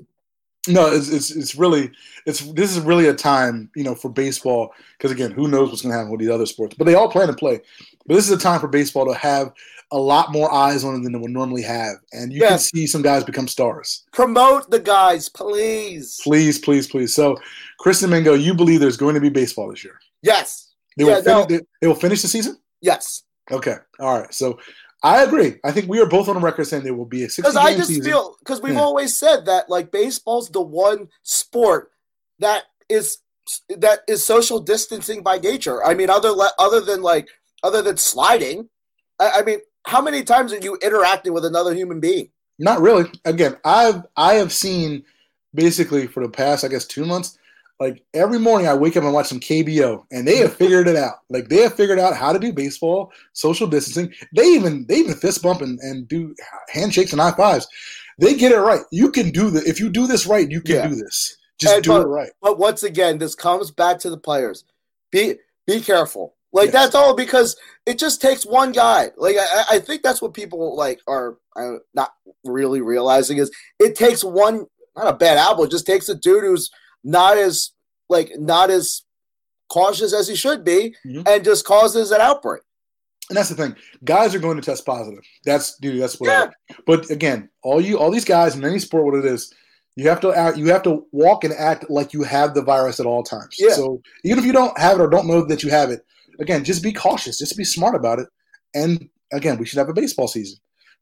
No, 0.68 0.92
it's, 0.92 1.08
it's 1.08 1.30
it's 1.30 1.54
really 1.54 1.92
it's 2.26 2.40
this 2.52 2.76
is 2.76 2.80
really 2.80 3.06
a 3.06 3.14
time 3.14 3.70
you 3.76 3.84
know 3.84 3.94
for 3.94 4.08
baseball 4.10 4.72
because 4.98 5.12
again, 5.12 5.30
who 5.30 5.46
knows 5.46 5.68
what's 5.68 5.82
going 5.82 5.92
to 5.92 5.96
happen 5.96 6.10
with 6.10 6.20
these 6.20 6.30
other 6.36 6.46
sports? 6.46 6.74
But 6.76 6.86
they 6.86 6.94
all 6.96 7.08
plan 7.08 7.28
to 7.28 7.34
play. 7.34 7.60
But 8.06 8.14
this 8.16 8.26
is 8.28 8.32
a 8.32 8.38
time 8.48 8.58
for 8.60 8.66
baseball 8.66 9.06
to 9.06 9.14
have 9.14 9.52
a 9.92 9.98
lot 9.98 10.32
more 10.32 10.52
eyes 10.52 10.82
on 10.82 10.96
it 10.96 11.02
than 11.04 11.12
they 11.12 11.18
would 11.20 11.30
normally 11.30 11.62
have, 11.62 11.94
and 12.12 12.32
you 12.32 12.40
can 12.40 12.58
see 12.58 12.88
some 12.88 13.02
guys 13.02 13.22
become 13.22 13.46
stars. 13.46 14.02
Promote 14.12 14.68
the 14.68 14.80
guys, 14.80 15.28
please. 15.28 16.18
Please, 16.24 16.58
please, 16.58 16.88
please. 16.88 17.14
So, 17.14 17.38
Chris 17.78 18.00
Domingo, 18.00 18.34
you 18.34 18.52
believe 18.52 18.80
there's 18.80 18.96
going 18.96 19.14
to 19.14 19.20
be 19.20 19.28
baseball 19.28 19.70
this 19.70 19.84
year? 19.84 20.00
Yes, 20.22 20.74
They 20.96 21.04
Yeah, 21.04 21.18
will 21.18 21.22
no. 21.22 21.44
finish, 21.44 21.46
they, 21.60 21.66
they 21.80 21.86
will 21.86 21.94
finish 21.94 22.22
the 22.22 22.28
season. 22.28 22.56
yes. 22.80 23.22
Okay, 23.52 23.76
all 24.00 24.18
right. 24.18 24.34
So, 24.34 24.58
I 25.06 25.22
agree. 25.22 25.54
I 25.64 25.70
think 25.70 25.88
we 25.88 26.00
are 26.00 26.06
both 26.06 26.28
on 26.28 26.34
the 26.34 26.40
record 26.40 26.64
saying 26.66 26.82
there 26.82 26.94
will 26.94 27.04
be 27.06 27.22
a 27.22 27.30
60 27.30 27.42
Because 27.42 27.56
I 27.56 27.74
just 27.76 27.88
season. 27.88 28.04
feel 28.04 28.36
because 28.40 28.60
we've 28.60 28.74
Yeah. 28.74 28.80
always 28.80 29.16
said 29.16 29.46
that 29.46 29.70
like 29.70 29.92
baseball's 29.92 30.48
the 30.50 30.60
one 30.60 31.08
sport 31.22 31.92
that 32.40 32.64
is 32.88 33.18
that 33.68 34.00
is 34.08 34.24
social 34.24 34.58
distancing 34.58 35.22
by 35.22 35.38
nature. 35.38 35.84
I 35.84 35.94
mean, 35.94 36.10
other 36.10 36.34
other 36.58 36.80
than 36.80 37.02
like 37.02 37.28
other 37.62 37.82
than 37.82 37.96
sliding, 37.96 38.68
I, 39.20 39.30
I 39.36 39.42
mean, 39.42 39.60
how 39.86 40.02
many 40.02 40.24
times 40.24 40.52
are 40.52 40.58
you 40.58 40.76
interacting 40.82 41.32
with 41.32 41.44
another 41.44 41.72
human 41.72 42.00
being? 42.00 42.30
Not 42.58 42.80
really. 42.80 43.08
Again, 43.24 43.56
I've 43.64 44.02
I 44.16 44.34
have 44.34 44.52
seen 44.52 45.04
basically 45.54 46.06
for 46.08 46.22
the 46.24 46.28
past, 46.30 46.64
I 46.64 46.68
guess, 46.68 46.84
two 46.84 47.04
months. 47.06 47.38
Like 47.78 48.02
every 48.14 48.38
morning, 48.38 48.68
I 48.68 48.74
wake 48.74 48.96
up 48.96 49.04
and 49.04 49.12
watch 49.12 49.26
some 49.26 49.40
KBO, 49.40 50.04
and 50.10 50.26
they 50.26 50.38
have 50.38 50.54
figured 50.54 50.88
it 50.88 50.96
out. 50.96 51.16
Like 51.28 51.48
they 51.48 51.58
have 51.58 51.74
figured 51.74 51.98
out 51.98 52.16
how 52.16 52.32
to 52.32 52.38
do 52.38 52.52
baseball, 52.52 53.12
social 53.34 53.66
distancing. 53.66 54.14
They 54.34 54.44
even 54.46 54.86
they 54.88 54.96
even 54.96 55.14
fist 55.14 55.42
bump 55.42 55.60
and, 55.60 55.78
and 55.80 56.08
do 56.08 56.34
handshakes 56.70 57.12
and 57.12 57.20
high 57.20 57.32
fives. 57.32 57.68
They 58.18 58.34
get 58.34 58.52
it 58.52 58.58
right. 58.60 58.80
You 58.90 59.10
can 59.10 59.30
do 59.30 59.50
the 59.50 59.62
if 59.68 59.78
you 59.78 59.90
do 59.90 60.06
this 60.06 60.26
right, 60.26 60.50
you 60.50 60.62
can 60.62 60.76
Yeah. 60.76 60.86
do 60.88 60.94
this. 60.94 61.36
Just 61.58 61.74
And 61.74 61.84
do 61.84 61.90
but- 61.90 62.02
it 62.02 62.06
right. 62.08 62.30
But 62.40 62.58
once 62.58 62.82
again, 62.82 63.18
this 63.18 63.34
comes 63.34 63.70
back 63.70 63.98
to 64.00 64.10
the 64.10 64.16
players. 64.18 64.64
Be 65.10 65.34
be 65.66 65.80
careful. 65.80 66.34
Like 66.52 66.66
Yes. 66.66 66.72
that's 66.72 66.94
all 66.94 67.14
because 67.14 67.56
it 67.84 67.98
just 67.98 68.22
takes 68.22 68.46
one 68.46 68.72
guy. 68.72 69.10
Like 69.18 69.36
I, 69.36 69.64
I 69.72 69.78
think 69.80 70.02
that's 70.02 70.22
what 70.22 70.32
people 70.32 70.74
like 70.76 71.00
are 71.06 71.36
not 71.92 72.14
really 72.44 72.80
realizing 72.80 73.36
is 73.36 73.50
it 73.78 73.96
takes 73.96 74.24
one 74.24 74.66
not 74.96 75.08
a 75.08 75.12
bad 75.12 75.36
apple. 75.36 75.64
It 75.64 75.70
just 75.70 75.86
takes 75.86 76.08
a 76.08 76.14
dude 76.14 76.44
who's 76.44 76.70
not 77.06 77.38
as 77.38 77.70
like 78.10 78.32
not 78.38 78.68
as 78.70 79.02
cautious 79.68 80.12
as 80.12 80.28
he 80.28 80.34
should 80.36 80.64
be, 80.64 80.94
Mhm. 81.06 81.26
and 81.26 81.44
just 81.44 81.64
causes 81.64 82.10
an 82.10 82.20
outbreak. 82.20 82.62
And 83.28 83.36
that's 83.36 83.48
the 83.48 83.56
thing. 83.56 83.74
Guys 84.04 84.34
are 84.34 84.38
going 84.38 84.56
to 84.56 84.62
test 84.62 84.84
positive. 84.86 85.24
That's 85.44 85.76
dude. 85.78 86.00
That's 86.00 86.20
what. 86.20 86.28
Yeah. 86.28 86.50
But 86.86 87.10
again, 87.10 87.48
all 87.62 87.80
you, 87.80 87.98
all 87.98 88.10
these 88.10 88.24
guys 88.24 88.54
in 88.54 88.64
any 88.64 88.78
sport, 88.78 89.04
what 89.04 89.14
it 89.16 89.24
is, 89.24 89.52
you 89.96 90.08
have 90.08 90.20
to 90.20 90.32
act. 90.32 90.56
You 90.58 90.66
have 90.66 90.82
to 90.84 91.06
walk 91.12 91.42
and 91.44 91.52
act 91.54 91.90
like 91.90 92.12
you 92.12 92.22
have 92.22 92.54
the 92.54 92.62
virus 92.62 93.00
at 93.00 93.06
all 93.06 93.22
times. 93.24 93.56
Yeah. 93.58 93.74
So 93.74 94.00
even 94.24 94.38
if 94.38 94.44
you 94.44 94.52
don't 94.52 94.78
have 94.78 94.98
it 94.98 95.02
or 95.02 95.08
don't 95.08 95.26
know 95.26 95.44
that 95.46 95.62
you 95.64 95.70
have 95.70 95.90
it, 95.90 96.04
again, 96.38 96.62
just 96.64 96.82
be 96.82 96.92
cautious. 96.92 97.38
Just 97.38 97.56
be 97.56 97.64
smart 97.64 97.94
about 97.96 98.18
it. 98.20 98.28
And 98.74 99.08
again, 99.32 99.58
we 99.58 99.66
should 99.66 99.78
have 99.78 99.88
a 99.88 99.92
baseball 99.94 100.28
season. 100.28 100.58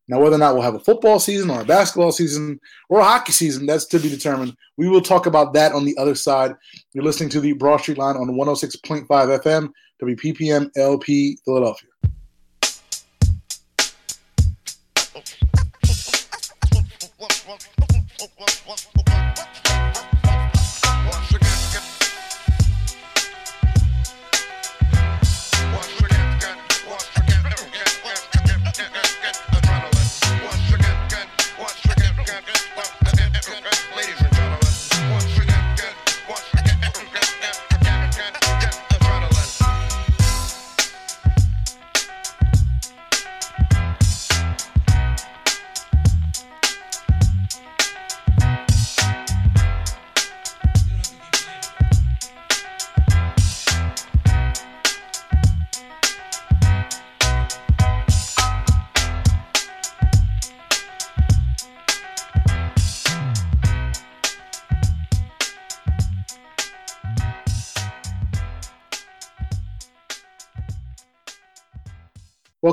Now, 0.06 0.20
whether 0.20 0.36
or 0.36 0.38
not 0.38 0.54
we'll 0.54 0.62
have 0.62 0.74
a 0.74 0.80
football 0.80 1.18
season 1.18 1.50
or 1.50 1.62
a 1.62 1.64
basketball 1.64 2.12
season 2.12 2.60
or 2.90 3.00
a 3.00 3.04
hockey 3.04 3.32
season, 3.32 3.64
that's 3.64 3.86
to 3.86 3.98
be 3.98 4.10
determined. 4.10 4.54
We 4.76 4.88
will 4.88 5.00
talk 5.00 5.26
about 5.26 5.54
that 5.54 5.72
on 5.72 5.84
the 5.84 5.96
other 5.96 6.14
side. 6.14 6.54
You're 6.92 7.04
listening 7.04 7.30
to 7.30 7.40
the 7.40 7.52
Broad 7.54 7.78
Street 7.78 7.98
Line 7.98 8.16
on 8.16 8.28
106.5 8.28 9.06
FM, 9.08 9.70
WPPM 10.02 10.70
LP 10.76 11.38
Philadelphia. 11.44 11.88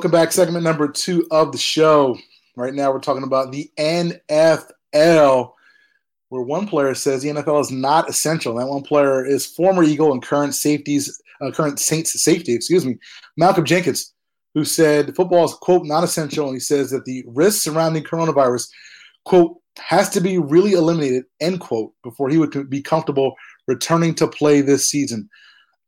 Welcome 0.02 0.20
back. 0.20 0.32
Segment 0.32 0.64
number 0.64 0.88
two 0.88 1.28
of 1.30 1.52
the 1.52 1.60
show. 1.60 2.18
Right 2.56 2.74
now, 2.74 2.92
we're 2.92 3.02
talking 3.02 3.22
about 3.22 3.52
the 3.52 3.70
NFL, 3.78 5.52
where 6.30 6.42
one 6.42 6.68
player 6.68 6.96
says 6.96 7.22
the 7.22 7.30
NFL 7.30 7.62
is 7.62 7.70
not 7.70 8.10
essential. 8.10 8.56
That 8.56 8.66
one 8.66 8.82
player 8.82 9.24
is 9.24 9.46
former 9.46 9.84
Eagle 9.84 10.12
and 10.12 10.24
current 10.24 10.56
safeties, 10.56 11.22
uh, 11.40 11.52
current 11.52 11.80
Saints 11.80 12.20
safety, 12.24 12.56
excuse 12.56 12.84
me, 12.84 12.98
Malcolm 13.38 13.64
Jenkins, 13.64 14.16
who 14.56 14.66
said 14.66 15.16
football 15.16 15.46
is 15.46 15.54
quote 15.54 15.86
not 15.86 16.04
essential, 16.04 16.48
and 16.48 16.56
he 16.56 16.60
says 16.60 16.90
that 16.90 17.06
the 17.06 17.24
risks 17.28 17.64
surrounding 17.64 18.04
coronavirus 18.04 18.70
quote 19.26 19.56
has 19.78 20.10
to 20.10 20.20
be 20.20 20.40
really 20.40 20.72
eliminated 20.72 21.26
end 21.42 21.60
quote 21.60 21.94
before 22.04 22.28
he 22.28 22.40
would 22.40 22.72
be 22.72 22.82
comfortable 22.82 23.36
returning 23.68 24.16
to 24.16 24.28
play 24.28 24.62
this 24.62 24.90
season. 24.90 25.30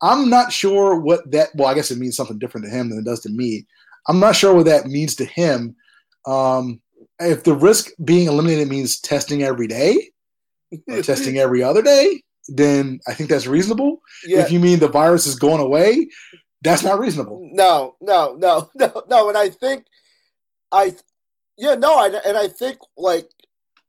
I'm 0.04 0.30
not 0.30 0.54
sure 0.54 1.00
what 1.00 1.32
that. 1.32 1.50
Well, 1.56 1.68
I 1.68 1.74
guess 1.74 1.90
it 1.90 1.98
means 1.98 2.16
something 2.16 2.38
different 2.38 2.68
to 2.68 2.72
him 2.72 2.92
than 2.92 3.00
it 3.00 3.06
does 3.06 3.22
to 3.22 3.30
me. 3.30 3.66
I'm 4.08 4.20
not 4.20 4.36
sure 4.36 4.54
what 4.54 4.66
that 4.66 4.88
means 4.88 5.16
to 5.16 5.26
him. 5.26 5.76
Um, 6.26 6.82
if 7.20 7.44
the 7.44 7.56
risk 7.56 7.92
being 8.04 8.28
eliminated 8.28 8.68
means 8.68 9.00
testing 9.00 9.44
every 9.44 9.68
day 9.68 10.10
or 10.90 11.02
testing 11.02 11.38
every 11.38 11.64
other 11.64 11.82
day, 11.82 12.22
then 12.48 13.00
I 13.08 13.14
think 13.14 13.30
that's 13.30 13.48
reasonable. 13.48 14.02
Yeah. 14.26 14.40
If 14.40 14.52
you 14.52 14.60
mean 14.60 14.80
the 14.80 14.88
virus 14.88 15.26
is 15.26 15.36
going 15.36 15.62
away, 15.62 16.10
that's 16.62 16.84
not 16.84 17.00
reasonable. 17.00 17.50
No, 17.52 17.96
no, 18.02 18.36
no, 18.38 18.70
no, 18.76 19.04
no. 19.10 19.30
And 19.30 19.38
I 19.38 19.50
think, 19.50 19.86
I, 20.72 20.96
yeah, 21.58 21.76
no, 21.76 21.98
I, 21.98 22.08
and 22.26 22.38
I 22.38 22.48
think 22.48 22.80
like 22.98 23.30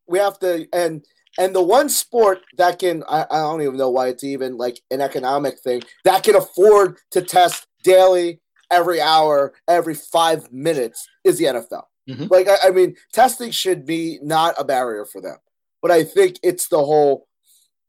we 0.06 0.18
have 0.18 0.38
to, 0.40 0.66
and 0.72 1.04
and 1.38 1.54
the 1.54 1.62
one 1.62 1.88
sport 1.88 2.42
that 2.58 2.78
can, 2.78 3.02
I, 3.08 3.26
I 3.28 3.38
don't 3.38 3.62
even 3.62 3.76
know 3.76 3.90
why 3.90 4.08
it's 4.08 4.22
even 4.22 4.56
like 4.56 4.80
an 4.90 5.00
economic 5.00 5.58
thing 5.58 5.82
that 6.04 6.22
can 6.22 6.36
afford 6.36 6.98
to 7.10 7.22
test 7.22 7.66
daily, 7.82 8.40
every 8.74 9.00
hour, 9.00 9.52
every 9.68 9.94
five 9.94 10.52
minutes 10.52 11.06
is 11.24 11.38
the 11.38 11.44
NFL. 11.46 11.84
Mhm. 12.08 12.30
Like, 12.30 12.48
I, 12.48 12.56
I 12.64 12.70
mean, 12.70 12.96
testing 13.12 13.50
should 13.50 13.86
be 13.86 14.18
not 14.22 14.54
a 14.58 14.64
barrier 14.64 15.04
for 15.06 15.20
them, 15.20 15.36
but 15.80 15.90
I 15.90 16.04
think 16.04 16.38
it's 16.42 16.68
the 16.68 16.78
whole, 16.84 17.26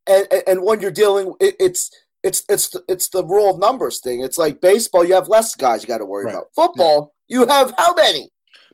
and 0.07 0.27
and, 0.47 0.61
when 0.63 0.79
you're 0.81 0.91
dealing, 0.91 1.33
it, 1.39 1.55
it's 1.59 1.89
it's 2.23 2.43
it's 2.47 2.69
the, 2.69 2.83
it's 2.87 3.09
the 3.09 3.25
rule 3.25 3.49
of 3.53 3.59
numbers 3.59 3.99
thing. 3.99 4.21
It's 4.21 4.37
like 4.37 4.61
baseball, 4.61 5.03
you 5.05 5.13
have 5.15 5.27
less 5.27 5.55
guys 5.55 5.81
you 5.83 5.87
got 5.87 5.97
to 5.99 6.05
worry 6.05 6.25
Right. 6.25 6.33
about. 6.35 6.47
Football, 6.55 7.13
you 7.27 7.45
have 7.47 7.73
how 7.77 7.93
many? 7.93 8.29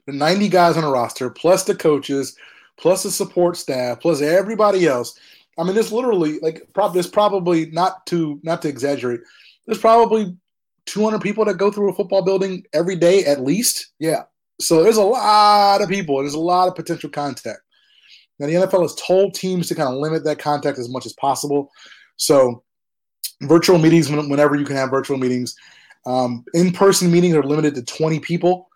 The 0.08 0.14
90 0.14 0.50
guys 0.50 0.78
on 0.78 0.84
a 0.84 0.90
roster, 0.90 1.30
plus 1.30 1.64
the 1.64 1.76
coaches, 1.76 2.36
plus 2.78 3.04
the 3.04 3.12
support 3.12 3.56
staff, 3.58 4.00
plus 4.00 4.22
everybody 4.22 4.86
else. 4.88 5.18
I 5.58 5.64
mean, 5.64 5.78
it's 5.78 5.92
literally 5.92 6.40
like 6.40 6.68
prob- 6.74 6.94
there's 6.94 7.10
probably 7.10 7.68
not 7.72 8.06
to 8.08 8.40
not 8.44 8.62
to 8.64 8.70
exaggerate. 8.70 9.22
There's 9.66 9.78
probably 9.80 10.36
200 10.92 11.22
people 11.22 11.46
that 11.46 11.56
go 11.56 11.72
through 11.72 11.90
a 11.90 11.94
football 11.94 12.22
building 12.22 12.64
every 12.74 12.98
day 12.98 13.24
at 13.24 13.42
least. 13.42 13.94
Yeah, 14.00 14.24
So 14.60 14.84
there's 14.84 14.98
a 14.98 15.04
lot 15.04 15.82
of 15.82 15.88
people. 15.88 16.20
There's 16.20 16.34
a 16.34 16.40
lot 16.40 16.68
of 16.68 16.76
potential 16.76 17.10
contact. 17.10 17.60
Now 18.40 18.48
the 18.48 18.54
NFL 18.54 18.82
has 18.82 18.96
told 18.96 19.34
teams 19.34 19.70
to 19.70 19.76
kind 19.76 19.88
of 19.88 19.96
limit 19.96 20.26
that 20.26 20.40
contact 20.40 20.78
as 20.80 20.90
much 20.90 21.06
as 21.06 21.14
possible. 21.14 21.72
So 22.18 22.64
virtual 23.44 23.78
meetings, 23.78 24.10
whenever 24.12 24.56
you 24.56 24.66
can 24.66 24.76
have 24.76 24.90
virtual 24.90 25.18
meetings, 25.18 25.56
um, 26.06 26.44
in-person 26.54 27.10
meetings 27.10 27.36
are 27.36 27.44
limited 27.44 27.74
to 27.76 27.84
20 27.84 28.20
people 28.20 28.68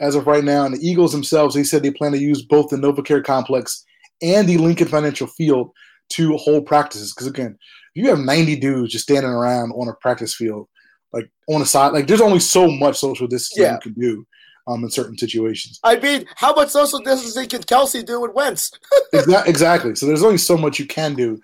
as 0.00 0.16
of 0.16 0.26
right 0.26 0.42
now. 0.42 0.64
And 0.64 0.74
the 0.74 0.84
Eagles 0.84 1.12
themselves, 1.12 1.54
they 1.54 1.62
said 1.62 1.82
they 1.84 1.92
plan 1.92 2.12
to 2.12 2.18
use 2.18 2.42
both 2.42 2.70
the 2.70 2.76
NovaCare 2.76 3.22
complex 3.22 3.84
and 4.22 4.48
the 4.48 4.58
Lincoln 4.58 4.88
Financial 4.88 5.28
Field 5.28 5.70
to 6.14 6.36
hold 6.36 6.66
practices. 6.66 7.14
Because 7.14 7.28
again, 7.28 7.56
if 7.94 8.02
you 8.02 8.08
have 8.08 8.18
90 8.18 8.56
dudes 8.56 8.92
just 8.92 9.04
standing 9.04 9.30
around 9.30 9.70
on 9.72 9.88
a 9.88 9.94
practice 10.00 10.34
field, 10.34 10.66
like 11.12 11.30
on 11.48 11.62
a 11.62 11.66
side, 11.66 11.92
like 11.92 12.06
there's 12.06 12.20
only 12.20 12.40
so 12.40 12.68
much 12.70 12.98
social 12.98 13.26
distancing 13.26 13.64
Yeah. 13.64 13.74
you 13.74 13.80
can 13.80 13.92
do 13.94 14.26
um, 14.66 14.84
in 14.84 14.90
certain 14.90 15.18
situations. 15.18 15.80
I 15.82 15.96
mean, 15.98 16.26
how 16.36 16.54
much 16.54 16.68
social 16.68 17.00
distancing 17.00 17.48
can 17.48 17.62
Kelce 17.62 18.04
do 18.04 18.20
with 18.20 18.32
Wentz? 18.34 18.70
Exa- 19.14 19.46
exactly. 19.46 19.94
So 19.96 20.06
there's 20.06 20.22
only 20.22 20.38
so 20.38 20.56
much 20.56 20.78
you 20.78 20.86
can 20.86 21.14
do. 21.14 21.40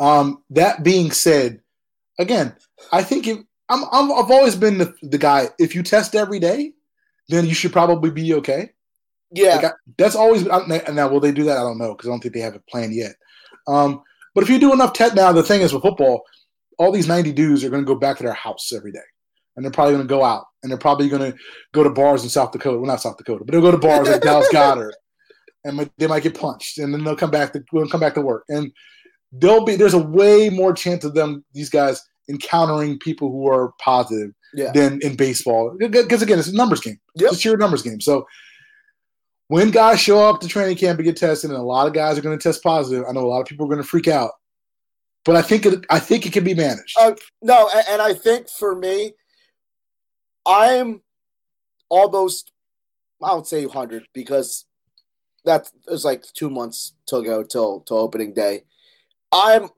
Um, 0.00 0.42
that 0.50 0.82
being 0.82 1.10
said, 1.10 1.60
again, 2.18 2.54
I 2.90 3.02
think 3.02 3.26
if, 3.26 3.38
I'm, 3.68 3.84
I'm 3.92 4.10
I've 4.12 4.30
always 4.30 4.56
been 4.56 4.78
the, 4.78 4.94
the 5.02 5.18
guy. 5.18 5.48
If 5.58 5.74
you 5.74 5.82
test 5.82 6.14
every 6.14 6.38
day, 6.40 6.72
then 7.28 7.46
you 7.46 7.54
should 7.54 7.72
probably 7.72 8.10
be 8.10 8.34
okay. 8.34 8.70
Yeah, 9.34 9.56
Like 9.56 9.64
I, 9.64 9.70
that's 9.96 10.14
always 10.14 10.46
I, 10.48 10.66
now. 10.92 11.08
Will 11.08 11.20
they 11.20 11.32
do 11.32 11.44
that? 11.44 11.56
I 11.56 11.62
don't 11.62 11.78
know 11.78 11.94
because 11.94 12.08
I 12.08 12.12
don't 12.12 12.20
think 12.20 12.34
they 12.34 12.40
have 12.40 12.54
it 12.54 12.66
planned 12.66 12.94
yet. 12.94 13.12
Um, 13.66 14.02
but 14.34 14.44
if 14.44 14.50
you 14.50 14.58
do 14.58 14.72
enough 14.72 14.92
test 14.92 15.14
now, 15.14 15.32
the 15.32 15.42
thing 15.42 15.60
is 15.62 15.72
with 15.72 15.82
football, 15.82 16.22
all 16.78 16.92
these 16.92 17.08
90 17.08 17.32
dudes 17.32 17.62
are 17.64 17.70
going 17.70 17.82
to 17.82 17.86
go 17.86 17.98
back 17.98 18.16
to 18.18 18.22
their 18.22 18.32
house 18.32 18.72
every 18.74 18.92
day. 18.92 18.98
and 19.56 19.64
they're 19.64 19.72
probably 19.72 19.94
going 19.94 20.06
to 20.06 20.08
go 20.08 20.24
out, 20.24 20.44
and 20.62 20.70
they're 20.70 20.78
probably 20.78 21.08
going 21.08 21.32
to 21.32 21.38
go 21.72 21.82
to 21.82 21.90
bars 21.90 22.22
in 22.24 22.30
South 22.30 22.52
Dakota. 22.52 22.78
Well, 22.78 22.86
not 22.86 23.02
South 23.02 23.18
Dakota, 23.18 23.44
but 23.44 23.52
they'll 23.52 23.60
go 23.60 23.70
to 23.70 23.76
bars 23.78 24.08
like 24.08 24.22
Dallas 24.22 24.48
Goedert, 24.52 24.92
and 25.64 25.90
they 25.98 26.06
might 26.06 26.22
get 26.22 26.38
punched, 26.38 26.78
and 26.78 26.92
then 26.92 27.04
they'll 27.04 27.16
come 27.16 27.30
back 27.30 27.52
to 27.52 27.62
will 27.72 27.88
come 27.88 28.00
back 28.00 28.14
to 28.14 28.20
work, 28.22 28.44
and 28.48 28.72
there'll 29.30 29.64
be 29.64 29.76
there's 29.76 29.94
a 29.94 29.98
way 29.98 30.48
more 30.50 30.72
chance 30.72 31.04
of 31.04 31.14
them 31.14 31.44
these 31.54 31.68
guys 31.70 32.02
encountering 32.28 32.98
people 32.98 33.30
who 33.30 33.48
are 33.48 33.72
positive 33.80 34.30
Yeah. 34.54 34.70
than 34.72 35.00
in 35.02 35.16
baseball 35.16 35.74
because 35.78 36.22
again 36.22 36.38
it's 36.38 36.48
a 36.48 36.54
numbers 36.54 36.80
game. 36.80 36.98
Yep. 37.16 37.28
It's 37.32 37.38
a 37.38 37.40
sheer 37.40 37.56
numbers 37.56 37.82
game. 37.82 38.00
So 38.00 38.26
when 39.48 39.70
guys 39.70 40.00
show 40.00 40.20
up 40.28 40.40
to 40.40 40.48
training 40.48 40.76
camp 40.76 40.98
and 40.98 41.04
get 41.06 41.16
tested, 41.16 41.50
and 41.50 41.58
a 41.58 41.62
lot 41.62 41.86
of 41.86 41.92
guys 41.94 42.16
are 42.16 42.22
going 42.22 42.38
to 42.38 42.42
test 42.42 42.62
positive, 42.62 43.04
I 43.08 43.12
know 43.12 43.20
a 43.20 43.28
lot 43.28 43.40
of 43.40 43.46
people 43.46 43.66
are 43.66 43.68
going 43.68 43.82
to 43.82 43.88
freak 43.88 44.08
out. 44.08 44.30
But 45.24 45.36
I 45.36 45.42
think 45.42 45.66
it, 45.66 45.84
I 45.88 45.98
think 45.98 46.26
it 46.26 46.32
can 46.32 46.44
be 46.44 46.54
managed. 46.54 46.96
Uh, 46.98 47.14
No, 47.40 47.70
and, 47.88 48.02
I 48.02 48.12
think 48.12 48.48
for 48.48 48.74
me, 48.74 49.12
I'm 50.44 51.02
almost 51.88 52.50
I 53.22 53.28
don't 53.28 53.46
say 53.46 53.64
100 53.64 54.08
because 54.12 54.64
that 55.44 55.68
is 55.88 56.04
like 56.04 56.24
two 56.34 56.50
months 56.50 56.94
to 57.06 57.22
go 57.22 57.44
till 57.44 57.80
till 57.80 57.98
opening 57.98 58.34
day. 58.34 58.64
I'm 59.30 59.68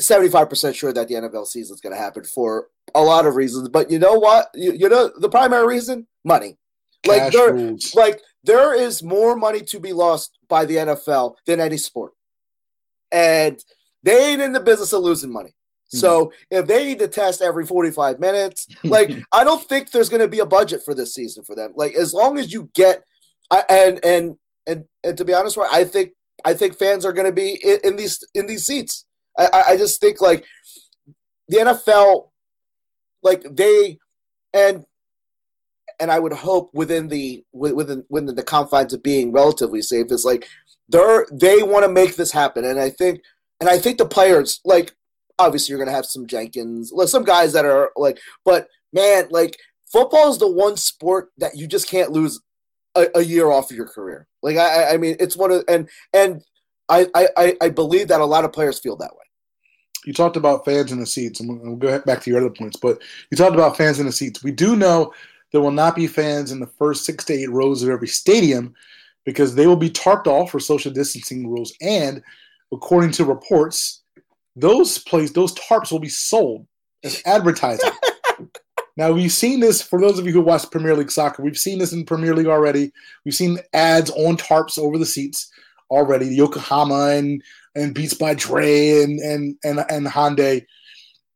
75% 0.00 0.74
sure 0.74 0.92
that 0.92 1.08
the 1.08 1.14
NFL 1.14 1.46
season 1.46 1.74
is 1.74 1.80
going 1.80 1.94
to 1.94 2.00
happen 2.00 2.24
for 2.24 2.68
a 2.94 3.02
lot 3.02 3.26
of 3.26 3.36
reasons. 3.36 3.68
But 3.68 3.90
you 3.90 3.98
know 3.98 4.14
what? 4.14 4.48
You, 4.54 4.72
you 4.72 4.88
know 4.88 5.10
the 5.16 5.28
primary 5.28 5.66
reason? 5.66 6.06
Money. 6.24 6.58
Like 7.04 7.22
Cash 7.22 7.32
there, 7.32 7.52
rules. 7.52 7.94
like 7.94 8.20
there 8.44 8.74
is 8.74 9.02
more 9.02 9.36
money 9.36 9.60
to 9.60 9.80
be 9.80 9.92
lost 9.92 10.38
by 10.48 10.64
the 10.64 10.76
NFL 10.76 11.34
than 11.46 11.58
any 11.58 11.76
sport, 11.76 12.12
and 13.10 13.58
they 14.02 14.32
ain't 14.32 14.42
in 14.42 14.52
the 14.52 14.60
business 14.60 14.92
of 14.92 15.02
losing 15.02 15.32
money. 15.32 15.54
Hmm. 15.92 15.98
So 15.98 16.32
if 16.50 16.66
they 16.66 16.84
need 16.84 16.98
to 17.00 17.08
test 17.08 17.42
every 17.42 17.66
45 17.66 18.18
minutes, 18.20 18.66
like 18.84 19.10
I 19.32 19.44
don't 19.44 19.62
think 19.68 19.90
there's 19.90 20.08
going 20.08 20.22
to 20.22 20.28
be 20.28 20.40
a 20.40 20.46
budget 20.46 20.82
for 20.84 20.94
this 20.94 21.14
season 21.14 21.44
for 21.44 21.54
them. 21.54 21.72
Like 21.76 21.94
as 21.94 22.12
long 22.14 22.38
as 22.38 22.52
you 22.52 22.70
get, 22.74 23.02
I, 23.50 23.64
and 23.68 24.04
and 24.04 24.36
and 24.66 24.84
and 25.04 25.18
to 25.18 25.24
be 25.24 25.34
honest, 25.34 25.56
right, 25.56 25.72
I 25.72 25.84
think 25.84 26.12
I 26.44 26.54
think 26.54 26.78
fans 26.78 27.04
are 27.04 27.12
going 27.12 27.26
to 27.26 27.32
be 27.32 27.58
in, 27.62 27.78
in 27.84 27.96
these 27.96 28.18
in 28.34 28.46
these 28.46 28.66
seats. 28.66 29.04
I, 29.38 29.48
I- 29.52 29.62
I 29.72 29.76
just 29.76 30.00
think 30.00 30.20
like 30.20 30.44
the 31.48 31.58
NFL, 31.58 32.28
like 33.22 33.44
they 33.50 33.98
and 34.54 34.84
and 36.00 36.10
I 36.10 36.18
would 36.18 36.32
hope 36.32 36.70
within 36.74 37.08
the 37.08 37.44
within 37.52 38.04
within 38.08 38.34
the 38.34 38.42
confines 38.42 38.92
of 38.92 39.02
being 39.02 39.32
relatively 39.32 39.82
safe 39.82 40.06
is 40.10 40.24
like 40.24 40.48
they're 40.88 41.26
they 41.32 41.62
want 41.62 41.84
to 41.84 41.92
make 41.92 42.16
this 42.16 42.32
happen, 42.32 42.64
and 42.64 42.78
I 42.80 42.90
think 42.90 43.20
and 43.62 43.70
I 43.70 43.78
think 43.78 43.98
the 43.98 44.06
players 44.06 44.60
like 44.64 44.92
obviously 45.38 45.70
you're 45.72 45.78
gonna 45.84 45.96
have 45.96 46.04
some 46.06 46.26
Jenkins, 46.26 46.90
like, 46.92 47.08
some 47.08 47.22
guys 47.24 47.52
that 47.52 47.64
are 47.64 47.90
like, 47.96 48.18
but 48.44 48.66
man, 48.92 49.28
like 49.30 49.56
football 49.90 50.30
is 50.30 50.38
the 50.38 50.50
one 50.50 50.76
sport 50.76 51.30
that 51.38 51.56
you 51.56 51.68
just 51.68 51.88
can't 51.88 52.10
lose 52.10 52.40
a, 52.96 53.06
a 53.14 53.22
year 53.22 53.50
off 53.52 53.70
of 53.70 53.76
your 53.76 53.86
career. 53.86 54.26
Like 54.42 54.56
I, 54.56 54.94
I- 54.94 54.96
mean, 54.96 55.14
it's 55.20 55.36
one 55.36 55.52
of 55.52 55.64
and 55.68 55.88
and 56.12 56.42
I, 56.88 57.06
I 57.14 57.56
I- 57.60 57.68
believe 57.70 58.08
that 58.08 58.20
a 58.20 58.24
lot 58.26 58.44
of 58.44 58.52
players 58.52 58.80
feel 58.80 58.96
that 58.96 59.12
way. 59.12 59.24
you 60.04 60.12
talked 60.12 60.36
about 60.36 60.64
fans 60.64 60.90
in 60.92 60.98
the 60.98 61.06
seats, 61.06 61.38
and 61.40 61.48
we'll 61.62 61.76
go 61.76 62.00
back 62.00 62.20
to 62.22 62.30
your 62.30 62.40
other 62.40 62.50
points. 62.50 62.76
But 62.76 63.00
you 63.30 63.36
talked 63.36 63.54
about 63.54 63.76
fans 63.76 64.00
in 64.00 64.06
the 64.06 64.12
seats. 64.12 64.42
We 64.42 64.50
do 64.50 64.74
know 64.76 65.12
there 65.52 65.60
will 65.60 65.70
not 65.70 65.94
be 65.94 66.06
fans 66.08 66.50
in 66.50 66.58
the 66.60 66.66
first 66.80 67.04
six 67.04 67.24
to 67.26 67.32
eight 67.34 67.50
rows 67.50 67.82
of 67.82 67.88
every 67.90 68.08
stadium 68.08 68.74
because 69.24 69.54
they 69.54 69.66
will 69.68 69.76
be 69.76 69.90
tarped 69.90 70.26
off 70.26 70.50
for 70.50 70.58
social 70.60 70.90
distancing 70.92 71.48
rules. 71.48 71.72
And 71.80 72.22
according 72.72 73.10
to 73.12 73.24
reports, 73.24 74.02
those 74.56 74.98
place 74.98 75.32
those 75.32 75.54
tarps 75.54 75.90
will 75.92 75.98
be 76.00 76.08
sold 76.08 76.66
as 77.04 77.22
advertising. 77.26 77.90
now 78.96 79.12
we've 79.12 79.32
seen 79.32 79.60
this 79.60 79.80
for 79.82 80.00
those 80.00 80.18
of 80.18 80.26
you 80.26 80.32
who 80.32 80.40
watch 80.40 80.70
Premier 80.70 80.94
League 80.96 81.10
soccer. 81.10 81.42
We've 81.42 81.56
seen 81.58 81.78
this 81.78 81.92
in 81.92 82.04
Premier 82.04 82.34
League 82.34 82.46
already. 82.46 82.92
We've 83.24 83.34
seen 83.34 83.58
ads 83.72 84.10
on 84.10 84.36
tarps 84.36 84.78
over 84.78 84.98
the 84.98 85.06
seats 85.06 85.50
already. 85.90 86.26
Yokohama 86.26 87.08
and 87.16 87.42
and 87.74 87.94
Beats 87.94 88.14
by 88.14 88.34
Dre 88.34 89.02
and 89.02 89.18
and 89.20 89.56
and 89.64 89.84
and 89.90 90.06
Hyundai. 90.06 90.64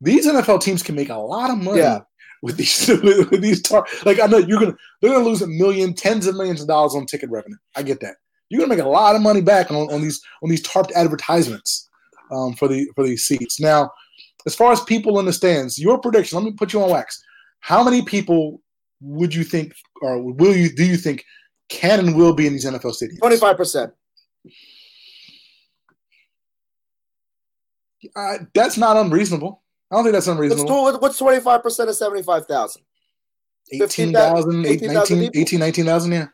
These 0.03 0.27
NFL 0.27 0.61
teams 0.61 0.83
can 0.83 0.95
make 0.95 1.09
a 1.09 1.17
lot 1.17 1.49
of 1.51 1.57
money 1.59 1.81
Yeah. 1.81 2.01
with 2.43 2.59
these 2.59 2.87
with, 2.89 3.31
with 3.31 3.41
these 3.41 3.63
tar- 3.63 3.87
like 4.05 4.21
I 4.21 4.27
know 4.27 4.37
you're 4.39 4.61
gonna 4.61 4.77
they're 5.01 5.13
gonna 5.13 5.25
lose 5.25 5.41
a 5.43 5.47
million, 5.47 5.95
tens 5.95 6.27
of 6.27 6.37
millions 6.37 6.61
of 6.61 6.69
dollars 6.69 6.95
on 6.95 7.07
ticket 7.07 7.31
revenue. 7.31 7.57
I 7.75 7.83
get 7.83 8.01
that. 8.01 8.17
You're 8.49 8.61
gonna 8.61 8.75
make 8.75 8.85
a 8.85 8.89
lot 8.89 9.17
of 9.17 9.23
money 9.23 9.41
back 9.41 9.71
on, 9.71 9.93
on 9.93 10.03
these 10.03 10.23
on 10.43 10.49
these 10.49 10.63
tarped 10.63 10.93
advertisements 10.93 11.89
um, 12.31 12.55
for 12.55 12.69
the 12.69 12.89
for 12.95 13.05
these 13.05 13.25
seats. 13.25 13.61
Now, 13.61 13.91
as 14.47 14.55
far 14.55 14.73
as 14.73 14.81
people 14.83 15.19
in 15.19 15.27
the 15.27 15.33
stands, 15.33 15.79
your 15.79 15.99
prediction. 15.99 16.39
Let 16.39 16.45
me 16.45 16.53
put 16.53 16.73
you 16.73 16.83
on 16.83 16.91
wax. 16.91 17.23
How 17.61 17.83
many 17.83 18.03
people 18.03 18.61
would 19.01 19.35
you 19.35 19.45
think, 19.45 19.75
or 20.01 20.23
will 20.23 20.57
you 20.57 20.71
do 20.75 20.85
you 20.85 20.97
think 20.97 21.25
can 21.69 21.99
and 21.99 22.17
will 22.17 22.33
be 22.33 22.47
in 22.47 22.53
these 22.53 22.65
NFL 22.65 22.95
stadiums? 22.95 23.19
Twenty 23.19 23.37
five 23.37 23.57
percent. 23.57 23.93
Uh, 28.15 28.39
that's 28.55 28.77
not 28.77 28.97
unreasonable. 28.97 29.63
I 29.91 29.97
don't 29.97 30.05
think 30.05 30.15
that's 30.15 30.29
unreasonable. 30.29 30.99
what's 31.01 31.19
twenty 31.19 31.41
five 31.41 31.63
percent 31.63 31.89
of 31.89 31.97
seventy 31.97 32.23
five 32.23 32.47
thousand? 32.47 32.83
18,000, 33.73 34.65
18,000 34.65 35.19
19, 35.19 35.31
18, 35.35 35.59
19,000, 35.59 36.13
yeah. 36.13 36.27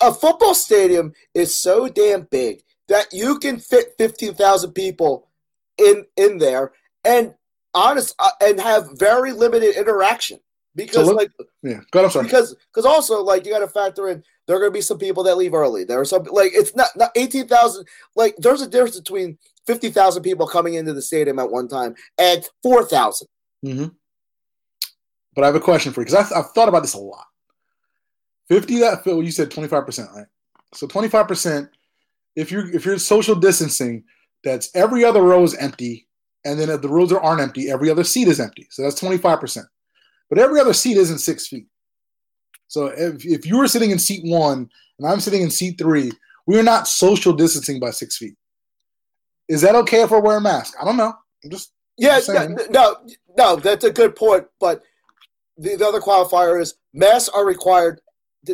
A 0.00 0.12
football 0.14 0.54
stadium 0.54 1.12
is 1.34 1.54
so 1.54 1.88
damn 1.88 2.22
big 2.22 2.62
that 2.88 3.06
you 3.12 3.38
can 3.38 3.58
fit 3.58 3.94
fifteen 3.98 4.34
thousand 4.34 4.72
people 4.72 5.28
in 5.76 6.06
in 6.16 6.38
there, 6.38 6.72
and 7.04 7.34
honest 7.74 8.14
uh, 8.18 8.30
and 8.40 8.60
have 8.60 8.88
very 8.98 9.32
limited 9.32 9.76
interaction 9.76 10.38
because 10.74 11.06
look- 11.06 11.16
like 11.16 11.30
Yeah. 11.62 11.80
Go 11.90 12.04
ahead, 12.04 12.22
because 12.22 12.54
because 12.72 12.86
also 12.86 13.22
like 13.22 13.44
you 13.44 13.52
got 13.52 13.58
to 13.60 13.68
factor 13.68 14.08
in 14.08 14.22
there 14.46 14.56
are 14.56 14.60
going 14.60 14.70
to 14.72 14.74
be 14.78 14.80
some 14.80 14.98
people 14.98 15.22
that 15.24 15.36
leave 15.36 15.52
early. 15.54 15.84
There 15.84 16.00
are 16.00 16.04
some 16.04 16.22
like 16.30 16.52
it's 16.54 16.74
not 16.76 16.88
not 16.96 17.10
eighteen 17.16 17.48
thousand. 17.48 17.86
Like 18.14 18.36
there's 18.38 18.62
a 18.62 18.68
difference 18.68 18.98
between 18.98 19.38
fifty 19.66 19.90
thousand 19.90 20.22
people 20.22 20.46
coming 20.46 20.74
into 20.74 20.94
the 20.94 21.02
stadium 21.02 21.38
at 21.40 21.50
one 21.50 21.66
time 21.68 21.96
and 22.16 22.48
four 22.62 22.84
thousand. 22.84 23.26
hmm 23.64 23.86
But 25.34 25.42
I 25.42 25.46
have 25.48 25.56
a 25.56 25.60
question 25.60 25.92
for 25.92 26.00
you 26.00 26.06
because 26.06 26.30
I've, 26.32 26.44
I've 26.44 26.50
thought 26.52 26.68
about 26.68 26.82
this 26.82 26.94
a 26.94 26.98
lot. 26.98 27.26
50 28.48 28.80
that 28.80 29.04
Phil, 29.04 29.22
you 29.22 29.30
said 29.30 29.50
25%, 29.50 30.14
right? 30.14 30.26
So 30.74 30.86
25%, 30.86 31.68
if 32.36 32.50
you're 32.52 32.68
if 32.74 32.84
you're 32.84 32.98
social 32.98 33.34
distancing, 33.34 34.04
that's 34.44 34.70
every 34.74 35.04
other 35.04 35.22
row 35.22 35.42
is 35.42 35.54
empty. 35.54 36.06
And 36.44 36.58
then 36.58 36.70
if 36.70 36.82
the 36.82 36.88
rows 36.88 37.12
aren't 37.12 37.40
empty, 37.40 37.70
every 37.70 37.90
other 37.90 38.04
seat 38.04 38.28
is 38.28 38.38
empty. 38.38 38.66
So 38.70 38.82
that's 38.82 39.00
25%. 39.00 39.64
But 40.30 40.38
every 40.38 40.60
other 40.60 40.72
seat 40.72 40.96
isn't 40.96 41.18
six 41.18 41.48
feet. 41.48 41.66
So 42.68 42.86
if, 42.86 43.24
if 43.24 43.46
you 43.46 43.58
were 43.58 43.66
sitting 43.66 43.90
in 43.90 43.98
seat 43.98 44.22
one 44.24 44.70
and 44.98 45.08
I'm 45.08 45.20
sitting 45.20 45.42
in 45.42 45.50
seat 45.50 45.78
three, 45.78 46.12
we 46.46 46.58
are 46.58 46.62
not 46.62 46.86
social 46.86 47.32
distancing 47.32 47.80
by 47.80 47.90
six 47.90 48.16
feet. 48.16 48.34
Is 49.48 49.62
that 49.62 49.74
okay 49.74 50.02
if 50.02 50.12
I 50.12 50.18
wear 50.18 50.36
a 50.36 50.40
mask? 50.40 50.74
I 50.80 50.84
don't 50.84 50.96
know. 50.96 51.14
I'm 51.42 51.50
just 51.50 51.72
Yeah, 51.96 52.20
no, 52.70 52.96
no, 53.36 53.56
that's 53.56 53.84
a 53.84 53.90
good 53.90 54.14
point. 54.14 54.46
But 54.60 54.82
the, 55.56 55.76
the 55.76 55.86
other 55.86 56.00
qualifier 56.00 56.60
is 56.60 56.74
masks 56.92 57.28
are 57.30 57.44
required 57.44 58.00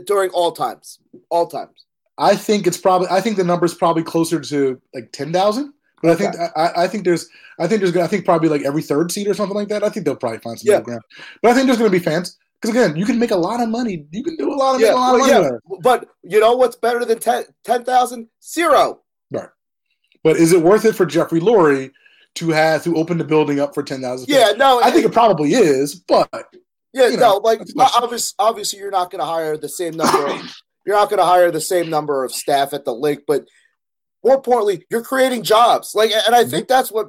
during 0.01 0.31
all 0.31 0.53
times, 0.53 0.99
all 1.31 1.47
times. 1.47 1.85
I 2.19 2.37
think 2.37 2.67
it's 2.67 2.77
probably. 2.77 3.09
I 3.11 3.21
think 3.21 3.37
the 3.37 3.45
number 3.45 3.67
is 3.67 3.75
probably 3.75 4.03
closer 4.03 4.41
to 4.41 4.81
like 4.95 5.11
ten 5.13 5.33
thousand. 5.33 5.73
But 6.03 6.13
I 6.13 6.15
think 6.17 6.35
I, 6.57 6.85
I 6.85 6.89
think 6.89 7.05
there's 7.05 7.29
I 7.59 7.67
think 7.67 7.81
there's 7.81 7.97
I 7.97 8.07
think 8.07 8.25
probably 8.25 8.49
like 8.49 8.63
every 8.63 8.83
third 8.83 9.11
seat 9.11 9.27
or 9.27 9.35
something 9.35 9.57
like 9.57 9.69
that. 9.69 9.83
I 9.83 9.89
think 9.89 10.05
they'll 10.05 10.17
probably 10.17 10.39
find 10.41 10.59
some 10.59 10.67
Yeah. 10.71 10.75
middle 10.79 10.85
ground. 10.85 11.03
But 11.43 11.53
I 11.53 11.55
think 11.55 11.67
there's 11.67 11.79
gonna 11.79 11.91
be 11.91 11.99
fans 11.99 12.37
because 12.61 12.77
again, 12.77 12.95
you 12.95 13.07
can 13.07 13.19
make 13.19 13.31
a 13.31 13.37
lot 13.37 13.61
of 13.63 13.69
money. 13.69 14.07
You 14.11 14.23
can 14.23 14.37
do 14.37 14.53
a 14.53 14.55
lot 14.55 14.75
of 14.75 14.81
Yeah, 14.83 14.93
a 14.93 14.97
lot 14.97 15.15
of 15.15 15.21
money 15.23 15.33
yeah. 15.33 15.51
But 15.83 16.09
you 16.23 16.41
know 16.41 16.55
what's 16.57 16.77
better 16.77 17.05
than 17.05 17.19
10 17.19 17.45
10,000? 17.65 18.29
Zero. 18.43 19.01
But 20.23 20.37
is 20.39 20.53
it 20.53 20.63
worth 20.63 20.87
it 20.87 20.95
for 20.95 21.05
Jeffrey 21.05 21.39
Lurie 21.39 21.91
to 22.37 22.49
have 22.49 22.83
to 22.85 22.97
open 22.97 23.19
the 23.19 23.25
building 23.25 23.61
up 23.61 23.75
for 23.75 23.83
ten 23.83 24.01
thousand? 24.01 24.29
Yeah, 24.31 24.53
no, 24.57 24.81
I 24.83 24.91
think 24.91 25.05
it 25.05 25.13
probably 25.13 25.53
is. 25.53 25.95
But 25.95 26.31
Yeah, 26.95 27.09
you 27.09 27.17
know, 27.17 27.33
no, 27.33 27.37
like 27.39 27.59
that's 27.59 27.73
a 27.73 27.75
question. 27.75 28.03
obviously, 28.03 28.35
obviously, 28.39 28.79
you're 28.79 28.91
not 28.91 29.11
going 29.11 29.21
to 29.21 29.27
hire 29.27 29.57
the 29.57 29.69
same 29.69 29.97
number. 29.97 30.27
Of, 30.29 30.41
you're 30.87 30.97
not 30.97 31.11
going 31.11 31.19
to 31.19 31.27
hire 31.27 31.51
the 31.51 31.61
same 31.61 31.91
number 31.91 32.25
of 32.25 32.33
staff 32.33 32.73
at 32.73 32.85
the 32.85 32.95
Linc, 32.95 33.23
but 33.27 33.47
more 34.23 34.37
importantly, 34.37 34.87
you're 34.91 35.03
creating 35.03 35.43
jobs. 35.43 35.93
Like, 35.95 36.13
and 36.13 36.35
I 36.35 36.45
think 36.45 36.69
that's 36.69 36.91
what 36.91 37.09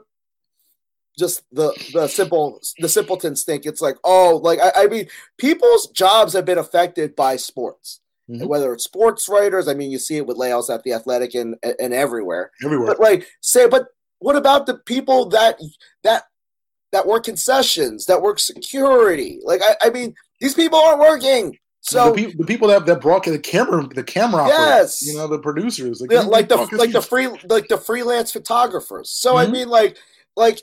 just 1.18 1.44
the 1.52 1.72
the 1.94 2.08
simple 2.08 2.60
the 2.80 2.90
simpletons 2.90 3.44
think. 3.44 3.66
It's 3.66 3.82
like, 3.82 3.96
oh, 4.04 4.42
like 4.44 4.60
I, 4.60 4.84
I 4.84 4.88
mean, 4.88 5.08
people's 5.38 5.88
jobs 5.92 6.34
have 6.34 6.46
been 6.46 6.58
affected 6.58 7.16
by 7.16 7.36
sports, 7.38 8.02
Mhm. 8.30 8.42
And 8.42 8.50
whether 8.50 8.74
it's 8.74 8.84
sports 8.84 9.30
writers. 9.30 9.68
I 9.68 9.76
mean, 9.76 9.92
you 9.92 10.00
see 10.00 10.18
it 10.18 10.26
with 10.26 10.38
layouts 10.38 10.70
at 10.70 10.84
the 10.84 10.94
Athletic 10.94 11.36
and 11.36 11.56
and 11.64 11.94
everywhere. 11.94 12.52
everywhere. 12.64 12.88
But 12.88 13.00
like, 13.00 13.28
say, 13.42 13.68
but 13.68 13.88
what 14.20 14.36
about 14.36 14.66
the 14.66 14.76
people 14.80 15.30
that 15.30 15.60
that 16.04 16.24
that 16.96 17.06
work 17.06 17.26
concessions, 17.26 18.06
that 18.06 18.22
work 18.22 18.40
security? 18.40 19.40
Like, 19.44 19.62
I, 19.62 19.76
I 19.88 19.90
mean, 19.90 20.16
these 20.40 20.54
people 20.54 20.80
aren't 20.80 21.00
working. 21.00 21.58
So, 21.82 22.10
the, 22.10 22.16
peop 22.16 22.38
the 22.38 22.46
people 22.46 22.70
that 22.70 22.86
that 22.88 23.02
brought 23.02 23.26
the 23.26 23.38
camera, 23.38 23.88
the 23.88 24.04
camera, 24.04 24.48
Yes. 24.48 24.58
operators, 24.58 25.02
you 25.04 25.18
know, 25.18 25.28
the 25.28 25.40
producers, 25.40 26.02
yeah, 26.10 26.22
like 26.22 26.50
the 26.50 26.58
like 26.72 26.92
the 26.94 27.02
free 27.02 27.28
like 27.48 27.68
the 27.68 27.78
freelance 27.78 28.32
photographers. 28.32 29.12
So 29.12 29.38
I 29.38 29.46
Mhm. 29.46 29.52
mean, 29.52 29.70
like 29.70 29.98
like 30.36 30.62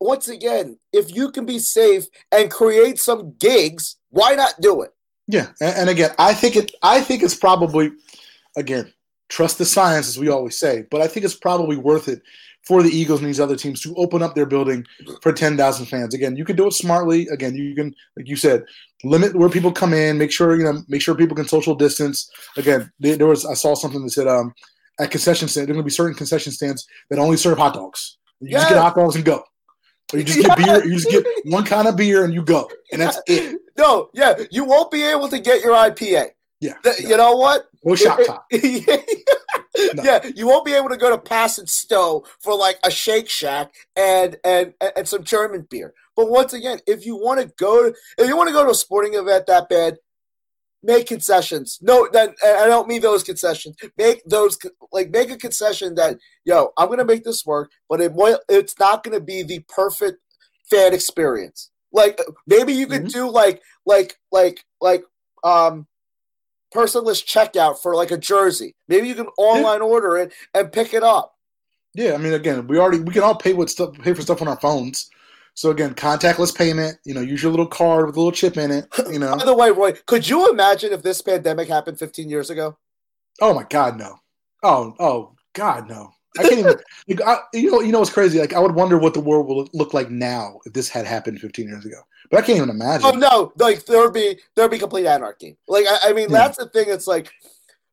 once 0.00 0.28
again, 0.28 0.78
if 0.92 1.14
you 1.14 1.30
can 1.30 1.44
be 1.44 1.58
safe 1.58 2.04
and 2.32 2.50
create 2.50 2.98
some 2.98 3.34
gigs, 3.38 3.96
why 4.10 4.34
not 4.34 4.54
do 4.60 4.80
it? 4.82 4.92
Yeah, 5.28 5.48
and, 5.60 5.76
and 5.76 5.90
again, 5.90 6.12
I 6.18 6.32
think 6.32 6.56
it. 6.56 6.72
I 6.82 7.02
think 7.02 7.22
it's 7.22 7.34
probably, 7.34 7.92
again, 8.56 8.92
trust 9.28 9.58
the 9.58 9.66
science 9.66 10.08
as 10.08 10.18
we 10.18 10.28
always 10.28 10.56
say, 10.56 10.86
but 10.90 11.02
I 11.02 11.08
think 11.08 11.26
it's 11.26 11.34
probably 11.34 11.76
worth 11.76 12.08
it 12.08 12.22
for 12.66 12.82
the 12.82 12.90
Eagles 12.90 13.20
and 13.20 13.28
these 13.28 13.40
other 13.40 13.56
teams 13.56 13.80
to 13.82 13.94
open 13.96 14.22
up 14.22 14.34
their 14.34 14.46
building 14.46 14.84
for 15.22 15.32
ten 15.32 15.56
thousand 15.56 15.86
fans. 15.86 16.14
Again, 16.14 16.36
you 16.36 16.44
can 16.44 16.56
do 16.56 16.66
it 16.66 16.72
smartly. 16.72 17.28
Again, 17.28 17.54
you 17.54 17.74
can, 17.74 17.94
like 18.16 18.28
you 18.28 18.36
said, 18.36 18.64
limit 19.04 19.34
where 19.36 19.48
people 19.48 19.70
come 19.72 19.94
in. 19.94 20.18
Make 20.18 20.32
sure 20.32 20.56
you 20.56 20.64
know, 20.64 20.82
make 20.88 21.00
sure 21.02 21.14
people 21.14 21.36
can 21.36 21.46
social 21.46 21.74
distance. 21.74 22.28
Again, 22.56 22.90
there, 22.98 23.26
was 23.26 23.46
I 23.46 23.54
saw 23.54 23.74
something 23.74 24.02
that 24.02 24.10
said 24.10 24.26
um, 24.28 24.52
at 24.98 25.10
concession 25.10 25.48
stand 25.48 25.66
there 25.68 25.72
are 25.72 25.76
going 25.76 25.84
to 25.84 25.86
be 25.86 25.90
certain 25.92 26.14
concession 26.16 26.52
stands 26.52 26.86
that 27.10 27.18
only 27.18 27.36
serve 27.36 27.58
hot 27.58 27.74
dogs. 27.74 28.18
You 28.40 28.50
just 28.50 28.68
get 28.68 28.74
Yes. 28.74 28.82
hot 28.82 28.96
dogs 28.96 29.16
and 29.16 29.24
go. 29.24 29.44
Or 30.12 30.18
you 30.18 30.24
just 30.24 30.40
get 30.40 30.56
beer. 30.56 30.84
You 30.84 30.94
just 30.98 31.08
get 31.10 31.24
one 31.44 31.64
kind 31.64 31.88
of 31.88 31.96
beer 31.96 32.24
and 32.24 32.32
you 32.34 32.42
go, 32.42 32.70
and 32.92 33.00
that's 33.00 33.20
it. 33.26 33.60
No, 33.78 34.08
yeah, 34.14 34.32
you 34.50 34.64
won't 34.64 34.90
be 34.90 35.02
able 35.02 35.28
to 35.28 35.38
get 35.38 35.60
your 35.62 35.74
IPA. 35.74 36.28
Yeah, 36.62 36.72
Th- 36.82 36.96
yeah. 36.98 37.08
You 37.10 37.16
know 37.18 37.36
what? 37.36 37.66
no 37.90 37.94
shop 37.94 38.18
top. 38.26 38.46
yeah, 38.52 40.20
you 40.34 40.46
won't 40.46 40.64
be 40.64 40.74
able 40.74 40.88
to 40.88 40.96
go 40.96 41.10
to 41.10 41.18
Pass 41.18 41.58
and 41.58 41.68
Stowe 41.68 42.24
for 42.42 42.56
like 42.56 42.78
a 42.82 42.90
Shake 42.90 43.28
Shack 43.28 43.72
and 43.94 44.36
and 44.44 44.74
and 44.96 45.06
some 45.06 45.22
German 45.24 45.66
beer. 45.70 45.94
But 46.16 46.30
once 46.30 46.52
again, 46.52 46.80
if 46.86 47.06
you 47.06 47.16
want 47.16 47.40
to 47.40 47.52
go, 47.58 47.84
to, 47.90 47.96
if 48.18 48.26
you 48.28 48.36
want 48.36 48.48
to 48.48 48.54
go 48.54 48.64
to 48.64 48.70
a 48.70 48.74
sporting 48.74 49.14
event 49.14 49.46
that 49.46 49.68
bad, 49.68 49.98
make 50.82 51.06
concessions. 51.06 51.78
No, 51.82 52.08
that 52.12 52.34
I 52.44 52.66
don't 52.66 52.88
mean 52.88 53.02
those 53.02 53.22
concessions. 53.22 53.76
Make 53.98 54.22
those 54.24 54.58
like 54.92 55.10
make 55.10 55.30
a 55.30 55.36
concession 55.36 55.94
that 55.96 56.18
yo, 56.44 56.70
I'm 56.78 56.88
gonna 56.88 57.04
make 57.04 57.24
this 57.24 57.44
work, 57.44 57.70
but 57.88 58.00
it 58.00 58.12
it's 58.48 58.78
not 58.78 59.04
gonna 59.04 59.20
be 59.20 59.42
the 59.42 59.64
perfect 59.68 60.18
fan 60.70 60.94
experience. 60.94 61.70
Like 61.92 62.18
maybe 62.46 62.72
you 62.72 62.86
could 62.86 63.04
Mhm. 63.04 63.12
do 63.12 63.30
like 63.30 63.62
like 63.84 64.18
like 64.32 64.64
like 64.80 65.04
um 65.44 65.86
personless 66.76 67.24
checkout 67.24 67.78
for 67.78 67.94
like 67.94 68.10
a 68.10 68.18
jersey. 68.18 68.74
Maybe 68.88 69.08
you 69.08 69.14
can 69.14 69.28
online 69.38 69.80
order 69.80 70.18
it 70.18 70.32
and 70.54 70.70
pick 70.70 70.92
it 70.92 71.02
up. 71.02 71.34
Yeah, 71.94 72.12
I 72.12 72.18
mean, 72.18 72.34
again, 72.34 72.66
we 72.66 72.78
already 72.78 73.00
we 73.00 73.12
can 73.12 73.22
all 73.22 73.34
pay 73.34 73.54
with 73.54 73.70
stuff, 73.70 73.94
pay 73.98 74.12
for 74.12 74.20
stuff 74.20 74.42
on 74.42 74.48
our 74.48 74.60
phones. 74.60 75.08
So 75.54 75.70
again, 75.70 75.94
contactless 75.94 76.54
payment. 76.54 76.98
You 77.04 77.14
know, 77.14 77.22
use 77.22 77.42
your 77.42 77.50
little 77.50 77.66
card 77.66 78.06
with 78.06 78.16
a 78.16 78.18
little 78.18 78.32
chip 78.32 78.58
in 78.58 78.70
it. 78.70 78.86
You 79.10 79.18
know. 79.18 79.36
By 79.36 79.44
the 79.46 79.54
way, 79.54 79.70
Roy, 79.70 79.92
could 80.06 80.28
you 80.28 80.50
imagine 80.50 80.92
if 80.92 81.02
this 81.02 81.22
pandemic 81.22 81.68
happened 81.68 81.98
15 81.98 82.28
years 82.28 82.50
ago? 82.50 82.76
Oh 83.40 83.54
my 83.54 83.64
God, 83.64 83.98
no. 83.98 84.18
Oh, 84.62 84.94
oh 84.98 85.34
God, 85.54 85.88
no. 85.88 86.12
I 86.38 86.42
can't 86.42 86.58
even. 86.60 86.76
Like, 87.08 87.20
I, 87.22 87.38
you 87.54 87.70
know, 87.70 87.80
you 87.80 87.92
know 87.92 87.98
what's 88.00 88.10
crazy? 88.12 88.38
Like, 88.38 88.52
I 88.52 88.58
would 88.58 88.74
wonder 88.74 88.98
what 88.98 89.14
the 89.14 89.20
world 89.20 89.46
will 89.46 89.68
look 89.72 89.94
like 89.94 90.10
now 90.10 90.60
if 90.64 90.72
this 90.72 90.88
had 90.88 91.06
happened 91.06 91.40
15 91.40 91.66
years 91.68 91.84
ago. 91.84 91.98
But 92.30 92.38
I 92.38 92.46
can't 92.46 92.56
even 92.56 92.70
imagine. 92.70 93.06
Oh 93.06 93.12
no, 93.12 93.52
like 93.56 93.86
there'd 93.86 94.12
be 94.12 94.38
there'd 94.56 94.70
be 94.70 94.78
complete 94.78 95.06
anarchy. 95.06 95.56
Like 95.68 95.86
I, 95.86 96.10
I 96.10 96.12
mean, 96.12 96.30
Yeah. 96.30 96.38
that's 96.38 96.58
the 96.58 96.68
thing. 96.68 96.86
It's 96.88 97.06
like 97.06 97.30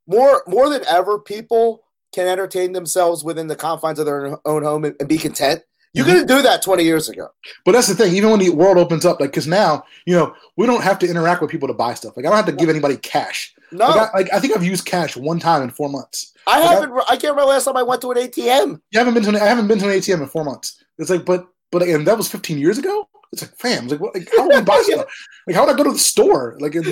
more 0.07 0.43
more 0.47 0.69
than 0.69 0.83
ever, 0.89 1.19
people 1.19 1.83
can 2.13 2.27
entertain 2.27 2.71
themselves 2.73 3.23
within 3.23 3.47
the 3.47 3.55
confines 3.55 3.99
of 3.99 4.05
their 4.05 4.37
own 4.47 4.63
home 4.63 4.85
and, 4.85 4.95
and 4.99 5.09
be 5.09 5.17
content. 5.17 5.61
You 5.95 6.03
Mhm. 6.03 6.07
couldn't 6.07 6.27
do 6.27 6.41
that 6.41 6.61
20 6.63 6.83
years 6.83 7.09
ago. 7.09 7.27
But 7.65 7.73
that's 7.73 7.87
the 7.87 7.93
thing. 7.95 8.15
Even 8.15 8.31
when 8.31 8.39
the 8.39 8.49
world 8.49 8.77
opens 8.77 9.05
up, 9.05 9.19
like, 9.19 9.29
because 9.31 9.45
now, 9.47 9.83
you 10.07 10.15
know, 10.15 10.33
we 10.57 10.65
don't 10.65 10.81
have 10.83 10.97
to 10.99 11.07
interact 11.07 11.41
with 11.41 11.51
people 11.51 11.67
to 11.67 11.73
buy 11.75 11.93
stuff. 11.93 12.17
Like, 12.17 12.25
I 12.25 12.29
don't 12.29 12.35
have 12.37 12.47
to 12.47 12.51
give 12.51 12.69
anybody 12.69 12.97
cash. 12.97 13.53
No, 13.73 13.87
Like, 13.87 13.97
I, 13.97 14.17
like, 14.17 14.33
I 14.33 14.39
think 14.39 14.55
I've 14.55 14.63
used 14.63 14.85
cash 14.85 15.17
one 15.17 15.39
time 15.39 15.63
in 15.63 15.71
four 15.71 15.89
months. 15.89 16.33
I 16.45 16.59
like, 16.59 16.69
haven't. 16.69 17.03
I 17.09 17.17
can't 17.17 17.35
remember 17.35 17.45
last 17.45 17.65
time 17.65 17.77
I 17.77 17.83
went 17.83 18.01
to 18.01 18.11
an 18.11 18.17
ATM. 18.17 18.81
You 18.91 18.99
haven't 18.99 19.13
been 19.13 19.23
to 19.23 19.29
an, 19.29 19.35
I 19.35 19.45
haven't 19.45 19.67
been 19.67 19.79
to 19.79 19.85
an 19.85 19.91
ATM 19.91 20.21
in 20.21 20.27
four 20.27 20.43
months. 20.43 20.83
It's 20.97 21.09
like, 21.09 21.25
but 21.25 21.47
but 21.71 21.81
and 21.83 22.05
that 22.07 22.17
was 22.17 22.29
15 22.29 22.57
years 22.57 22.77
ago. 22.77 23.07
It's 23.31 23.41
like, 23.41 23.55
fam, 23.57 23.87
like, 23.87 23.99
what, 23.99 24.13
like 24.13 24.29
how 24.37 24.47
would 24.47 24.55
we 24.55 24.61
buy 24.61 24.81
stuff? 24.83 25.07
Like, 25.47 25.55
how 25.55 25.65
would 25.65 25.73
I 25.73 25.77
go 25.77 25.85
to 25.85 25.91
the 25.91 25.97
store? 25.97 26.55
Like, 26.59 26.75
like, 26.75 26.85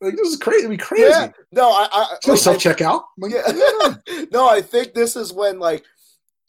like 0.00 0.16
this 0.16 0.28
is 0.28 0.36
crazy. 0.36 0.64
It'd 0.64 0.70
be 0.70 0.76
crazy. 0.76 1.04
Yeah, 1.08 1.30
no, 1.52 1.70
I. 1.70 1.88
I 1.92 2.16
no 2.26 2.32
like, 2.32 2.42
self 2.42 2.58
checkout. 2.58 3.04
Like, 3.18 3.32
Yeah. 3.32 4.24
no, 4.32 4.48
I 4.48 4.60
think 4.62 4.94
this 4.94 5.14
is 5.14 5.32
when 5.32 5.60
like 5.60 5.84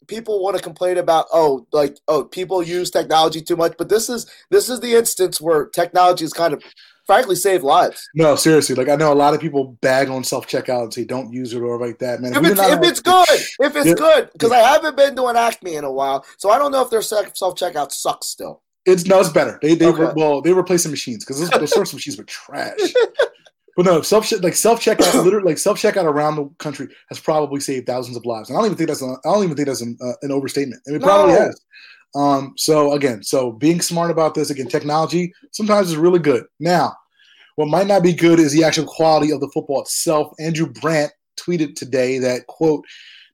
people 0.08 0.42
want 0.42 0.56
to 0.56 0.62
complain 0.62 0.96
about 0.96 1.26
oh 1.32 1.66
like 1.70 1.98
oh 2.08 2.24
people 2.24 2.62
use 2.62 2.90
technology 2.90 3.40
too 3.40 3.56
much, 3.56 3.74
but 3.78 3.88
this 3.88 4.08
is 4.08 4.26
this 4.50 4.68
is 4.68 4.80
the 4.80 4.94
instance 4.94 5.40
where 5.40 5.66
technology 5.66 6.24
is 6.24 6.32
kind 6.32 6.52
of 6.52 6.62
frankly 7.08 7.34
saved 7.34 7.64
lives. 7.64 8.08
no, 8.14 8.36
seriously. 8.36 8.76
Like, 8.76 8.88
I 8.90 8.94
know 8.94 9.12
a 9.12 9.14
lot 9.14 9.34
of 9.34 9.40
people 9.40 9.76
bag 9.80 10.08
on 10.10 10.22
self 10.22 10.46
checkout 10.46 10.84
and 10.84 10.94
say 10.94 11.04
don't 11.04 11.32
use 11.32 11.52
it 11.54 11.60
or 11.60 11.80
like 11.80 11.98
that. 11.98 12.20
Man, 12.20 12.34
If 12.34 12.42
we 12.42 12.50
it's, 12.50 12.60
if 12.60 12.82
it's 12.84 13.00
good, 13.00 13.26
if 13.30 13.74
it's 13.76 13.86
Yeah. 13.86 13.94
good, 13.94 14.30
because 14.32 14.52
I 14.52 14.58
haven't 14.58 14.96
been 14.96 15.18
an 15.18 15.36
Acme 15.36 15.74
in 15.74 15.84
a 15.84 15.90
while, 15.90 16.24
so 16.36 16.50
I 16.50 16.58
don't 16.58 16.70
know 16.70 16.82
if 16.82 16.90
their 16.90 17.02
self 17.02 17.32
checkout 17.34 17.90
sucks 17.90 18.28
still. 18.28 18.62
It's 18.86 19.06
no, 19.06 19.18
it's 19.20 19.30
better. 19.30 19.58
They 19.60 19.74
they 19.74 19.86
Okay. 19.86 19.98
were 20.04 20.12
well, 20.14 20.40
they 20.42 20.52
replaced 20.52 20.84
the 20.84 20.90
machines 20.90 21.24
because 21.24 21.50
those, 21.50 21.72
sorts 21.72 21.92
machines 21.92 22.16
were 22.16 22.24
trash. 22.24 22.78
But 23.76 23.86
no, 23.86 24.02
self 24.02 24.32
like 24.42 24.56
self 24.56 24.80
checkout, 24.80 25.14
literally 25.24 25.46
like 25.52 25.58
self 25.58 25.80
checkout 25.80 26.02
around 26.02 26.34
the 26.34 26.50
country 26.58 26.88
has 27.10 27.20
probably 27.20 27.60
saved 27.60 27.86
thousands 27.86 28.16
of 28.16 28.26
lives. 28.26 28.48
And 28.50 28.58
I 28.58 28.60
don't 28.60 28.66
even 28.72 28.76
think 28.76 28.88
that's 28.88 29.02
a, 29.02 29.14
I 29.24 29.32
don't 29.32 29.44
even 29.44 29.56
think 29.56 29.68
that's 29.68 29.82
an, 29.82 29.96
uh, 30.02 30.14
an 30.22 30.32
overstatement. 30.32 30.82
It 30.86 31.00
probably 31.00 31.32
has. 31.34 31.60
Um, 32.14 32.54
so 32.56 32.92
again, 32.92 33.22
so 33.22 33.52
being 33.52 33.80
smart 33.80 34.10
about 34.10 34.34
this 34.34 34.50
again, 34.50 34.68
technology 34.68 35.32
sometimes 35.52 35.88
is 35.88 35.96
really 35.96 36.18
good. 36.18 36.44
Now, 36.58 36.94
what 37.56 37.68
might 37.68 37.86
not 37.86 38.02
be 38.02 38.12
good 38.12 38.38
is 38.38 38.52
the 38.52 38.64
actual 38.64 38.86
quality 38.86 39.32
of 39.32 39.40
the 39.40 39.50
football 39.52 39.82
itself. 39.82 40.32
Andrew 40.38 40.66
Brandt 40.66 41.12
tweeted 41.38 41.74
today 41.74 42.18
that 42.18 42.46
quote 42.46 42.84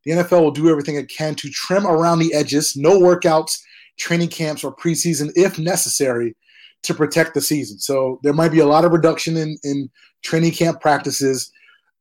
the 0.04 0.12
NFL 0.12 0.42
will 0.42 0.50
do 0.50 0.68
everything 0.68 0.96
it 0.96 1.08
can 1.08 1.34
to 1.36 1.50
trim 1.50 1.86
around 1.86 2.18
the 2.18 2.34
edges, 2.34 2.76
no 2.76 2.98
workouts, 2.98 3.58
training 3.98 4.28
camps, 4.28 4.62
or 4.64 4.74
preseason 4.74 5.30
if 5.34 5.58
necessary 5.58 6.36
to 6.82 6.94
protect 6.94 7.34
the 7.34 7.40
season. 7.40 7.78
So 7.78 8.20
there 8.22 8.34
might 8.34 8.50
be 8.50 8.60
a 8.60 8.66
lot 8.66 8.84
of 8.84 8.92
reduction 8.92 9.36
in, 9.36 9.56
in 9.64 9.88
training 10.22 10.52
camp 10.52 10.80
practices. 10.80 11.50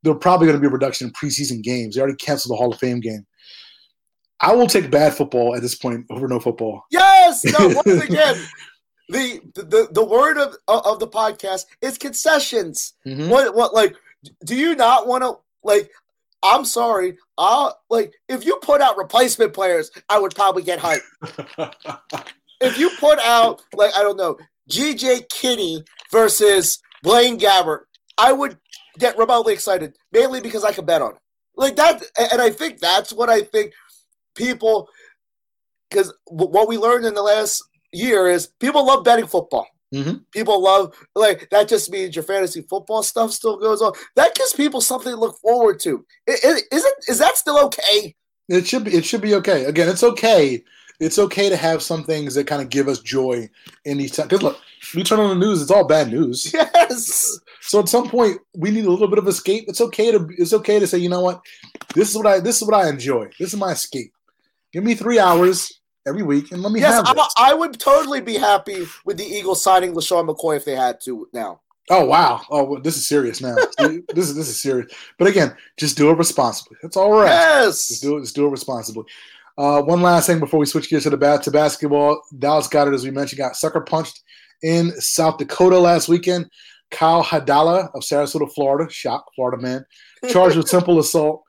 There'll 0.04 0.20
probably 0.20 0.48
going 0.48 0.58
to 0.58 0.62
be 0.62 0.68
a 0.68 0.72
reduction 0.72 1.08
in 1.08 1.14
preseason 1.14 1.64
games. 1.64 1.96
They 1.96 2.02
already 2.02 2.18
canceled 2.18 2.52
the 2.52 2.58
Hall 2.58 2.74
of 2.74 2.80
Fame 2.80 3.00
game. 3.00 3.26
I 4.44 4.54
will 4.54 4.68
take 4.68 4.92
bad 4.92 5.14
football 5.14 5.56
at 5.56 5.62
this 5.62 5.76
point 5.76 6.06
over 6.10 6.28
no 6.28 6.40
football. 6.40 6.84
Yes, 6.92 7.44
no. 7.46 7.70
Once 7.70 8.04
again, 8.04 8.36
the 9.10 9.40
the 9.56 9.88
the 9.92 10.04
word 10.04 10.38
of 10.38 10.56
of 10.68 11.00
the 11.00 11.08
podcast 11.08 11.66
is 11.82 11.98
concessions. 11.98 12.94
Mhm. 13.06 13.30
What 13.30 13.56
what 13.56 13.74
like 13.74 13.96
do 14.46 14.56
you 14.56 14.76
not 14.76 15.08
want 15.08 15.24
to 15.24 15.38
like 15.64 15.90
I'm 16.44 16.66
sorry. 16.66 17.18
I'll 17.38 17.80
like 17.90 18.14
if 18.28 18.46
you 18.46 18.58
put 18.62 18.82
out 18.82 18.98
replacement 18.98 19.54
players, 19.54 19.90
I 20.10 20.20
would 20.20 20.36
probably 20.36 20.64
get 20.64 20.80
hyped. 20.80 21.02
If 22.62 22.78
you 22.78 22.92
put 22.98 23.20
out 23.20 23.62
like 23.74 23.94
I 23.94 24.04
don't 24.04 24.16
know, 24.16 24.38
GJ 24.70 25.28
Kinne 25.30 25.84
versus 26.12 26.80
Blaine 27.02 27.38
Gabbert, 27.38 27.82
I 28.18 28.32
would 28.32 28.58
get 29.00 29.18
remotely 29.18 29.54
excited, 29.54 29.98
mainly 30.14 30.40
because 30.40 30.64
I 30.64 30.72
could 30.72 30.86
bet 30.86 31.02
on 31.02 31.12
it. 31.12 31.18
Like 31.58 31.76
that 31.76 32.02
and 32.32 32.42
I 32.42 32.52
think 32.52 32.80
that's 32.80 33.12
what 33.12 33.30
I 33.30 33.42
think 33.42 33.74
people 34.36 34.90
because 35.90 36.14
what 36.26 36.68
we 36.68 36.78
learned 36.78 37.06
in 37.06 37.14
the 37.14 37.22
last 37.22 37.64
year 37.92 38.28
is 38.28 38.48
people 38.60 38.86
love 38.86 39.04
betting 39.04 39.28
football. 39.28 39.68
Mhm. 39.94 40.24
People 40.32 40.60
love 40.60 40.92
like 41.16 41.48
that. 41.52 41.68
Just 41.68 41.92
means 41.92 42.16
your 42.16 42.24
fantasy 42.24 42.62
football 42.68 43.04
stuff 43.04 43.32
still 43.32 43.58
goes 43.58 43.80
on. 43.82 43.94
That 44.16 44.34
gives 44.34 44.54
people 44.54 44.82
something 44.82 45.12
to 45.14 45.20
look 45.20 45.38
forward 45.40 45.80
to. 45.82 46.04
I- 46.28 46.32
I- 46.44 46.62
Is 46.76 46.84
it? 46.84 46.94
Is 47.08 47.20
that 47.20 47.38
still 47.38 47.60
okay? 47.66 48.16
It 48.50 48.66
should 48.66 48.86
be. 48.86 48.94
It 48.96 49.06
should 49.06 49.22
be 49.22 49.36
okay. 49.36 49.66
Again, 49.66 49.88
it's 49.90 50.02
okay. 50.04 50.64
It's 51.00 51.20
okay 51.20 51.48
to 51.50 51.56
have 51.58 51.84
some 51.84 52.04
things 52.04 52.34
that 52.36 52.48
kind 52.48 52.62
of 52.62 52.70
give 52.70 52.88
us 52.88 53.00
joy 53.00 53.50
in 53.86 53.98
these 54.00 54.12
times. 54.12 54.30
Because 54.30 54.42
look, 54.44 54.60
we 54.96 55.04
turn 55.04 55.20
on 55.20 55.30
the 55.38 55.46
news; 55.46 55.62
it's 55.62 55.70
all 55.72 55.86
bad 55.86 56.12
news. 56.12 56.52
Yes. 56.54 57.40
So 57.62 57.80
at 57.80 57.88
some 57.90 58.10
point, 58.10 58.40
we 58.56 58.72
need 58.72 58.86
a 58.86 58.92
little 58.92 59.08
bit 59.08 59.20
of 59.20 59.28
escape. 59.28 59.66
It's 59.68 59.80
okay 59.82 60.12
to. 60.12 60.28
It's 60.40 60.54
okay 60.54 60.80
to 60.80 60.88
say, 60.88 60.98
you 60.98 61.10
know 61.10 61.22
what, 61.22 61.40
this 61.94 62.10
is 62.10 62.18
what 62.18 62.26
I. 62.28 62.40
This 62.40 62.62
is 62.62 62.68
what 62.68 62.76
I 62.84 62.90
enjoy. 62.90 63.30
This 63.40 63.54
is 63.54 63.60
my 63.60 63.72
escape. 63.74 64.12
Give 64.74 64.84
me 64.84 64.96
three 64.96 65.20
hours 65.20 65.80
every 66.08 66.24
week, 66.24 66.52
and 66.52 66.62
let 66.62 66.72
me 66.72 66.82
Yes, 66.82 66.96
have 66.96 67.08
I, 67.08 67.14
this. 67.14 67.34
I 67.38 67.54
would 67.54 67.80
totally 67.80 68.22
be 68.22 68.36
happy 68.36 68.86
with 69.06 69.18
the 69.18 69.26
Eagles 69.26 69.64
signing 69.64 69.94
LeSean 69.94 70.28
McCoy 70.28 70.58
if 70.58 70.66
they 70.66 70.76
had 70.76 71.00
to 71.06 71.28
now. 71.34 71.62
Oh 71.90 72.06
wow! 72.06 72.42
Oh, 72.50 72.64
well, 72.64 72.82
this 72.82 72.96
is 72.98 73.08
serious 73.08 73.42
now. 73.42 73.56
this 73.78 74.30
is 74.30 74.36
this 74.36 74.48
is 74.50 74.62
serious. 74.62 74.92
But 75.20 75.28
again, 75.28 75.56
just 75.78 75.98
do 75.98 76.10
it 76.10 76.18
responsibly. 76.18 76.78
That's 76.82 76.98
all 76.98 77.12
right. 77.12 77.28
Yes, 77.28 77.88
Just 77.90 78.02
do 78.02 78.18
it. 78.18 78.22
Just 78.22 78.36
do 78.36 78.48
it 78.48 78.52
responsibly. 78.52 79.04
Uh, 79.58 79.82
one 79.82 80.02
last 80.02 80.26
thing 80.26 80.40
before 80.40 80.60
we 80.60 80.66
switch 80.66 80.90
gears 80.90 81.04
to 81.04 81.10
the 81.10 81.18
bat 81.18 81.44
to 81.44 81.52
basketball. 81.52 82.22
Dallas 82.40 82.68
Goedert 82.68 82.96
as 82.96 83.04
we 83.04 83.12
mentioned. 83.12 83.38
Got 83.38 83.56
sucker 83.56 83.82
punched 83.82 84.24
in 84.64 84.92
South 85.00 85.38
Dakota 85.38 85.78
last 85.78 86.08
weekend. 86.08 86.50
Kyle 86.90 87.24
Hadala 87.24 87.90
of 87.94 88.02
Sarasota, 88.04 88.52
Florida, 88.54 88.90
shock 88.92 89.26
Florida 89.36 89.62
man, 89.62 89.86
charged 90.30 90.56
with 90.56 90.70
simple 90.70 91.00
assault. 91.00 91.44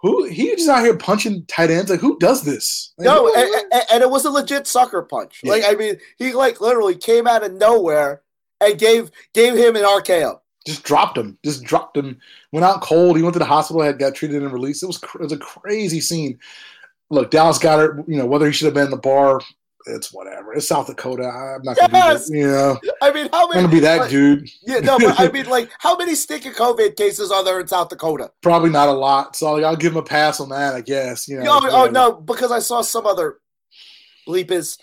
Who 0.00 0.24
he 0.26 0.54
just 0.54 0.68
out 0.68 0.84
here 0.84 0.96
punching 0.96 1.46
tight 1.46 1.70
ends? 1.70 1.90
Like 1.90 2.00
who 2.00 2.18
does 2.18 2.42
this? 2.44 2.92
Like, 2.98 3.06
No, 3.06 3.32
and, 3.34 3.48
and- 3.72 3.82
and 3.92 4.02
it 4.02 4.10
was 4.10 4.24
a 4.24 4.30
legit 4.30 4.66
sucker 4.66 5.02
punch. 5.02 5.40
Yeah. 5.42 5.52
Like 5.52 5.64
I 5.66 5.74
mean, 5.74 5.96
he 6.18 6.32
like 6.34 6.60
literally 6.60 6.94
came 6.96 7.26
out 7.26 7.42
of 7.44 7.52
nowhere 7.52 8.22
and 8.60 8.78
gave 8.78 9.10
gave 9.34 9.54
him 9.54 9.74
an 9.76 9.82
RKO. 9.82 10.38
just 10.66 10.82
dropped 10.84 11.18
him. 11.18 11.36
Just 11.44 11.64
dropped 11.64 11.96
him. 11.96 12.18
Went 12.52 12.64
out 12.64 12.80
cold. 12.82 13.16
He 13.16 13.22
went 13.22 13.32
to 13.34 13.38
the 13.40 13.44
hospital. 13.44 13.82
Had 13.82 13.98
got 13.98 14.14
treated 14.14 14.42
and 14.42 14.52
released. 14.52 14.82
It 14.82 14.86
was 14.86 14.98
cr- 14.98 15.18
it 15.18 15.24
was 15.24 15.32
a 15.32 15.38
crazy 15.38 16.00
scene. 16.00 16.38
Look, 17.10 17.30
Dallas 17.30 17.58
Goedert. 17.58 18.04
You 18.06 18.18
know 18.18 18.26
whether 18.26 18.46
he 18.46 18.52
should 18.52 18.66
have 18.66 18.74
been 18.74 18.84
in 18.84 18.90
the 18.90 18.96
bar. 18.98 19.40
It's 19.86 20.12
whatever. 20.12 20.54
It's 20.54 20.68
South 20.68 20.86
Dakota. 20.86 21.24
I'm 21.28 21.62
not 21.62 21.76
gonna 21.76 21.92
Yes! 21.92 22.30
be, 22.30 22.38
you 22.38 22.46
know, 22.48 22.78
I 23.02 23.12
mean, 23.12 23.28
how 23.32 23.44
I'm 23.44 23.50
many? 23.50 23.62
gonna 23.62 23.72
be 23.72 23.80
that 23.80 24.00
like, 24.00 24.10
dude. 24.10 24.48
Yeah, 24.62 24.80
no, 24.80 24.98
but 24.98 25.18
I 25.18 25.28
mean, 25.32 25.46
like, 25.46 25.70
how 25.78 25.96
many 25.96 26.14
stinking 26.14 26.52
COVID 26.52 26.96
cases 26.96 27.30
are 27.30 27.44
there 27.44 27.60
in 27.60 27.66
South 27.68 27.88
Dakota? 27.88 28.30
Probably 28.42 28.70
not 28.70 28.88
a 28.88 28.92
lot. 28.92 29.36
So 29.36 29.52
like, 29.52 29.64
I'll 29.64 29.76
give 29.76 29.92
him 29.92 29.98
a 29.98 30.02
pass 30.02 30.40
on 30.40 30.48
that, 30.50 30.74
I 30.74 30.80
guess. 30.80 31.28
You 31.28 31.38
know, 31.38 31.60
oh, 31.62 31.86
oh 31.86 31.90
no, 31.90 32.12
because 32.12 32.52
I 32.52 32.58
saw 32.58 32.82
some 32.82 33.06
other 33.06 33.38
bleep 34.26 34.50
is 34.50 34.78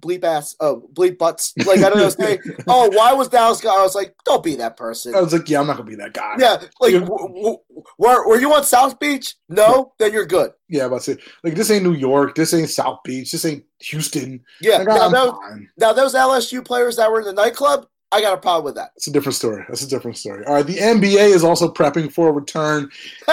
bleep 0.00 0.24
ass 0.24 0.54
oh 0.60 0.88
bleep 0.92 1.18
butts 1.18 1.54
like 1.66 1.82
I 1.82 1.88
don't 1.90 1.98
know 1.98 2.08
say 2.08 2.38
oh 2.68 2.88
why 2.90 3.12
was 3.12 3.28
Dallas 3.28 3.64
I 3.64 3.82
was 3.82 3.94
like 3.94 4.14
don't 4.24 4.42
be 4.42 4.56
that 4.56 4.76
person 4.76 5.14
I 5.14 5.20
was 5.20 5.32
like, 5.32 5.48
yeah, 5.48 5.60
I'm 5.60 5.66
not 5.66 5.76
gonna 5.76 5.88
be 5.88 5.96
that 5.96 6.12
guy. 6.14 6.36
yeah 6.38 6.62
like 6.80 6.92
Yeah. 6.92 7.00
w- 7.00 7.28
w- 7.28 7.58
were 7.98 8.28
were 8.28 8.40
you 8.40 8.52
on 8.54 8.64
South 8.64 8.98
Beach 8.98 9.34
no 9.48 9.92
then 9.98 10.12
you're 10.12 10.26
good 10.26 10.52
Yeah, 10.68 10.84
about 10.86 11.02
to 11.02 11.14
say 11.14 11.22
like 11.42 11.54
this 11.54 11.70
ain't 11.70 11.84
New 11.84 11.94
York, 11.94 12.34
this 12.34 12.54
ain't 12.54 12.70
South 12.70 13.00
Beach, 13.04 13.32
this 13.32 13.44
ain't 13.44 13.64
Houston. 13.80 14.44
yeah 14.60 14.78
Like, 14.78 14.88
now, 14.88 15.08
those, 15.08 15.32
now 15.78 15.92
those 15.92 16.14
LSU 16.14 16.64
players 16.64 16.96
that 16.96 17.10
were 17.10 17.20
in 17.20 17.26
the 17.26 17.32
nightclub 17.32 17.86
I 18.10 18.22
got 18.22 18.32
a 18.32 18.40
problem 18.40 18.64
with 18.64 18.74
that 18.76 18.92
It's 18.96 19.06
a 19.06 19.10
different 19.10 19.36
story. 19.36 19.64
That's 19.68 19.82
a 19.82 19.88
different 19.88 20.16
story. 20.16 20.42
All 20.46 20.54
right, 20.54 20.66
the 20.66 20.78
NBA 20.78 21.28
is 21.34 21.44
also 21.44 21.70
prepping 21.70 22.10
for 22.10 22.28
a 22.28 22.32
return 22.32 22.90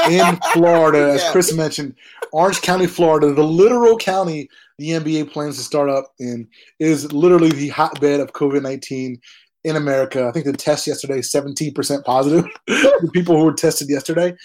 in 0.09 0.37
Florida, 0.53 1.13
as 1.13 1.23
Chris 1.31 1.53
mentioned, 1.53 1.95
Orange 2.33 2.61
County, 2.61 2.85
Florida, 2.85 3.33
the 3.33 3.43
literal 3.43 3.97
county 3.97 4.49
the 4.77 4.89
NBA 4.89 5.31
plans 5.31 5.57
to 5.57 5.63
start 5.63 5.89
up 5.89 6.11
in, 6.19 6.47
is 6.79 7.11
literally 7.11 7.51
the 7.51 7.69
hotbed 7.69 8.19
of 8.19 8.33
COVID 8.33 8.61
nineteen 8.61 9.19
in 9.63 9.75
America. 9.75 10.27
I 10.27 10.31
think 10.31 10.45
the 10.45 10.53
test 10.53 10.87
yesterday 10.87 11.21
seventeen 11.21 11.73
percent 11.73 12.05
positive. 12.05 12.45
the 12.67 13.09
people 13.13 13.37
who 13.37 13.45
were 13.45 13.53
tested 13.53 13.89
yesterday. 13.89 14.35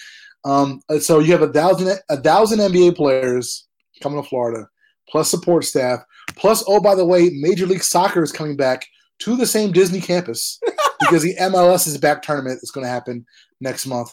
Um, 0.44 0.80
so 1.00 1.18
you 1.18 1.32
have 1.32 1.42
a 1.42 1.52
thousand 1.52 1.98
a 2.08 2.16
thousand 2.16 2.60
NBA 2.60 2.96
players 2.96 3.66
coming 4.02 4.22
to 4.22 4.28
Florida, 4.28 4.68
plus 5.08 5.30
support 5.30 5.64
staff, 5.64 6.00
plus 6.36 6.64
oh 6.66 6.80
by 6.80 6.94
the 6.94 7.04
way, 7.04 7.30
Major 7.34 7.66
League 7.66 7.82
Soccer 7.82 8.22
is 8.22 8.32
coming 8.32 8.56
back 8.56 8.86
to 9.20 9.36
the 9.36 9.46
same 9.46 9.72
Disney 9.72 10.00
campus 10.00 10.58
because 11.00 11.22
the 11.22 11.36
MLS 11.36 11.86
is 11.86 11.98
back 11.98 12.22
tournament 12.22 12.60
is 12.62 12.70
going 12.70 12.84
to 12.84 12.90
happen 12.90 13.26
next 13.60 13.86
month. 13.86 14.10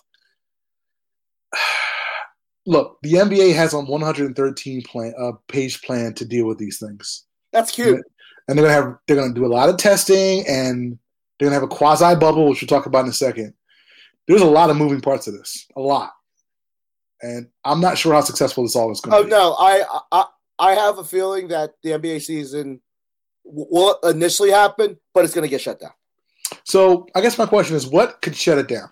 Look, 2.67 2.99
the 3.01 3.13
NBA 3.13 3.55
has 3.55 3.73
a 3.73 3.79
113 3.79 4.83
plan, 4.83 5.13
uh, 5.19 5.31
page 5.47 5.81
plan 5.81 6.13
to 6.13 6.25
deal 6.25 6.45
with 6.45 6.59
these 6.59 6.79
things, 6.79 7.25
that's 7.51 7.71
cute 7.71 8.03
and 8.47 8.57
they're 8.57 8.65
gonna 8.65 8.73
have 8.73 8.97
they're 9.07 9.17
gonna 9.17 9.33
do 9.33 9.45
a 9.45 9.47
lot 9.47 9.69
of 9.69 9.77
testing, 9.77 10.45
and 10.47 10.97
they're 11.39 11.47
gonna 11.47 11.59
have 11.59 11.63
a 11.63 11.67
quasi 11.67 12.15
bubble, 12.15 12.47
which 12.49 12.61
we'll 12.61 12.67
talk 12.67 12.85
about 12.85 13.03
in 13.03 13.09
a 13.09 13.13
second. 13.13 13.53
There's 14.27 14.41
a 14.41 14.45
lot 14.45 14.69
of 14.69 14.77
moving 14.77 15.01
parts 15.01 15.27
of 15.27 15.33
this, 15.33 15.67
a 15.75 15.81
lot, 15.81 16.11
and 17.21 17.47
I'm 17.63 17.81
not 17.81 17.97
sure 17.97 18.13
how 18.13 18.21
successful 18.21 18.63
this 18.63 18.75
all 18.75 18.91
is 18.91 19.01
going 19.01 19.17
to 19.17 19.17
be. 19.17 19.21
oh 19.21 19.23
be. 19.23 19.29
no 19.29 19.55
I 19.59 20.01
I 20.11 20.25
I 20.59 20.73
have 20.73 20.97
a 20.97 21.03
feeling 21.03 21.49
that 21.49 21.73
the 21.83 21.91
NBA 21.91 22.21
season 22.21 22.81
will 23.43 23.97
initially 24.03 24.51
happen 24.51 24.97
but 25.13 25.23
it's 25.23 25.33
gonna 25.33 25.47
get 25.47 25.61
shut 25.61 25.79
down 25.79 25.91
So 26.65 27.07
I 27.15 27.21
guess 27.21 27.37
my 27.37 27.45
question 27.45 27.77
is, 27.77 27.87
what 27.87 28.21
could 28.21 28.35
shut 28.35 28.57
it 28.57 28.67
down? 28.67 28.89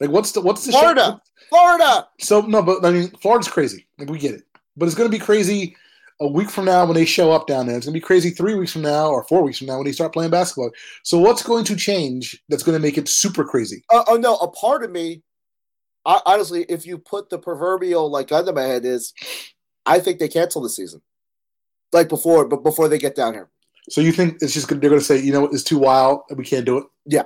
Like, 0.00 0.10
what's 0.10 0.32
the 0.32 0.40
what's 0.40 0.64
the 0.64 0.72
Florida 0.72 1.20
Florida 1.50 2.08
So 2.20 2.40
no, 2.40 2.62
but 2.62 2.84
I 2.84 2.90
mean, 2.90 3.10
Florida's 3.20 3.48
crazy. 3.48 3.86
Like 3.98 4.08
we 4.08 4.18
get 4.18 4.34
it, 4.34 4.44
but 4.76 4.86
it's 4.86 4.94
going 4.94 5.10
to 5.10 5.16
be 5.16 5.22
crazy 5.22 5.76
a 6.20 6.26
week 6.26 6.50
from 6.50 6.66
now 6.66 6.84
when 6.84 6.94
they 6.94 7.04
show 7.04 7.32
up 7.32 7.46
down 7.46 7.66
there. 7.66 7.76
It's 7.76 7.86
going 7.86 7.94
to 7.94 8.00
be 8.00 8.04
crazy 8.04 8.30
three 8.30 8.54
weeks 8.54 8.72
from 8.72 8.82
now 8.82 9.08
or 9.08 9.24
four 9.24 9.42
weeks 9.42 9.58
from 9.58 9.66
now 9.68 9.76
when 9.76 9.86
they 9.86 9.92
start 9.92 10.12
playing 10.12 10.30
basketball. 10.30 10.70
So 11.02 11.18
what's 11.18 11.42
going 11.42 11.64
to 11.64 11.76
change 11.76 12.42
that's 12.48 12.62
going 12.62 12.76
to 12.76 12.82
make 12.82 12.98
it 12.98 13.08
super 13.08 13.44
crazy? 13.44 13.82
oh, 13.90 14.04
oh 14.08 14.16
no, 14.16 14.36
a 14.36 14.48
part 14.50 14.82
of 14.84 14.90
me, 14.90 15.22
I, 16.06 16.20
honestly, 16.26 16.64
if 16.68 16.86
you 16.86 16.98
put 16.98 17.30
the 17.30 17.38
proverbial 17.38 18.10
like 18.10 18.28
gun 18.28 18.46
to 18.46 18.52
my 18.52 18.62
head, 18.62 18.84
is 18.84 19.12
I 19.86 19.98
think 19.98 20.18
they 20.18 20.28
cancel 20.28 20.62
the 20.62 20.68
season, 20.70 21.00
like 21.92 22.08
before, 22.08 22.46
but 22.46 22.62
before 22.62 22.88
they 22.88 22.98
get 22.98 23.16
down 23.16 23.34
here. 23.34 23.50
So 23.88 24.00
you 24.00 24.12
think 24.12 24.38
it's 24.40 24.54
just 24.54 24.68
gonna- 24.68 24.80
they're 24.80 24.90
going 24.90 25.00
to 25.00 25.04
say, 25.06 25.18
you 25.20 25.32
know, 25.32 25.46
it's 25.46 25.64
too 25.64 25.78
wild, 25.78 26.20
and 26.28 26.38
we 26.38 26.44
can't 26.44 26.64
do 26.66 26.78
it? 26.78 26.84
Yeah. 27.06 27.24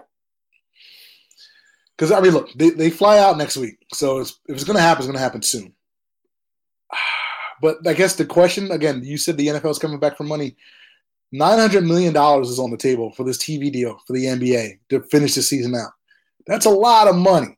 Because 1.97 2.13
I 2.13 2.21
mean, 2.21 2.33
look, 2.33 2.53
they, 2.55 2.71
they 2.71 2.91
fly 2.91 3.19
out 3.19 3.39
next 3.39 3.57
week, 3.57 3.77
so 3.93 4.19
it's, 4.19 4.41
if 4.49 4.55
it's 4.55 4.65
going 4.65 4.77
to 4.77 4.83
happen, 4.83 5.01
it's 5.01 5.07
going 5.07 5.17
to 5.17 5.23
happen 5.23 5.43
soon. 5.43 5.73
But 7.63 7.87
I 7.87 7.95
guess 7.95 8.17
the 8.17 8.27
question 8.27 8.73
again, 8.73 9.03
you 9.05 9.17
said 9.17 9.39
the 9.39 9.47
NFL 9.47 9.71
is 9.71 9.79
coming 9.79 10.01
back 10.01 10.19
for 10.19 10.25
money. 10.25 10.57
Nine 11.33 11.59
hundred 11.59 11.85
million 11.85 12.13
dollars 12.13 12.51
is 12.51 12.59
on 12.59 12.71
the 12.71 12.77
table 12.77 13.13
for 13.13 13.25
this 13.25 13.39
TV 13.39 13.73
deal 13.73 13.99
for 14.07 14.13
the 14.13 14.25
NBA 14.25 14.81
to 14.91 15.01
finish 15.05 15.35
the 15.35 15.41
season 15.41 15.75
out. 15.75 15.93
That's 16.47 16.67
a 16.67 16.71
lot 16.71 17.09
of 17.09 17.17
money. 17.17 17.57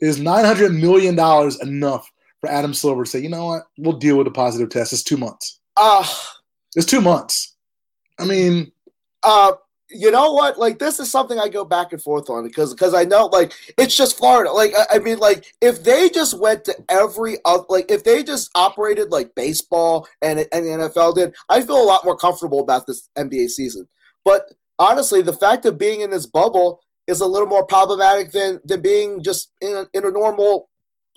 Is 0.00 0.18
nine 0.18 0.44
hundred 0.44 0.72
million 0.72 1.14
dollars 1.14 1.60
enough 1.60 2.10
for 2.40 2.50
Adam 2.50 2.74
Silver 2.74 3.04
to 3.04 3.10
say, 3.10 3.20
you 3.20 3.28
know 3.28 3.46
what, 3.46 3.62
we'll 3.78 3.98
deal 3.98 4.16
with 4.16 4.26
a 4.26 4.32
positive 4.32 4.70
test. 4.70 4.92
It's 4.92 5.02
two 5.02 5.18
months. 5.18 5.60
Uh 5.76 6.04
It's 6.74 6.86
two 6.86 7.02
months. 7.02 7.54
I 8.18 8.24
mean, 8.24 8.72
uh 9.22 9.52
you 9.90 10.10
know 10.10 10.32
what? 10.32 10.58
Like 10.58 10.78
this 10.78 11.00
is 11.00 11.10
something 11.10 11.38
I 11.38 11.48
go 11.48 11.64
back 11.64 11.92
and 11.92 12.00
forth 12.00 12.30
on 12.30 12.44
because 12.44 12.72
because 12.72 12.94
I 12.94 13.04
know 13.04 13.26
like 13.26 13.52
it's 13.76 13.96
just 13.96 14.16
Florida. 14.16 14.52
Like 14.52 14.72
I, 14.76 14.96
I 14.96 14.98
mean, 15.00 15.18
like 15.18 15.52
if 15.60 15.82
they 15.82 16.08
just 16.08 16.38
went 16.38 16.64
to 16.66 16.76
every 16.88 17.38
oth- 17.44 17.66
like 17.68 17.90
if 17.90 18.04
they 18.04 18.22
just 18.22 18.50
operated 18.54 19.10
like 19.10 19.34
baseball 19.34 20.08
and 20.22 20.38
and 20.52 20.64
the 20.64 20.70
NFL 20.70 21.16
did, 21.16 21.34
I 21.48 21.62
feel 21.62 21.82
a 21.82 21.84
lot 21.84 22.04
more 22.04 22.16
comfortable 22.16 22.60
about 22.60 22.86
this 22.86 23.08
NBA 23.16 23.48
season. 23.48 23.88
But 24.24 24.52
honestly, 24.78 25.22
the 25.22 25.32
fact 25.32 25.66
of 25.66 25.78
being 25.78 26.00
in 26.00 26.10
this 26.10 26.26
bubble 26.26 26.80
is 27.06 27.20
a 27.20 27.26
little 27.26 27.48
more 27.48 27.66
problematic 27.66 28.32
than 28.32 28.60
than 28.64 28.80
being 28.80 29.22
just 29.22 29.50
in 29.60 29.74
a, 29.74 29.86
in 29.92 30.04
a 30.04 30.10
normal 30.10 30.68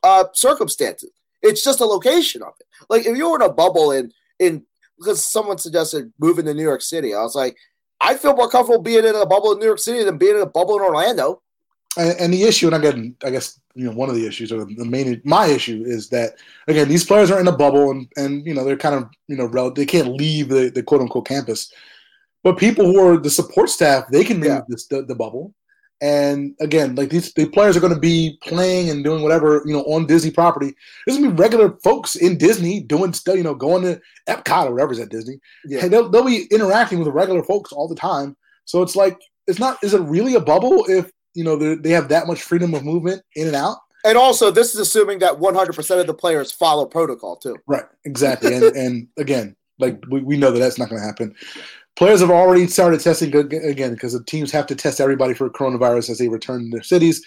uh 0.01 0.25
circumstances. 0.33 1.11
It's 1.41 1.63
just 1.63 1.81
a 1.81 1.85
location 1.85 2.41
of 2.41 2.53
it. 2.59 2.67
Like 2.89 3.05
if 3.05 3.17
you 3.17 3.29
were 3.29 3.35
in 3.37 3.49
a 3.49 3.53
bubble 3.53 3.91
in 3.91 4.11
in 4.39 4.65
because 4.97 5.25
someone 5.25 5.57
suggested 5.57 6.13
moving 6.19 6.45
to 6.45 6.53
New 6.53 6.63
York 6.63 6.81
City, 6.81 7.13
I 7.13 7.21
was 7.21 7.35
like. 7.35 7.55
I 8.03 8.15
feel 8.15 8.35
more 8.35 8.49
comfortable 8.49 8.81
being 8.83 9.05
in 9.05 9.15
a 9.15 9.25
bubble 9.25 9.53
in 9.53 9.59
New 9.59 9.65
York 9.65 9.79
City 9.79 10.03
than 10.03 10.17
being 10.17 10.35
in 10.35 10.41
a 10.41 10.45
bubble 10.45 10.75
in 10.75 10.81
Orlando. 10.81 11.41
and, 11.97 12.19
and 12.19 12.33
the 12.33 12.43
issue, 12.43 12.67
and 12.67 12.75
again, 12.75 13.15
I 13.23 13.29
guess 13.29 13.59
you 13.75 13.85
know 13.85 13.91
one 14.01 14.09
of 14.09 14.15
the 14.15 14.27
issues, 14.27 14.51
or 14.51 14.65
the 14.65 14.85
main, 14.85 15.21
my 15.23 15.45
issue 15.47 15.83
is 15.85 16.09
that 16.09 16.35
again 16.67 16.87
these 16.89 17.05
players 17.05 17.31
are 17.31 17.39
in 17.39 17.47
a 17.47 17.57
bubble, 17.63 17.91
and 17.91 18.07
and 18.17 18.45
you 18.47 18.53
know 18.53 18.63
they're 18.65 18.77
kind 18.77 18.95
of 18.95 19.03
you 19.27 19.35
know 19.37 19.45
rel- 19.45 19.71
they 19.73 19.85
can't 19.85 20.09
leave 20.23 20.49
the, 20.49 20.69
the 20.69 20.83
quote 20.83 21.01
unquote 21.01 21.27
campus, 21.27 21.71
but 22.43 22.57
people 22.57 22.85
who 22.85 22.99
are 23.05 23.17
the 23.17 23.29
support 23.29 23.69
staff 23.69 24.03
they 24.11 24.23
can 24.23 24.39
leave 24.41 24.51
Yeah. 24.51 24.61
this, 24.67 24.87
the 24.87 25.03
the 25.03 25.15
bubble, 25.15 25.53
and 26.01 26.53
again 26.59 26.95
like 26.95 27.09
these 27.09 27.31
the 27.33 27.45
players 27.47 27.77
are 27.77 27.79
going 27.79 27.93
to 27.93 27.99
be 27.99 28.37
playing 28.43 28.89
and 28.89 29.03
doing 29.03 29.23
whatever 29.23 29.61
you 29.65 29.73
know 29.73 29.83
on 29.83 30.05
Disney 30.05 30.31
property. 30.31 30.73
There's 31.05 31.17
gonna 31.17 31.31
be 31.31 31.41
regular 31.41 31.77
folks 31.83 32.15
in 32.15 32.37
Disney 32.37 32.81
doing 32.81 33.13
stuff, 33.13 33.35
you 33.37 33.43
know, 33.43 33.55
going 33.55 33.83
to 33.83 34.01
Epcot 34.27 34.67
or 34.67 34.73
whatever's 34.73 34.99
at 34.99 35.09
Disney, 35.09 35.39
Yeah. 35.65 35.83
and 35.83 35.93
they'll, 35.93 36.09
they'll 36.09 36.25
be 36.25 36.45
interacting 36.51 36.99
with 36.99 37.07
regular 37.09 37.43
folks 37.43 37.71
all 37.71 37.87
the 37.87 37.95
time. 37.95 38.35
So 38.65 38.81
it's 38.81 38.95
like 38.95 39.19
it's 39.47 39.59
not. 39.59 39.77
Is 39.83 39.93
it 39.93 40.01
really 40.01 40.35
a 40.35 40.39
bubble 40.39 40.85
if 40.87 41.11
you 41.33 41.43
know 41.43 41.55
they 41.55 41.75
they 41.75 41.89
have 41.91 42.09
that 42.09 42.27
much 42.27 42.41
freedom 42.41 42.73
of 42.73 42.83
movement 42.83 43.21
in 43.35 43.47
and 43.47 43.55
out? 43.55 43.77
And 44.05 44.17
also, 44.17 44.51
this 44.51 44.73
is 44.73 44.81
assuming 44.81 45.19
that 45.19 45.39
100% 45.39 45.99
of 46.01 46.07
the 46.07 46.13
players 46.13 46.51
follow 46.51 46.85
protocol 46.85 47.37
too. 47.37 47.55
Right. 47.67 47.85
Exactly. 48.05 48.53
and 48.53 48.63
and 48.75 49.07
again, 49.17 49.55
like 49.79 50.01
we, 50.09 50.21
we 50.21 50.37
know 50.37 50.51
that 50.51 50.59
that's 50.59 50.77
not 50.77 50.89
going 50.89 51.01
to 51.01 51.05
happen. 51.05 51.33
Players 51.95 52.21
have 52.21 52.31
already 52.31 52.65
started 52.67 53.01
testing 53.01 53.35
again 53.35 53.93
because 53.93 54.13
the 54.13 54.23
teams 54.23 54.51
have 54.51 54.65
to 54.67 54.75
test 54.75 54.99
everybody 54.99 55.33
for 55.35 55.49
coronavirus 55.49 56.09
as 56.09 56.17
they 56.17 56.27
return 56.27 56.63
to 56.65 56.69
their 56.71 56.83
cities. 56.83 57.23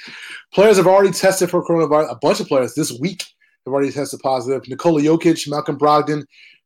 Players 0.52 0.76
have 0.76 0.88
already 0.88 1.12
tested 1.12 1.50
for 1.50 1.64
coronavirus. 1.64 2.10
A 2.10 2.16
bunch 2.16 2.40
of 2.40 2.48
players 2.48 2.74
this 2.74 2.92
week 2.98 3.22
have 3.64 3.72
already 3.72 3.92
tested 3.92 4.20
positive. 4.20 4.66
Nikola 4.68 5.02
Jokic, 5.02 5.48
Malcolm 5.48 5.78
Brogdon, 5.78 6.24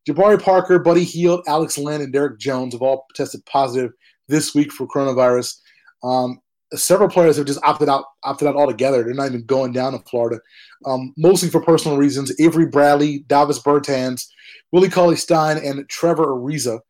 Jabari 0.09 0.43
Parker, 0.43 0.79
Buddy 0.79 1.05
Hield, 1.05 1.43
Alex 1.47 1.77
Len, 1.77 2.01
and 2.01 2.13
Derrick 2.13 2.39
Jones 2.39 2.73
have 2.73 2.83
all 2.83 3.05
tested 3.15 3.45
positive 3.45 3.93
this 4.29 4.55
week 4.55 4.73
for 4.73 4.87
coronavirus. 4.87 5.59
Um, 6.03 6.41
several 6.73 7.09
players 7.09 7.37
have 7.37 7.47
just 7.47 7.61
opted 7.65 7.89
out, 7.89 8.05
opted 8.23 8.49
out 8.49 8.57
altogether. 8.57 9.03
They're 9.03 9.15
not 9.15 9.27
even 9.29 9.45
going 9.45 9.73
down 9.73 9.93
to 9.93 9.99
Florida, 10.09 10.41
um, 10.87 11.13
mostly 11.19 11.51
for 11.51 11.61
personal 11.61 11.99
reasons. 11.99 12.33
Avery 12.41 12.67
Bradley, 12.67 13.25
Davis 13.29 13.61
Bertans, 13.61 14.27
Willie 14.73 14.89
Cauley 14.89 15.17
Stein, 15.17 15.59
and 15.59 15.87
Trevor 15.89 16.27
Ariza. 16.27 16.81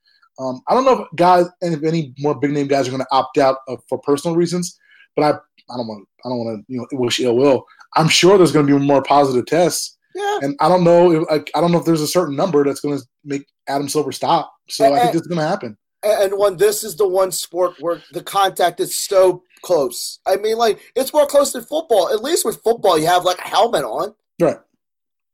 Um, 0.40 0.60
I 0.68 0.74
don't 0.74 0.84
know 0.84 1.02
if 1.02 1.08
guys 1.16 1.46
and 1.62 1.74
if 1.74 1.82
any 1.84 2.14
more 2.18 2.34
big 2.34 2.50
name 2.50 2.66
guys 2.66 2.88
are 2.88 2.90
going 2.90 3.02
to 3.02 3.08
opt 3.12 3.38
out 3.38 3.58
of, 3.68 3.80
for 3.88 3.98
personal 3.98 4.36
reasons, 4.36 4.78
but 5.14 5.22
I 5.22 5.28
I 5.72 5.76
don't 5.76 5.86
want 5.86 6.08
I 6.24 6.28
don't 6.28 6.38
want 6.38 6.58
to 6.66 6.72
you 6.72 6.78
know 6.80 6.86
wish 6.92 7.20
ill 7.20 7.36
will. 7.36 7.64
I'm 7.96 8.08
sure 8.08 8.38
there's 8.38 8.52
going 8.52 8.66
to 8.66 8.78
be 8.78 8.84
more 8.84 9.02
positive 9.02 9.46
tests, 9.46 9.96
Yeah. 10.14 10.38
and 10.42 10.56
I 10.60 10.68
don't 10.68 10.84
know 10.84 11.12
if 11.12 11.24
I, 11.30 11.44
I 11.56 11.60
don't 11.60 11.72
know 11.72 11.78
if 11.78 11.84
there's 11.84 12.00
a 12.00 12.06
certain 12.08 12.36
number 12.36 12.64
that's 12.64 12.80
going 12.80 12.98
to 12.98 13.04
make 13.24 13.46
Adam 13.68 13.88
Silver 13.88 14.12
stop. 14.12 14.52
So 14.68 14.94
I 14.94 15.00
think 15.00 15.14
it's 15.16 15.26
going 15.26 15.40
to 15.40 15.46
happen. 15.46 15.76
And 16.02 16.38
when 16.38 16.56
this 16.56 16.82
is 16.82 16.96
the 16.96 17.06
one 17.06 17.30
sport 17.30 17.74
where 17.80 18.02
the 18.12 18.22
contact 18.22 18.80
is 18.80 18.96
so 18.96 19.42
close. 19.62 20.18
I 20.26 20.36
mean, 20.36 20.56
like, 20.56 20.80
it's 20.96 21.12
more 21.12 21.26
close 21.26 21.52
than 21.52 21.62
football. 21.64 22.08
At 22.10 22.22
least 22.22 22.44
with 22.46 22.62
football, 22.62 22.98
you 22.98 23.06
have 23.06 23.24
like 23.24 23.38
a 23.38 23.48
helmet 23.48 23.84
on, 23.84 24.14
Right. 24.40 24.56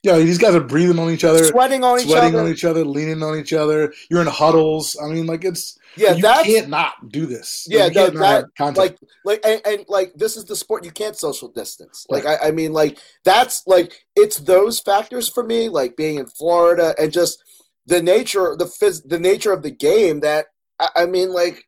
Yeah, 0.07 0.19
these 0.19 0.39
guys 0.39 0.55
are 0.55 0.61
breathing 0.61 1.01
on 1.01 1.11
each 1.11 1.25
other, 1.25 1.43
sweating 1.47 1.83
on 1.83 1.99
each 1.99 2.07
sweating 2.07 2.37
other. 2.37 2.45
on 2.45 2.53
each 2.53 2.65
other, 2.65 2.85
leaning 2.85 3.25
on 3.25 3.37
each 3.37 3.53
other. 3.53 3.93
You're 4.09 4.21
in 4.21 4.29
huddles. 4.29 4.97
I 5.03 5.09
mean, 5.09 5.27
like 5.27 5.45
it's 5.45 5.77
yeah, 5.97 6.13
you 6.13 6.23
can't 6.23 6.69
not 6.69 7.09
do 7.11 7.27
this. 7.27 7.67
Yeah, 7.69 7.89
can't 7.89 8.15
not 8.15 8.45
that- 8.57 8.77
like 8.77 8.99
like 9.25 9.41
and, 9.45 9.61
and 9.67 9.85
like 9.89 10.13
this 10.15 10.37
is 10.37 10.45
the 10.45 10.55
sport 10.55 10.85
you 10.85 10.93
can't 10.93 11.17
social 11.17 11.49
distance 11.49 12.07
like 12.09 12.25
I, 12.25 12.37
I 12.37 12.51
mean 12.53 12.73
like 12.73 12.99
that's 13.25 13.67
like 13.67 14.05
it's 14.15 14.37
those 14.37 14.79
factors 14.79 15.29
for 15.29 15.43
me 15.43 15.69
like 15.69 15.97
being 15.97 16.19
in 16.19 16.27
florida 16.27 16.95
and 16.99 17.13
just 17.13 17.43
the 17.87 18.01
nature 18.01 18.55
the 18.57 18.67
phys- 18.67 19.07
the 19.09 19.19
nature 19.19 19.53
of 19.53 19.63
the 19.63 19.71
game 19.71 20.21
that 20.21 20.47
I, 20.79 20.89
I 20.97 21.07
mean 21.07 21.33
like 21.33 21.65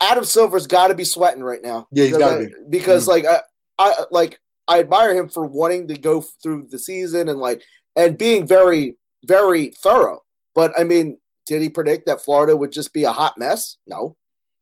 Adam 0.00 0.24
Silver's 0.24 0.66
got 0.66 0.88
to 0.88 0.94
be 0.94 1.04
sweating 1.04 1.42
right 1.42 1.62
now. 1.62 1.86
Yeah, 1.90 2.04
he's 2.04 2.16
because 2.16 2.32
gotta 2.32 2.46
be. 2.46 2.54
because 2.68 3.08
like 3.08 3.24
I, 3.24 3.40
I 3.78 3.94
like 4.10 4.38
I 4.68 4.80
admire 4.80 5.14
him 5.14 5.28
for 5.28 5.46
wanting 5.46 5.88
to 5.88 5.96
go 5.98 6.20
through 6.42 6.68
the 6.70 6.78
season 6.78 7.28
and 7.28 7.38
like 7.38 7.62
and 7.94 8.18
being 8.18 8.46
very 8.46 8.96
very 9.24 9.68
thorough. 9.82 10.22
But 10.54 10.72
I 10.78 10.84
mean, 10.84 11.18
did 11.46 11.62
he 11.62 11.68
predict 11.68 12.06
that 12.06 12.22
Florida 12.22 12.56
would 12.56 12.72
just 12.72 12.92
be 12.92 13.04
a 13.04 13.12
hot 13.12 13.38
mess? 13.38 13.76
No. 13.86 14.16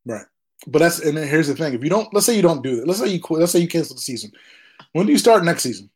Right. 0.07 0.25
But 0.67 0.81
that's 0.81 1.01
and 1.01 1.17
then 1.17 1.29
here's 1.29 1.49
the 1.49 1.55
thing: 1.55 1.75
if 1.75 1.83
you 1.83 1.91
don't, 1.91 2.13
let's 2.15 2.27
say 2.27 2.35
you 2.37 2.43
don't 2.43 2.63
do 2.63 2.81
it, 2.81 2.87
let's 2.87 3.01
say 3.01 3.09
you 3.09 3.21
quit, 3.21 3.41
let's 3.41 3.53
say 3.53 3.59
you 3.61 3.69
cancel 3.69 3.95
the 3.97 4.01
season. 4.03 4.33
When 4.93 5.07
do 5.07 5.13
you 5.13 5.19
start 5.19 5.45
next 5.45 5.63
season? 5.63 5.91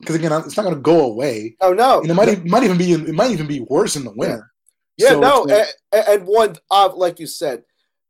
Because 0.00 0.16
again, 0.16 0.32
it's 0.32 0.56
not 0.56 0.64
going 0.64 0.74
to 0.74 0.80
go 0.80 1.06
away, 1.06 1.56
Oh 1.60 1.72
no. 1.72 2.00
and 2.02 2.10
it 2.10 2.14
might 2.14 2.44
might 2.44 2.62
even 2.64 2.76
be 2.78 2.92
it 2.92 3.14
might 3.14 3.30
even 3.30 3.46
be 3.46 3.60
worse 3.60 3.96
in 3.96 4.04
the 4.04 4.10
winter. 4.10 4.52
Yeah, 4.98 5.10
So 5.10 5.20
no, 5.20 5.40
like- 5.42 5.68
and, 5.92 6.04
and 6.08 6.26
one, 6.26 6.56
uh, 6.70 6.90
like 6.94 7.18
you 7.20 7.26
said, 7.26 7.62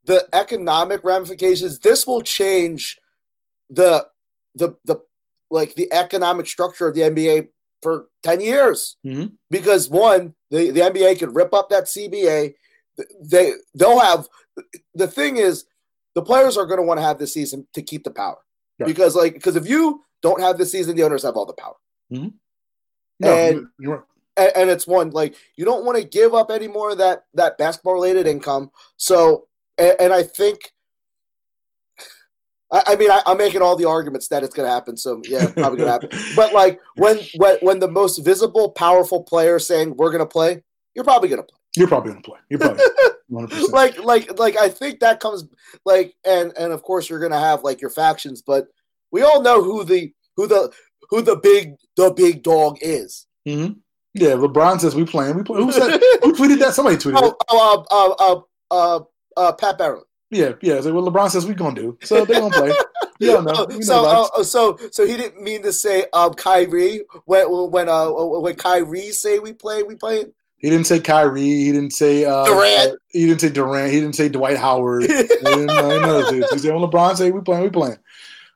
the 0.05 0.27
economic 0.33 1.05
ramifications. 1.05 1.79
This 1.79 2.07
will 2.07 2.23
change 2.23 2.99
the 3.71 4.07
the 4.57 4.75
the 4.85 4.97
like 5.51 5.75
the 5.77 5.93
economic 5.93 6.47
structure 6.49 6.89
of 6.89 6.95
the 6.97 7.03
NBA 7.03 7.49
for 7.83 8.09
ten 8.25 8.41
years. 8.41 8.97
Mhm. 9.07 9.33
Because 9.51 9.89
one, 9.89 10.35
the 10.51 10.71
the 10.73 10.81
NBA 10.81 11.19
could 11.21 11.35
rip 11.37 11.55
up 11.55 11.69
that 11.71 11.85
CBA. 11.85 12.55
They 13.21 13.53
they'll 13.75 14.01
have 14.01 14.27
the 14.95 15.07
thing 15.07 15.37
is 15.37 15.67
the 16.15 16.23
players 16.23 16.57
are 16.57 16.67
going 16.67 16.79
to 16.81 16.83
want 16.87 16.99
to 16.99 17.05
have 17.05 17.19
this 17.19 17.35
season 17.35 17.69
to 17.75 17.83
keep 17.83 18.03
the 18.05 18.11
power 18.11 18.39
Right. 18.81 18.87
because 18.87 19.15
like 19.15 19.35
because 19.35 19.55
if 19.55 19.69
you 19.69 20.03
don't 20.23 20.41
have 20.41 20.57
this 20.59 20.73
season, 20.73 20.97
the 20.97 21.03
owners 21.03 21.23
have 21.23 21.37
all 21.37 21.47
the 21.47 21.53
power. 21.53 21.77
no, 22.11 22.31
and- 23.21 23.67
you're 23.79 24.07
and, 24.37 24.53
and 24.57 24.71
it's 24.71 24.87
one 24.87 25.11
like 25.11 25.35
you 25.57 25.65
don't 25.65 25.85
want 25.85 25.99
to 25.99 26.05
give 26.05 26.35
up 26.35 26.51
any 26.51 26.69
more 26.69 26.91
of 26.91 26.99
that 26.99 27.25
that 27.35 27.59
basketball 27.59 27.95
related 27.95 28.27
income. 28.27 28.71
So, 28.97 29.47
and, 29.79 29.95
and 30.01 30.13
I 30.13 30.23
think, 30.23 30.73
I, 32.73 32.83
I 32.89 32.97
mean, 32.97 33.11
I, 33.11 33.23
I'm 33.27 33.39
making 33.39 33.63
all 33.63 33.77
the 33.77 33.89
arguments 33.89 34.29
that 34.29 34.43
it's 34.43 34.55
going 34.55 34.67
to 34.69 34.73
happen. 34.73 34.97
So 34.97 35.23
yeah, 35.25 35.51
probably 35.53 35.79
going 35.79 35.87
to 35.87 35.93
happen. 35.93 36.11
But 36.37 36.53
like 36.53 36.81
when 36.97 37.21
when 37.37 37.59
when 37.63 37.79
the 37.79 37.89
most 37.89 38.19
visible, 38.19 38.71
powerful 38.71 39.23
player 39.23 39.59
saying 39.59 39.97
we're 39.97 40.11
going 40.11 40.21
to 40.21 40.27
play, 40.27 40.63
you're 40.95 41.05
probably 41.05 41.29
going 41.29 41.43
to 41.43 41.47
play. 41.47 41.59
You're 41.77 41.89
probably 41.89 42.13
going 42.13 42.23
to 42.23 42.31
play. 42.31 42.39
You're 42.49 42.59
probably 42.59 42.85
100. 43.29 43.55
percent 43.55 43.73
Like 43.73 43.99
like 44.03 44.39
like 44.39 44.57
I 44.57 44.69
think 44.69 45.01
that 45.01 45.21
comes 45.21 45.45
like 45.85 46.15
and 46.25 46.53
and 46.59 46.73
of 46.73 46.83
course 46.83 47.09
you're 47.09 47.21
going 47.21 47.33
to 47.33 47.39
have 47.39 47.63
like 47.63 47.81
your 47.81 47.91
factions, 47.91 48.43
but 48.43 48.67
we 49.13 49.23
all 49.23 49.43
know 49.43 49.63
who 49.63 49.85
the 49.85 50.13
who 50.37 50.47
the 50.47 50.73
who 51.11 51.23
the 51.23 51.37
big 51.37 51.77
the 51.97 52.13
big 52.13 52.43
dog 52.43 52.79
is. 52.81 53.27
Mm-hmm. 53.47 53.75
Yeah, 54.15 54.31
LeBron 54.31 54.81
says 54.81 54.95
we 54.95 55.05
playing. 55.05 55.37
We 55.37 55.43
play. 55.43 55.63
Who 55.63 55.71
said? 55.71 56.01
who 56.23 56.33
tweeted 56.33 56.59
that? 56.61 56.75
Somebody 56.75 56.97
tweeted 56.97 57.23
it. 57.23 57.35
Oh, 57.51 57.85
uh, 57.91 57.95
uh, 57.95 58.15
uh, 58.19 58.41
uh, 58.71 59.01
uh, 59.37 59.53
Pat 59.53 59.77
Beverley. 59.77 60.05
Yeah, 60.31 60.53
yeah. 60.61 60.75
It's 60.75 60.87
like, 60.87 60.95
what 60.95 61.05
LeBron 61.05 61.31
says 61.31 61.47
we're 61.47 61.55
gonna 61.55 61.75
do. 61.75 61.99
So 62.03 62.25
they're 62.25 62.41
gonna 62.41 62.55
play. 62.55 62.73
You 63.19 63.29
don't 63.29 63.45
know. 63.45 63.53
Oh, 63.57 63.67
You 63.71 63.77
know 63.79 63.81
so, 63.81 64.29
uh, 64.37 64.43
so, 64.43 64.79
so 64.91 65.07
he 65.07 65.17
didn't 65.17 65.43
mean 65.43 65.63
to 65.63 65.73
say 65.73 66.05
um 66.13 66.35
Kyrie 66.35 67.01
when 67.25 67.47
when 67.71 67.89
uh 67.89 68.11
when 68.11 68.55
Kyrie 68.57 69.11
say 69.13 69.39
we 69.39 69.55
play, 69.55 69.83
we 69.83 69.95
play. 69.95 70.27
He 70.59 70.69
didn't 70.71 70.87
say 70.87 71.01
Kyrie. 71.01 71.41
He 71.41 71.73
didn't 71.73 71.93
say 71.93 72.25
uh, 72.25 72.45
Durant. 72.45 72.93
uh, 72.93 72.97
he 73.09 73.27
didn't 73.27 73.41
say 73.41 73.49
Durant. 73.51 73.93
He 73.93 74.01
didn't 74.01 74.17
say 74.17 74.29
Dwight 74.29 74.57
Howard. 74.57 75.03
he 75.05 75.09
didn't 75.09 75.67
know 75.67 75.91
any 75.91 75.97
of 75.97 76.03
those 76.03 76.31
dudes. 76.31 76.53
He 76.53 76.59
said 76.59 76.75
when 76.75 76.83
LeBron 76.83 77.17
say 77.17 77.31
we 77.31 77.41
playing, 77.41 77.63
we 77.63 77.71
playing. 77.71 77.99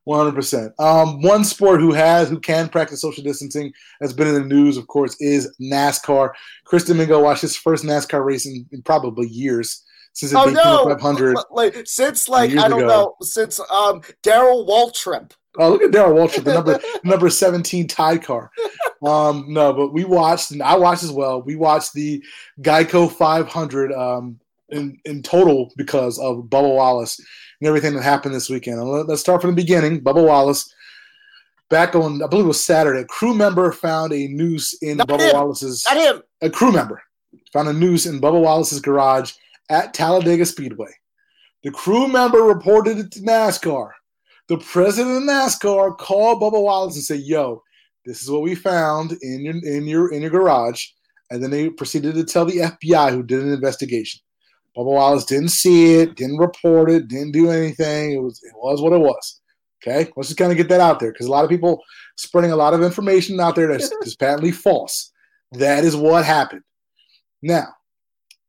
One 0.04 0.18
hundred 0.18 0.34
percent. 0.34 0.72
Um, 0.78 1.20
one 1.20 1.44
sport 1.44 1.80
who 1.80 1.92
has 1.92 2.28
who 2.28 2.40
can 2.40 2.68
practice 2.68 3.00
social 3.00 3.22
distancing 3.22 3.72
has 4.00 4.12
been 4.12 4.28
in 4.28 4.34
the 4.34 4.44
news, 4.44 4.76
of 4.76 4.86
course, 4.88 5.16
is 5.20 5.54
NASCAR. 5.60 6.32
Chris 6.64 6.84
Domingo 6.84 7.22
watched 7.22 7.42
his 7.42 7.56
first 7.56 7.84
NASCAR 7.84 8.24
race 8.24 8.46
in, 8.46 8.66
in 8.72 8.82
probably 8.82 9.28
years 9.28 9.84
since 10.12 10.34
Oh 10.34 10.46
no! 10.46 10.84
500. 10.88 11.36
Like 11.50 11.86
since 11.86 12.28
like 12.28 12.50
I 12.52 12.68
don't 12.68 12.80
ago. 12.82 12.86
know 12.88 13.16
since 13.22 13.60
um 13.70 14.02
Darrell 14.22 14.66
Waltrip. 14.66 15.32
Oh, 15.58 15.70
look 15.70 15.82
at 15.82 15.90
Darrell 15.90 16.14
Waltrip, 16.14 16.44
the 16.44 16.54
number 16.54 16.80
number 17.04 17.28
seventeen 17.30 17.86
Tide 17.88 18.22
car. 18.22 18.50
Um, 19.02 19.46
no, 19.48 19.72
but 19.72 19.92
we 19.92 20.04
watched, 20.04 20.50
and 20.52 20.62
I 20.62 20.76
watched 20.76 21.02
as 21.02 21.10
well. 21.10 21.42
We 21.42 21.56
watched 21.56 21.94
the 21.94 22.22
Geico 22.60 23.10
500 23.10 23.92
um, 23.92 24.38
in 24.68 24.98
in 25.06 25.22
total 25.22 25.72
because 25.76 26.18
of 26.18 26.44
Bubba 26.44 26.74
Wallace 26.74 27.18
and 27.60 27.66
everything 27.68 27.94
that 27.94 28.02
happened 28.02 28.34
this 28.34 28.50
weekend. 28.50 28.78
And 28.78 28.88
Let's 29.08 29.22
start 29.22 29.40
from 29.40 29.50
the 29.50 29.56
beginning. 29.56 30.02
Bubba 30.02 30.24
Wallace, 30.24 30.72
back 31.68 31.94
on 31.96 32.22
I 32.22 32.26
believe 32.26 32.44
it 32.44 32.48
was 32.48 32.62
Saturday, 32.62 33.00
a 33.00 33.04
crew 33.06 33.34
member 33.34 33.72
found 33.72 34.12
a 34.12 34.28
noose 34.28 34.74
in 34.82 34.98
Not 34.98 35.08
Bubba 35.08 35.30
him. 35.30 35.34
Wallace's 35.34 35.84
Not 35.88 35.96
him. 35.96 36.22
a 36.42 36.50
crew 36.50 36.70
member 36.70 37.02
found 37.52 37.68
a 37.68 37.72
noose 37.72 38.06
in 38.06 38.20
Bubba 38.20 38.40
Wallace's 38.40 38.80
garage 38.80 39.32
at 39.70 39.94
Talladega 39.94 40.44
Speedway. 40.44 40.90
The 41.62 41.70
crew 41.70 42.08
member 42.08 42.42
reported 42.42 42.98
it 42.98 43.12
to 43.12 43.20
NASCAR. 43.20 43.90
The 44.48 44.58
president 44.58 45.16
of 45.16 45.22
NASCAR 45.22 45.96
called 45.96 46.42
Bubba 46.42 46.60
Wallace 46.60 46.96
and 46.96 47.04
said, 47.04 47.20
"Yo, 47.20 47.62
this 48.04 48.22
is 48.22 48.30
what 48.30 48.42
we 48.42 48.54
found 48.54 49.12
in 49.22 49.44
your 49.44 49.54
in 49.64 49.86
your 49.86 50.12
in 50.12 50.22
your 50.22 50.30
garage." 50.30 50.84
And 51.30 51.42
then 51.42 51.50
they 51.50 51.68
proceeded 51.70 52.14
to 52.14 52.24
tell 52.24 52.44
the 52.44 52.58
FBI 52.58 53.12
who 53.12 53.22
did 53.22 53.42
an 53.42 53.52
investigation. 53.52 54.20
Bubba 54.76 54.86
Wallace 54.86 55.24
didn't 55.24 55.50
see 55.50 55.94
it, 55.94 56.16
didn't 56.16 56.38
report 56.38 56.90
it, 56.90 57.08
didn't 57.08 57.32
do 57.32 57.50
anything. 57.50 58.12
It 58.12 58.22
was 58.22 58.42
it 58.42 58.52
was 58.56 58.80
what 58.80 58.92
it 58.92 58.98
was. 58.98 59.40
Okay, 59.82 60.10
let's 60.16 60.28
just 60.28 60.38
kind 60.38 60.50
of 60.50 60.58
get 60.58 60.68
that 60.68 60.80
out 60.80 61.00
there 61.00 61.12
because 61.12 61.26
a 61.26 61.30
lot 61.30 61.44
of 61.44 61.50
people 61.50 61.82
spreading 62.16 62.52
a 62.52 62.56
lot 62.56 62.74
of 62.74 62.82
information 62.82 63.38
out 63.40 63.54
there 63.54 63.68
that's 63.68 63.90
just 64.04 64.18
patently 64.18 64.52
false. 64.52 65.12
That 65.52 65.84
is 65.84 65.94
what 65.96 66.24
happened. 66.24 66.62
Now, 67.42 67.68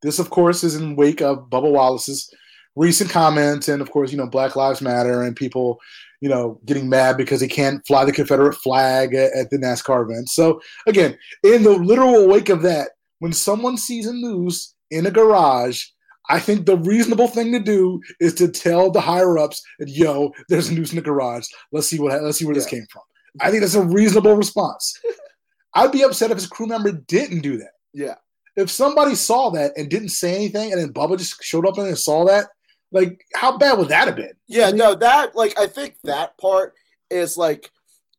this, 0.02 0.20
of 0.20 0.30
course, 0.30 0.64
is 0.64 0.76
in 0.76 0.96
wake 0.96 1.22
of 1.22 1.50
Bubba 1.50 1.72
Wallace's 1.72 2.34
recent 2.76 3.10
comments, 3.10 3.68
and 3.68 3.82
of 3.82 3.92
course, 3.92 4.12
you 4.12 4.18
know, 4.18 4.28
Black 4.28 4.56
Lives 4.56 4.82
Matter 4.82 5.24
and 5.24 5.36
people, 5.36 5.80
you 6.22 6.30
know, 6.30 6.60
getting 6.66 6.90
mad 6.90 7.18
because 7.18 7.40
they 7.40 7.48
can't 7.48 7.86
fly 7.86 8.06
the 8.06 8.12
Confederate 8.12 8.56
flag 8.56 9.14
at, 9.14 9.34
at 9.34 9.50
the 9.50 9.58
NASCAR 9.58 10.04
event. 10.04 10.30
So, 10.30 10.62
again, 10.88 11.18
in 11.44 11.64
the 11.64 11.72
literal 11.72 12.28
wake 12.28 12.50
of 12.50 12.62
that, 12.64 12.90
when 13.20 13.34
someone 13.34 13.78
sees 13.78 14.08
a 14.08 14.14
noose 14.14 14.74
in 14.90 15.06
a 15.06 15.12
garage, 15.12 15.84
I 16.30 16.40
think 16.40 16.66
the 16.66 16.78
reasonable 16.78 17.28
thing 17.28 17.52
to 17.52 17.60
do 17.60 18.02
is 18.20 18.34
to 18.36 18.48
tell 18.48 18.90
the 18.92 19.02
higher 19.02 19.38
ups, 19.38 19.62
"Yo, 19.80 20.32
there's 20.50 20.70
a 20.70 20.74
noose 20.74 20.92
in 20.92 20.96
the 20.96 21.02
garage. 21.02 21.46
Let's 21.72 21.88
see 21.88 22.00
what 22.00 22.22
let's 22.24 22.38
see 22.38 22.46
where 22.46 22.56
this 22.56 22.66
came 22.66 22.86
from." 22.92 23.04
I 23.40 23.50
think 23.50 23.62
that's 23.62 23.76
a 23.76 23.82
reasonable 23.82 24.36
response. 24.36 25.00
I'd 25.74 25.92
be 25.92 26.04
upset 26.04 26.32
if 26.32 26.38
his 26.38 26.48
crew 26.48 26.68
member 26.68 26.92
didn't 26.92 27.42
do 27.42 27.58
that 27.58 27.72
Yeah. 27.94 28.16
If 28.62 28.70
somebody 28.70 29.16
saw 29.16 29.50
that 29.52 29.74
and 29.78 29.90
didn't 29.90 30.10
say 30.10 30.36
anything, 30.36 30.72
and 30.72 30.82
then 30.82 30.94
Bubba 30.94 31.18
just 31.18 31.44
showed 31.44 31.66
up 31.66 31.78
and 31.78 31.98
saw 31.98 32.26
that, 32.26 32.48
like 32.92 33.26
how 33.36 33.58
bad 33.58 33.78
would 33.78 33.90
that 33.90 34.08
have 34.08 34.16
been? 34.16 34.34
Yeah, 34.48 34.68
I 34.68 34.68
mean, 34.68 34.78
no, 34.78 34.96
that 34.96 35.36
like 35.36 35.58
I 35.60 35.68
think 35.68 35.96
that 36.04 36.38
part 36.38 36.74
is 37.10 37.38
like 37.38 37.72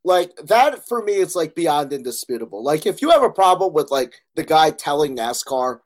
like 0.03 0.35
that 0.43 0.87
for 0.87 1.03
me 1.03 1.13
it's 1.13 1.35
like 1.35 1.55
beyond 1.55 1.93
indisputable. 1.93 2.63
Like 2.63 2.85
if 2.85 3.01
you 3.01 3.09
have 3.11 3.23
a 3.23 3.29
problem 3.29 3.73
with 3.73 3.91
like 3.91 4.15
the 4.35 4.43
guy 4.43 4.71
telling 4.71 5.15
NASCAR, 5.15 5.79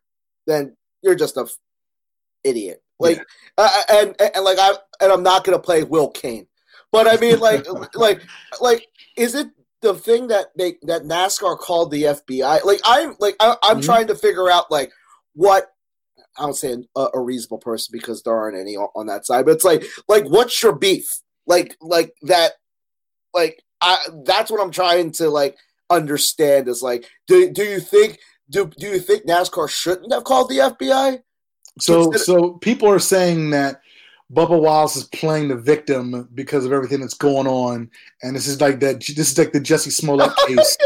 then 0.46 0.76
you're 1.02 1.16
just 1.16 1.38
a 1.38 1.42
f- 1.42 1.58
idiot. 2.44 2.82
Like 3.00 3.24
uh, 3.58 3.70
and, 3.90 4.16
and 4.20 4.32
and 4.36 4.46
like 4.46 4.58
I 4.60 4.74
and 5.02 5.12
I'm 5.12 5.24
not 5.24 5.44
gonna 5.44 5.60
play 5.60 5.84
Will 5.84 6.10
Kane, 6.10 6.48
but 6.92 7.08
I 7.08 7.18
mean 7.18 7.40
like 7.40 7.68
like 7.96 8.22
like 8.60 8.88
is 9.16 9.36
it 9.36 9.50
the 9.82 9.94
thing 9.94 10.28
that 10.28 10.48
they 10.58 10.78
that 10.84 11.04
NASCAR 11.04 11.58
called 11.58 11.92
the 11.92 12.04
FBI? 12.04 12.64
Like 12.64 12.82
I'm 12.86 13.16
like 13.20 13.36
I, 13.40 13.56
I'm 13.64 13.80
Mhm. 13.80 13.86
trying 13.86 14.08
to 14.08 14.16
figure 14.16 14.50
out 14.50 14.72
like 14.72 14.92
what 15.34 15.68
I 16.38 16.44
don't 16.44 16.54
say 16.54 16.76
a, 16.96 17.08
a 17.16 17.20
reasonable 17.20 17.60
person 17.60 17.90
because 17.92 18.22
there 18.24 18.36
aren't 18.36 18.58
any 18.58 18.76
on, 18.76 18.90
on 18.96 19.08
that 19.08 19.26
side, 19.26 19.46
but 19.46 19.52
it's 19.56 19.64
like 19.66 19.84
like 20.08 20.26
what's 20.26 20.62
your 20.62 20.74
beef? 20.76 21.08
Like 21.46 21.76
like 21.82 22.14
that 22.24 22.54
like 23.34 23.62
I 23.82 23.98
that's 24.26 24.50
what 24.52 24.62
I'm 24.62 24.72
trying 24.72 25.12
to 25.14 25.30
like 25.30 25.56
understand 25.90 26.68
is 26.68 26.82
like 26.84 27.08
do 27.28 27.52
do 27.52 27.64
you 27.64 27.80
think 27.80 28.20
do 28.50 28.70
do 28.78 28.88
you 28.88 29.00
think 29.00 29.26
NASCAR 29.26 29.70
shouldn't 29.70 30.12
have 30.14 30.24
called 30.24 30.50
the 30.50 30.58
FBI? 30.60 31.22
so 31.80 32.10
Consider- 32.10 32.24
so 32.24 32.54
people 32.54 32.90
are 32.90 33.00
saying 33.00 33.52
that 33.52 33.82
Bubba 34.34 34.60
Wallace 34.60 34.98
is 34.98 35.06
playing 35.06 35.48
the 35.48 35.56
victim 35.56 36.28
because 36.34 36.66
of 36.66 36.74
everything 36.74 37.00
that's 37.00 37.14
going 37.14 37.48
on, 37.48 37.90
and 38.22 38.36
this 38.36 38.48
is 38.48 38.60
like 38.60 38.80
that. 38.82 39.00
This 39.00 39.32
is 39.32 39.38
like 39.38 39.54
the 39.54 39.60
Jussie 39.60 39.92
Smollett 39.92 40.36
case 40.48 40.78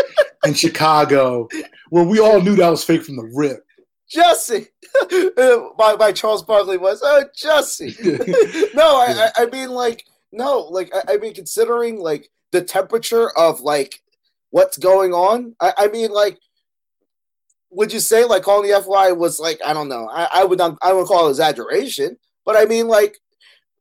in 0.46 0.54
Chicago, 0.54 1.48
where 1.89 2.04
we 2.04 2.20
all 2.20 2.39
knew 2.39 2.56
that 2.56 2.70
was 2.70 2.84
fake 2.84 3.04
from 3.04 3.16
the 3.16 3.32
rip. 3.34 3.66
Jesse. 4.08 4.68
my 5.78 5.96
my 5.98 6.12
Charles 6.12 6.44
Barkley 6.44 6.78
was 6.78 7.02
oh 7.04 7.24
Jesse. 7.36 7.96
no, 8.76 8.98
I, 8.98 9.30
I 9.36 9.44
I 9.44 9.46
mean 9.48 9.70
like 9.70 10.06
no, 10.32 10.60
like 10.60 10.94
I, 10.94 11.14
I 11.14 11.18
mean 11.18 11.34
considering 11.34 12.00
like 12.00 12.30
the 12.52 12.62
temperature 12.62 13.32
of 13.38 13.62
like 13.62 14.02
what's 14.52 14.78
going 14.78 15.14
on. 15.14 15.56
I, 15.60 15.74
I 15.78 15.88
mean 15.88 16.12
like 16.12 16.38
would 17.72 17.94
you 17.94 18.02
say 18.02 18.26
like 18.26 18.44
calling 18.44 18.70
the 18.70 18.82
FY 18.82 19.14
was 19.14 19.39
like 19.39 19.60
I 19.66 19.74
don't 19.74 19.89
know. 19.89 20.10
I, 20.12 20.28
I 20.32 20.44
would 20.44 20.60
not 20.60 20.78
I 20.84 20.94
would 20.94 21.08
call 21.08 21.28
it 21.28 21.32
exaggeration, 21.32 22.18
but 22.46 22.56
I 22.58 22.66
mean 22.66 22.88
like 22.88 23.18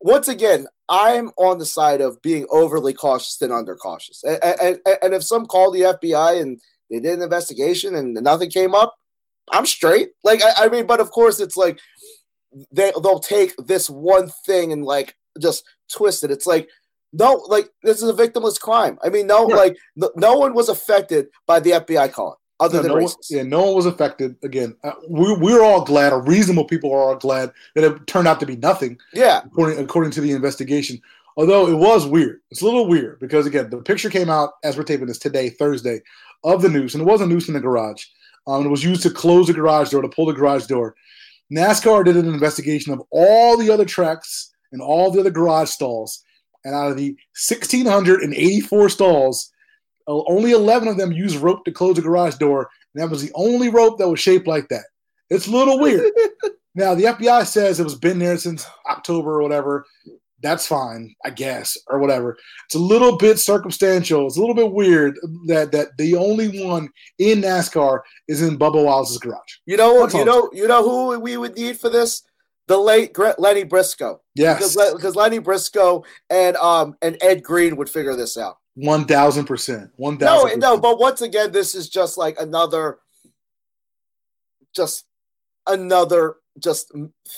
once 0.00 0.28
again, 0.28 0.66
I'm 0.88 1.30
on 1.36 1.58
the 1.58 1.66
side 1.66 2.00
of 2.00 2.20
being 2.22 2.46
overly 2.50 2.92
cautious 2.94 3.36
than 3.36 3.52
under 3.52 3.76
cautious. 3.76 4.24
And, 4.24 4.38
and, 4.42 4.78
and 5.02 5.14
if 5.14 5.22
some 5.22 5.46
call 5.46 5.70
the 5.70 5.82
FBI 5.82 6.40
and 6.40 6.60
they 6.90 7.00
did 7.00 7.18
an 7.18 7.22
investigation 7.22 7.94
and 7.94 8.14
nothing 8.14 8.50
came 8.50 8.74
up, 8.74 8.94
I'm 9.52 9.66
straight. 9.66 10.10
Like 10.24 10.42
I, 10.42 10.66
I 10.66 10.68
mean, 10.68 10.86
but 10.86 11.00
of 11.00 11.10
course 11.10 11.38
it's 11.38 11.56
like 11.56 11.78
they 12.72 12.92
they'll 13.02 13.20
take 13.20 13.54
this 13.58 13.88
one 13.88 14.30
thing 14.46 14.72
and 14.72 14.84
like 14.84 15.16
just 15.40 15.64
twist 15.92 16.24
it. 16.24 16.30
It's 16.30 16.46
like 16.46 16.68
no, 17.12 17.34
like 17.48 17.68
this 17.82 18.02
is 18.02 18.08
a 18.08 18.12
victimless 18.12 18.58
crime. 18.60 18.98
I 19.04 19.08
mean, 19.08 19.26
no, 19.26 19.48
Yeah. 19.48 19.56
like 19.56 19.76
no, 19.96 20.10
no 20.16 20.34
one 20.38 20.54
was 20.54 20.68
affected 20.68 21.26
by 21.46 21.60
the 21.60 21.72
FBI 21.72 22.12
call 22.12 22.39
other 22.60 22.78
No, 22.78 22.82
than 22.82 22.92
no 22.92 23.04
one, 23.04 23.12
yeah, 23.28 23.42
no 23.42 23.62
one 23.64 23.74
was 23.74 23.86
affected. 23.86 24.36
Again, 24.42 24.76
uh, 24.84 24.92
we, 25.08 25.34
we're 25.34 25.62
all 25.64 25.84
glad, 25.84 26.12
or 26.12 26.22
reasonable 26.22 26.64
people 26.64 26.92
are 26.92 27.00
all 27.00 27.16
glad 27.16 27.52
that 27.74 27.84
it 27.84 28.06
turned 28.06 28.28
out 28.28 28.38
to 28.40 28.46
be 28.46 28.56
nothing, 28.56 28.98
Yeah, 29.12 29.40
according 29.44 29.78
according 29.78 30.12
to 30.12 30.20
the 30.20 30.32
investigation. 30.32 31.00
Although 31.36 31.68
it 31.68 31.74
was 31.74 32.06
weird, 32.06 32.40
it's 32.50 32.60
a 32.60 32.64
little 32.64 32.86
weird 32.86 33.18
because 33.18 33.46
again, 33.46 33.70
the 33.70 33.78
picture 33.78 34.10
came 34.10 34.28
out 34.28 34.54
as 34.62 34.76
we're 34.76 34.82
taping 34.84 35.06
this 35.06 35.18
today, 35.18 35.48
Thursday, 35.48 36.02
of 36.44 36.62
the 36.62 36.68
noose, 36.68 36.94
and 36.94 37.02
it 37.02 37.06
was 37.06 37.20
a 37.20 37.26
noose 37.26 37.48
in 37.48 37.54
the 37.54 37.60
garage. 37.60 38.04
Um, 38.46 38.66
it 38.66 38.70
was 38.70 38.84
used 38.84 39.02
to 39.02 39.10
close 39.10 39.46
the 39.46 39.52
garage 39.52 39.90
door, 39.90 40.02
to 40.02 40.08
pull 40.08 40.26
the 40.26 40.32
garage 40.32 40.66
door. 40.66 40.94
NASCAR 41.52 42.04
did 42.04 42.16
an 42.16 42.28
investigation 42.28 42.92
of 42.92 43.02
all 43.10 43.56
the 43.56 43.70
other 43.70 43.84
tracks 43.84 44.52
and 44.72 44.80
all 44.80 45.10
the 45.10 45.20
other 45.20 45.30
garage 45.30 45.68
stalls, 45.70 46.22
and 46.64 46.74
out 46.74 46.90
of 46.90 46.96
the 46.96 47.16
1,684 47.48 48.88
stalls, 48.88 49.52
only 50.10 50.52
11 50.52 50.88
of 50.88 50.96
them 50.96 51.12
used 51.12 51.36
rope 51.36 51.64
to 51.64 51.72
close 51.72 51.96
the 51.96 52.02
garage 52.02 52.36
door, 52.36 52.68
and 52.94 53.02
that 53.02 53.10
was 53.10 53.22
the 53.22 53.32
only 53.34 53.68
rope 53.68 53.98
that 53.98 54.08
was 54.08 54.20
shaped 54.20 54.46
like 54.46 54.68
that. 54.68 54.84
It's 55.28 55.46
a 55.46 55.50
little 55.50 55.78
weird. 55.78 56.10
now, 56.74 56.94
the 56.94 57.04
FBI 57.04 57.46
says 57.46 57.78
it 57.78 57.84
was 57.84 57.94
been 57.94 58.18
there 58.18 58.36
since 58.36 58.66
October 58.88 59.38
or 59.38 59.42
whatever. 59.42 59.86
That's 60.42 60.66
fine, 60.66 61.14
I 61.24 61.30
guess, 61.30 61.76
or 61.86 61.98
whatever. 61.98 62.38
It's 62.64 62.74
a 62.74 62.78
little 62.78 63.18
bit 63.18 63.38
circumstantial. 63.38 64.26
It's 64.26 64.38
a 64.38 64.40
little 64.40 64.54
bit 64.54 64.72
weird 64.72 65.18
that 65.48 65.70
that 65.72 65.88
the 65.98 66.16
only 66.16 66.64
one 66.64 66.88
in 67.18 67.42
NASCAR 67.42 68.00
is 68.26 68.40
in 68.40 68.58
Bubba 68.58 68.82
Wallace's 68.82 69.18
garage. 69.18 69.58
you 69.66 69.76
know, 69.76 70.00
That's 70.00 70.14
you 70.14 70.24
know, 70.24 70.50
you 70.52 70.66
know 70.66 70.82
who 70.82 71.20
we 71.20 71.36
would 71.36 71.56
need 71.56 71.78
for 71.78 71.90
this? 71.90 72.22
The 72.68 72.78
late 72.78 73.16
Lennie 73.38 73.64
Briscoe, 73.64 74.22
Yes, 74.34 74.74
because 74.74 74.94
because 74.94 75.16
Lennie 75.16 75.40
Briscoe 75.40 76.04
and 76.30 76.56
um 76.56 76.94
and 77.02 77.18
Ed 77.20 77.42
Green 77.42 77.76
would 77.76 77.90
figure 77.90 78.16
this 78.16 78.38
out. 78.38 78.59
One 78.74 79.04
thousand 79.04 79.46
percent, 79.46 79.90
one 79.96 80.16
No, 80.18 80.26
thousand. 80.44 80.60
no, 80.60 80.76
but 80.78 80.98
once 80.98 81.20
again, 81.22 81.52
this 81.52 81.74
is 81.74 81.88
just 81.88 82.16
like 82.16 82.36
another, 82.40 82.98
just 84.74 85.04
another 85.66 86.36
just 86.58 86.90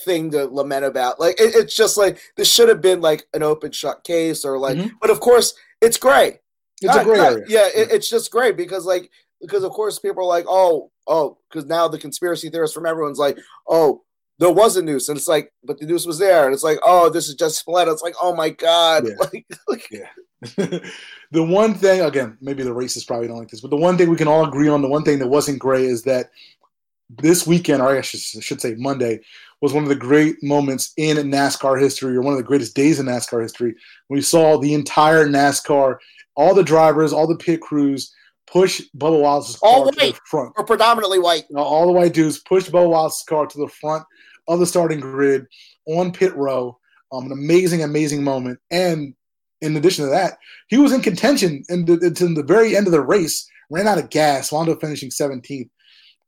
thing 0.04 0.30
to 0.30 0.46
lament 0.46 0.84
about. 0.84 1.20
Like 1.20 1.40
it, 1.40 1.54
it's 1.54 1.74
just 1.76 1.96
like 1.96 2.18
this 2.36 2.50
should 2.50 2.68
have 2.68 2.80
been 2.80 3.00
like 3.00 3.26
an 3.34 3.42
open 3.42 3.72
shut 3.72 4.04
case 4.04 4.44
or 4.44 4.58
like, 4.58 4.76
Mhm. 4.76 4.92
but 5.00 5.10
of 5.10 5.20
course 5.20 5.54
it's 5.80 5.96
gray. 5.96 6.40
It's 6.80 6.92
a 6.92 6.96
Not- 6.96 7.04
gray 7.04 7.18
not- 7.18 7.32
area. 7.32 7.44
Yeah, 7.48 7.68
it, 7.74 7.90
it's 7.92 8.08
just 8.08 8.30
great 8.30 8.56
because 8.56 8.84
like 8.84 9.10
because 9.40 9.64
of 9.64 9.72
course 9.72 9.98
people 9.98 10.22
are 10.22 10.26
like, 10.26 10.46
oh, 10.48 10.90
oh, 11.06 11.38
because 11.48 11.66
now 11.66 11.88
the 11.88 11.98
conspiracy 11.98 12.48
theorists 12.50 12.74
from 12.74 12.86
everyone's 12.86 13.18
like, 13.18 13.38
oh. 13.68 14.02
There 14.38 14.50
was 14.50 14.76
a 14.76 14.82
noose, 14.82 15.08
and 15.08 15.16
it's 15.16 15.28
like, 15.28 15.52
but 15.62 15.78
the 15.78 15.86
noose 15.86 16.04
was 16.04 16.18
there, 16.18 16.46
and 16.46 16.54
it's 16.54 16.64
like, 16.64 16.78
oh, 16.84 17.08
this 17.10 17.28
is 17.28 17.36
just 17.36 17.58
split. 17.58 17.86
It's 17.86 18.02
like, 18.02 18.14
oh 18.20 18.34
my 18.34 18.48
god, 18.48 19.06
Yeah. 19.06 19.14
like, 19.20 19.46
like 19.68 19.88
the 20.56 21.42
one 21.42 21.74
thing, 21.74 22.00
again, 22.00 22.36
maybe 22.40 22.62
the 22.62 22.70
racists 22.74 23.06
probably 23.06 23.28
don't 23.28 23.38
like 23.38 23.48
this, 23.48 23.60
but 23.60 23.70
the 23.70 23.76
one 23.76 23.96
thing 23.96 24.10
we 24.10 24.16
can 24.16 24.28
all 24.28 24.46
agree 24.46 24.68
on, 24.68 24.82
the 24.82 24.88
one 24.88 25.04
thing 25.04 25.18
that 25.20 25.28
wasn't 25.28 25.58
gray 25.58 25.84
is 25.84 26.02
that 26.02 26.30
this 27.08 27.46
weekend, 27.46 27.82
or 27.82 27.96
I 27.96 28.00
should, 28.00 28.20
I 28.36 28.40
should 28.40 28.60
say 28.60 28.74
Monday, 28.76 29.20
was 29.60 29.72
one 29.72 29.84
of 29.84 29.88
the 29.88 29.94
great 29.94 30.42
moments 30.42 30.92
in 30.96 31.16
NASCAR 31.16 31.80
history, 31.80 32.16
or 32.16 32.22
one 32.22 32.32
of 32.32 32.38
the 32.38 32.44
greatest 32.44 32.74
days 32.74 32.98
in 32.98 33.06
NASCAR 33.06 33.42
history. 33.42 33.74
We 34.08 34.20
saw 34.20 34.58
the 34.58 34.74
entire 34.74 35.26
NASCAR, 35.28 35.98
all 36.34 36.54
the 36.54 36.64
drivers, 36.64 37.12
all 37.12 37.26
the 37.28 37.36
pit 37.36 37.60
crews 37.60 38.12
push 38.46 38.82
Bubba 38.96 39.20
Wallace's 39.20 39.56
car 39.56 39.70
All 39.70 39.90
to 39.90 39.96
the 39.96 40.06
white. 40.06 40.18
front. 40.26 40.52
or 40.56 40.64
predominantly 40.64 41.18
white. 41.18 41.44
All 41.54 41.86
the 41.86 41.92
white 41.92 42.12
dudes 42.12 42.38
pushed 42.40 42.70
Bubba 42.72 42.88
Wallace's 42.88 43.24
car 43.24 43.46
to 43.46 43.58
the 43.58 43.68
front 43.68 44.04
of 44.48 44.58
the 44.58 44.66
starting 44.66 45.00
grid 45.00 45.46
on 45.86 46.12
pit 46.12 46.34
row. 46.36 46.78
Um, 47.12 47.26
an 47.26 47.32
amazing, 47.32 47.82
amazing 47.82 48.24
moment. 48.24 48.58
And 48.70 49.14
in 49.62 49.76
addition 49.76 50.04
to 50.04 50.10
that, 50.10 50.38
he 50.68 50.76
was 50.76 50.92
in 50.92 51.00
contention 51.00 51.62
in 51.68 51.84
the, 51.86 51.94
until 52.02 52.34
the 52.34 52.42
very 52.42 52.76
end 52.76 52.86
of 52.86 52.92
the 52.92 53.00
race, 53.00 53.48
ran 53.70 53.86
out 53.86 53.98
of 53.98 54.10
gas, 54.10 54.52
wound 54.52 54.68
up 54.68 54.80
finishing 54.80 55.08
17th. 55.08 55.70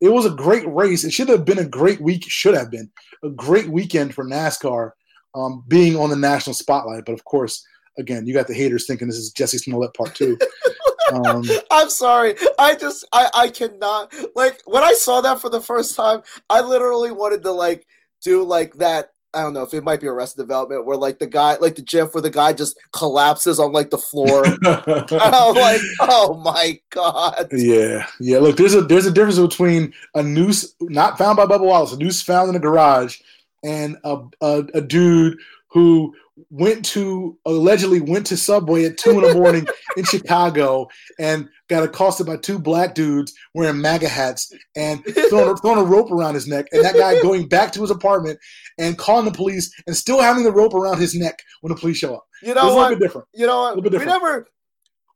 It 0.01 0.09
was 0.09 0.24
a 0.24 0.30
great 0.30 0.66
race. 0.68 1.05
It 1.05 1.12
should 1.12 1.28
have 1.28 1.45
been 1.45 1.59
a 1.59 1.64
great 1.64 2.01
week, 2.01 2.24
should 2.26 2.55
have 2.55 2.70
been 2.70 2.91
a 3.22 3.30
great 3.30 3.68
weekend 3.68 4.14
for 4.14 4.24
NASCAR 4.24 4.93
um, 5.35 5.64
being 5.68 5.97
on 5.97 6.11
the 6.11 6.16
national 6.16 6.55
spotlight. 6.55 7.05
But 7.05 7.12
of 7.12 7.24
course, 7.24 7.66
again, 7.99 8.26
you 8.26 8.35
got 8.35 8.47
the 8.47 8.55
haters 8.55 8.87
thinking 8.87 9.09
this 9.09 9.16
is 9.16 9.32
Jussie 9.32 9.61
Smollett 9.61 9.95
part 9.95 10.14
two. 10.14 10.39
um, 11.12 11.45
I'm 11.70 11.91
sorry. 11.91 12.35
I 12.59 12.74
just 12.74 13.07
I 13.12 13.30
I 13.35 13.49
cannot 13.49 14.14
like 14.35 14.62
when 14.66 14.82
I 14.82 14.95
saw 14.95 15.20
that 15.22 15.41
for 15.41 15.49
the 15.51 15.61
first 15.61 15.97
time, 15.97 16.22
I 16.51 16.61
literally 16.61 17.12
wanted 17.12 17.43
to 17.45 17.53
like 17.53 17.87
do 18.22 18.43
like 18.43 18.74
that 18.74 19.11
I 19.35 19.43
don't 19.43 19.53
know 19.53 19.62
if 19.62 19.74
it 19.74 19.85
might 19.85 20.01
be 20.01 20.07
Arrested 20.07 20.43
Development 20.43 20.87
where 20.87 20.97
like 20.97 21.18
the 21.18 21.26
guy 21.26 21.57
like 21.57 21.74
the 21.74 21.82
gif 21.82 22.14
where 22.14 22.22
the 22.22 22.30
guy 22.30 22.53
just 22.53 22.78
collapses 22.93 23.59
on 23.59 23.72
like 23.72 23.91
the 23.91 23.99
floor. 23.99 24.45
I'm 24.64 25.55
like, 25.55 25.80
oh 26.01 26.41
my 26.45 26.80
god. 26.91 27.49
Yeah, 27.53 28.07
yeah. 28.20 28.39
Look, 28.39 28.57
there's 28.57 28.74
a 28.74 28.82
there's 28.82 29.07
a 29.07 29.12
difference 29.12 29.39
between 29.39 29.93
a 30.14 30.22
noose 30.22 30.74
not 30.80 31.18
found 31.18 31.37
by 31.37 31.47
Bubba 31.47 31.64
Wallace, 31.64 31.93
a 31.93 31.99
noose 31.99 32.22
found 32.22 32.51
in 32.51 32.57
a 32.57 32.61
garage, 32.61 33.20
and 33.62 33.97
a 34.05 34.18
a, 34.41 34.64
a 34.74 34.80
dude 34.80 35.39
who 35.68 36.14
went 36.51 36.85
to 36.85 37.39
allegedly 37.47 38.01
went 38.01 38.26
to 38.26 38.37
Subway 38.37 38.85
at 38.85 38.99
two 38.99 39.11
in 39.11 39.20
the 39.22 39.35
morning 39.35 39.66
in 39.97 40.05
Chicago 40.05 40.89
and 41.18 41.49
got 41.68 41.82
accosted 41.85 42.26
by 42.26 42.37
two 42.37 42.59
black 42.59 42.95
dudes 42.95 43.32
wearing 43.55 43.80
MAGA 43.80 44.09
hats 44.09 44.53
and 44.76 45.05
throwing, 45.28 45.57
throwing 45.57 45.78
a 45.78 45.85
rope 45.85 46.11
around 46.11 46.35
his 46.35 46.47
neck, 46.47 46.66
and 46.72 46.85
that 46.85 46.97
guy 46.97 47.20
going 47.22 47.49
back 47.49 47.72
to 47.72 47.80
his 47.80 47.91
apartment 47.91 48.39
and 48.78 48.99
calling 48.99 49.24
the 49.24 49.32
police 49.32 49.72
and 49.87 49.97
still 49.97 50.20
having 50.20 50.45
the 50.45 50.53
rope 50.53 50.74
around 50.74 50.99
his 50.99 51.14
neck 51.14 51.41
when 51.61 51.72
the 51.72 51.78
police 51.78 51.99
show 51.99 52.16
up. 52.16 52.24
You 52.43 52.53
It's 52.53 52.57
know 52.57 52.62
a 52.62 52.66
little 52.66 52.76
what? 52.82 52.89
bit 52.91 53.01
different. 53.01 53.28
You 53.32 53.47
know 53.47 53.62
little 53.62 53.82
what? 53.82 53.91
bit 53.93 54.01
We 54.01 54.07
never 54.07 54.49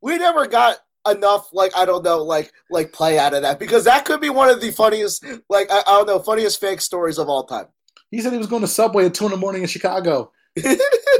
we 0.00 0.18
never 0.18 0.46
got 0.46 0.78
enough 1.10 1.48
like 1.52 1.72
I 1.76 1.84
don't 1.84 2.04
know 2.04 2.22
like 2.22 2.52
like 2.70 2.92
play 2.92 3.18
out 3.18 3.34
of 3.34 3.42
that 3.42 3.58
because 3.58 3.84
that 3.84 4.04
could 4.04 4.20
be 4.20 4.30
one 4.30 4.50
of 4.50 4.60
the 4.60 4.70
funniest 4.70 5.24
like 5.48 5.70
I, 5.70 5.80
I 5.80 5.98
don't 5.98 6.06
know 6.06 6.18
funniest 6.18 6.60
fake 6.60 6.80
stories 6.80 7.18
of 7.18 7.28
all 7.28 7.44
time. 7.44 7.66
He 8.10 8.20
said 8.20 8.32
he 8.32 8.38
was 8.38 8.46
going 8.46 8.62
to 8.62 8.68
Subway 8.68 9.04
at 9.04 9.14
two 9.14 9.26
in 9.26 9.30
the 9.32 9.36
morning 9.36 9.62
in 9.62 9.68
Chicago. 9.68 10.32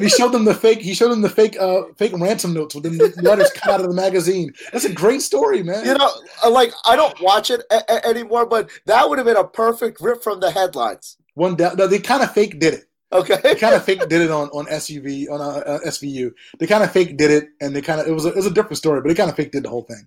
He 0.01 0.09
showed 0.09 0.31
them 0.33 0.45
the 0.45 0.55
fake. 0.55 0.81
He 0.81 0.95
showed 0.95 1.11
them 1.11 1.23
the 1.23 1.29
fake, 1.31 1.57
uh, 1.59 1.83
fake 1.97 2.13
ransom 2.15 2.55
notes 2.55 2.75
with 2.75 2.85
the 2.85 3.21
letters 3.23 3.51
cut 3.53 3.73
out 3.75 3.81
of 3.81 3.89
the 3.89 3.95
magazine. 3.95 4.53
That's 4.73 4.85
a 4.85 4.93
great 4.93 5.23
story, 5.23 5.63
man. 5.63 5.85
You 5.85 5.95
know, 5.95 6.11
uh, 6.45 6.51
like 6.51 6.73
I 6.87 6.95
don't 6.95 7.21
watch 7.21 7.51
it 7.51 7.63
a- 7.71 7.83
a- 7.93 8.07
anymore, 8.07 8.47
but 8.47 8.71
that 8.87 9.09
would 9.09 9.19
have 9.19 9.27
been 9.27 9.37
a 9.37 9.43
perfect 9.45 10.01
rip 10.01 10.23
from 10.23 10.39
the 10.41 10.51
headlines. 10.51 11.17
one 11.35 11.57
down. 11.57 11.77
No, 11.77 11.87
they 11.89 11.99
kind 11.99 12.23
of 12.23 12.33
fake 12.33 12.59
did 12.61 12.75
it. 12.75 12.85
Okay. 13.13 13.39
they 13.43 13.55
kind 13.55 13.75
of 13.75 13.85
fake 13.85 14.07
did 14.09 14.21
it 14.21 14.31
on 14.31 14.49
on 14.51 14.67
SUV 14.67 15.31
on 15.31 15.41
uh, 15.41 15.45
uh, 15.67 15.79
SVU. 15.87 16.31
They 16.59 16.67
kind 16.67 16.85
of 16.85 16.93
fake 16.93 17.17
did 17.17 17.31
it, 17.31 17.49
and 17.61 17.75
they 17.75 17.81
kind 17.83 18.01
of 18.01 18.07
it 18.07 18.13
was 18.13 18.25
a, 18.27 18.29
it 18.29 18.37
was 18.37 18.47
a 18.47 18.51
different 18.51 18.77
story, 18.77 19.01
but 19.01 19.09
they 19.09 19.15
kind 19.15 19.31
of 19.31 19.37
fake 19.37 19.51
did 19.53 19.63
the 19.65 19.69
whole 19.71 19.83
thing. 19.85 20.07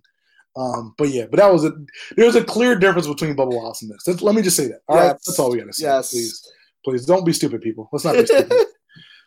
Um, 0.56 0.94
but 0.98 1.10
yeah, 1.10 1.26
but 1.30 1.38
that 1.40 1.52
was 1.52 1.66
a 1.66 1.72
there 2.16 2.26
was 2.26 2.36
a 2.36 2.44
clear 2.44 2.76
difference 2.76 3.08
between 3.08 3.36
Bubba 3.36 3.54
Wallace 3.54 3.82
and 3.82 3.92
this. 3.92 4.04
That's- 4.04 4.22
let 4.22 4.36
me 4.36 4.42
just 4.42 4.56
say 4.56 4.68
that. 4.68 4.82
All 4.88 4.98
right, 4.98 5.06
Yes. 5.08 5.26
that's 5.26 5.40
all 5.40 5.52
we 5.52 5.58
got 5.58 5.68
to 5.68 5.74
say. 5.74 5.86
yes, 5.86 6.12
Please, 6.12 6.52
please 6.86 7.06
don't 7.06 7.26
be 7.26 7.34
stupid, 7.34 7.62
people. 7.62 7.90
Let's 7.92 8.06
not 8.06 8.16
be 8.16 8.26
stupid. 8.26 8.52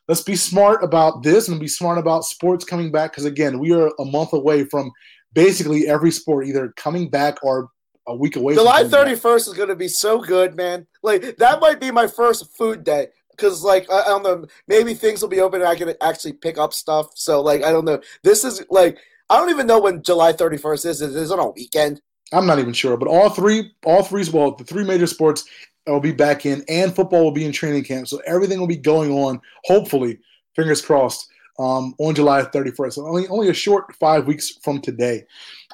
Let's 0.09 0.23
be 0.23 0.37
smart 0.37 0.85
about 0.85 1.23
this 1.23 1.49
and 1.49 1.59
be 1.59 1.69
smart 1.69 1.99
about 1.99 2.25
sports 2.25 2.65
coming 2.65 2.93
back 2.93 3.13
because 3.13 3.25
again, 3.25 3.59
we 3.59 3.73
are 3.73 3.91
a 3.99 4.05
month 4.05 4.33
away 4.33 4.65
from 4.65 4.93
basically 5.33 5.89
every 5.89 6.11
sport 6.11 6.47
either 6.47 6.73
coming 6.77 7.09
back 7.09 7.43
or 7.43 7.71
a 8.07 8.15
week 8.15 8.37
away. 8.37 8.55
from 8.55 8.65
July 8.65 8.79
coming 8.79 8.91
back. 8.91 9.01
thirty 9.01 9.17
first 9.17 9.49
is 9.49 9.55
going 9.55 9.71
to 9.71 9.77
be 9.77 9.89
so 9.89 10.21
good, 10.21 10.57
man. 10.57 10.87
Like 11.03 11.37
that 11.39 11.61
might 11.61 11.81
be 11.81 11.91
my 11.91 12.07
first 12.07 12.55
food 12.57 12.85
day 12.85 13.09
because, 13.31 13.65
like, 13.65 13.91
I, 13.91 14.03
I 14.03 14.07
don't 14.07 14.23
know, 14.23 14.47
maybe 14.69 14.95
things 14.95 15.23
will 15.23 15.29
be 15.29 15.41
open 15.41 15.61
and 15.61 15.69
I 15.69 15.75
can 15.75 15.95
actually 16.01 16.35
pick 16.35 16.59
up 16.59 16.73
stuff. 16.73 17.13
So, 17.15 17.41
like, 17.41 17.65
I 17.65 17.73
don't 17.73 17.85
know. 17.85 18.01
This 18.23 18.45
is 18.45 18.65
like 18.71 18.99
I 19.31 19.39
don't 19.39 19.51
even 19.51 19.67
know 19.67 19.81
when 19.81 20.03
July 20.03 20.33
thirty 20.33 20.59
first 20.59 20.85
is. 20.85 21.01
Is 21.01 21.31
it 21.31 21.33
on 21.33 21.39
a 21.39 21.51
weekend? 21.51 22.03
I'm 22.33 22.47
not 22.47 22.59
even 22.59 22.73
sure, 22.73 22.97
but 22.97 23.09
all 23.09 23.31
three, 23.31 23.73
all 23.85 24.03
three, 24.03 24.25
well, 24.33 24.55
the 24.55 24.65
three 24.65 24.85
major 24.85 25.07
sports 25.07 25.45
will 25.93 26.01
be 26.01 26.13
back 26.13 26.47
in, 26.47 26.65
and 26.69 26.95
football 26.95 27.25
will 27.25 27.33
be 27.33 27.45
in 27.45 27.53
training 27.53 27.85
camp. 27.85 28.09
So 28.09 28.21
everything 28.27 28.59
will 28.59 28.67
be 28.67 28.77
going 28.77 29.13
on. 29.13 29.41
Hopefully, 29.65 30.19
fingers 30.57 30.81
crossed, 30.81 31.29
um, 31.59 31.95
on 31.99 32.15
July 32.15 32.43
31st. 32.43 32.93
So 32.95 33.07
only 33.07 33.29
only 33.29 33.49
a 33.49 33.55
short 33.55 33.95
five 33.97 34.27
weeks 34.27 34.53
from 34.63 34.81
today. 34.81 35.25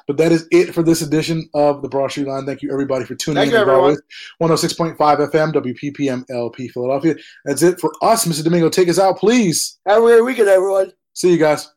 But 0.07 0.17
that 0.17 0.31
is 0.31 0.47
it 0.51 0.73
for 0.73 0.83
this 0.83 1.01
edition 1.01 1.49
of 1.53 1.81
the 1.81 1.87
Broad 1.89 2.11
Street 2.11 2.27
Line. 2.27 2.45
Thank 2.45 2.61
you 2.61 2.71
everybody 2.71 3.05
for 3.05 3.15
tuning 3.15 3.37
Thank 3.41 3.49
in. 3.49 3.55
you, 3.55 3.61
everyone. 3.61 3.81
always. 3.81 4.01
106.5 4.41 4.97
FM, 4.97 5.53
WPPM 5.53 6.25
LP 6.29 6.67
Philadelphia. 6.67 7.15
That's 7.45 7.61
it 7.61 7.79
for 7.79 7.91
us, 8.01 8.25
Mr. 8.25 8.43
Domingo. 8.43 8.69
Take 8.69 8.89
us 8.89 8.99
out, 8.99 9.17
please. 9.17 9.79
Have 9.87 9.99
a 9.99 10.05
great 10.05 10.25
weekend, 10.25 10.49
everyone. 10.49 10.91
See 11.13 11.31
you 11.31 11.37
guys. 11.37 11.69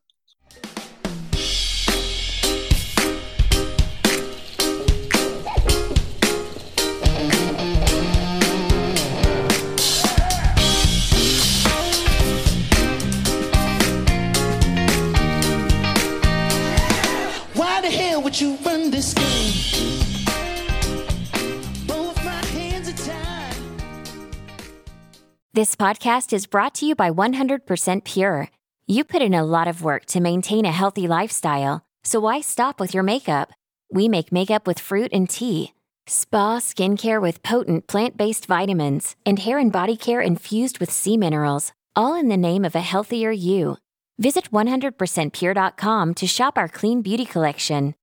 This 25.55 25.77
podcast 25.77 26.33
is 26.33 26.49
brought 26.49 26.75
to 26.75 26.85
you 26.85 26.97
by 26.97 27.13
100% 27.13 28.03
Pure. 28.03 28.49
You 28.89 29.05
put 29.05 29.23
in 29.23 29.35
a 29.35 29.45
lot 29.45 29.69
of 29.69 29.85
work 29.85 30.05
to 30.07 30.19
maintain 30.19 30.65
a 30.65 30.73
healthy 30.73 31.07
lifestyle, 31.07 31.87
so 32.03 32.19
why 32.19 32.41
stop 32.41 32.81
with 32.81 32.93
your 32.93 33.05
makeup? 33.05 33.53
We 33.89 34.09
make 34.09 34.33
makeup 34.33 34.67
with 34.67 34.81
fruit 34.81 35.11
and 35.13 35.31
tea, 35.31 35.73
spa 36.09 36.59
skincare 36.59 37.23
with 37.23 37.45
potent 37.45 37.87
plant 37.87 38.17
based 38.17 38.47
vitamins, 38.47 39.15
and 39.25 39.39
hair 39.39 39.61
and 39.61 39.71
body 39.71 39.97
care 39.97 40.21
infused 40.21 40.81
with 40.81 40.91
sea 40.91 41.17
minerals, 41.17 41.71
all 41.95 42.17
in 42.17 42.27
the 42.27 42.37
name 42.37 42.65
of 42.65 42.75
a 42.75 42.81
healthier 42.81 43.31
you. 43.31 43.77
Visit 44.19 44.51
100%pure.com 44.51 46.15
to 46.15 46.27
shop 46.27 46.59
our 46.59 46.69
clean 46.69 47.01
beauty 47.01 47.25
collection. 47.25 47.95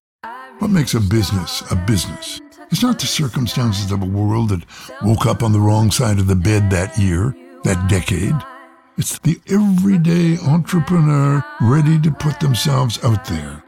What 0.60 0.72
makes 0.72 0.94
a 0.94 1.02
business 1.02 1.70
a 1.70 1.76
business? 1.76 2.40
It's 2.72 2.82
not 2.82 3.00
the 3.00 3.08
circumstances 3.08 3.92
of 3.92 4.02
a 4.02 4.06
world 4.06 4.48
that 4.50 4.64
woke 5.02 5.26
up 5.26 5.44
on 5.44 5.52
the 5.52 5.60
wrong 5.60 5.92
side 5.92 6.20
of 6.20 6.28
the 6.28 6.38
bed 6.38 6.70
that 6.70 6.98
year, 6.98 7.36
that 7.64 7.90
decade. 7.90 8.36
It's 8.98 9.20
the 9.20 9.40
everyday 9.48 10.38
entrepreneur 10.38 11.44
ready 11.62 12.00
to 12.02 12.12
put 12.12 12.40
themselves 12.40 13.04
out 13.04 13.26
there. 13.26 13.64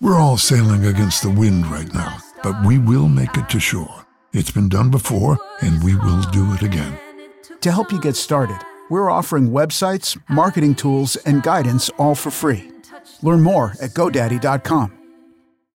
We're 0.00 0.18
all 0.18 0.36
sailing 0.36 0.84
against 0.86 1.22
the 1.22 1.30
wind 1.30 1.66
right 1.66 1.92
now, 1.92 2.18
but 2.42 2.64
we 2.64 2.78
will 2.78 3.08
make 3.08 3.36
it 3.36 3.48
to 3.50 3.60
shore. 3.60 4.06
It's 4.32 4.50
been 4.50 4.68
done 4.68 4.90
before, 4.90 5.38
and 5.60 5.82
we 5.84 5.94
will 5.94 6.22
do 6.32 6.52
it 6.54 6.62
again. 6.62 6.98
To 7.60 7.70
help 7.70 7.92
you 7.92 8.00
get 8.00 8.16
started, 8.16 8.58
we're 8.88 9.10
offering 9.10 9.50
websites, 9.50 10.18
marketing 10.28 10.74
tools, 10.74 11.16
and 11.16 11.42
guidance 11.42 11.88
all 11.98 12.14
for 12.14 12.30
free. 12.30 12.70
Learn 13.22 13.42
more 13.42 13.74
at 13.80 13.90
GoDaddy.com. 13.90 15.01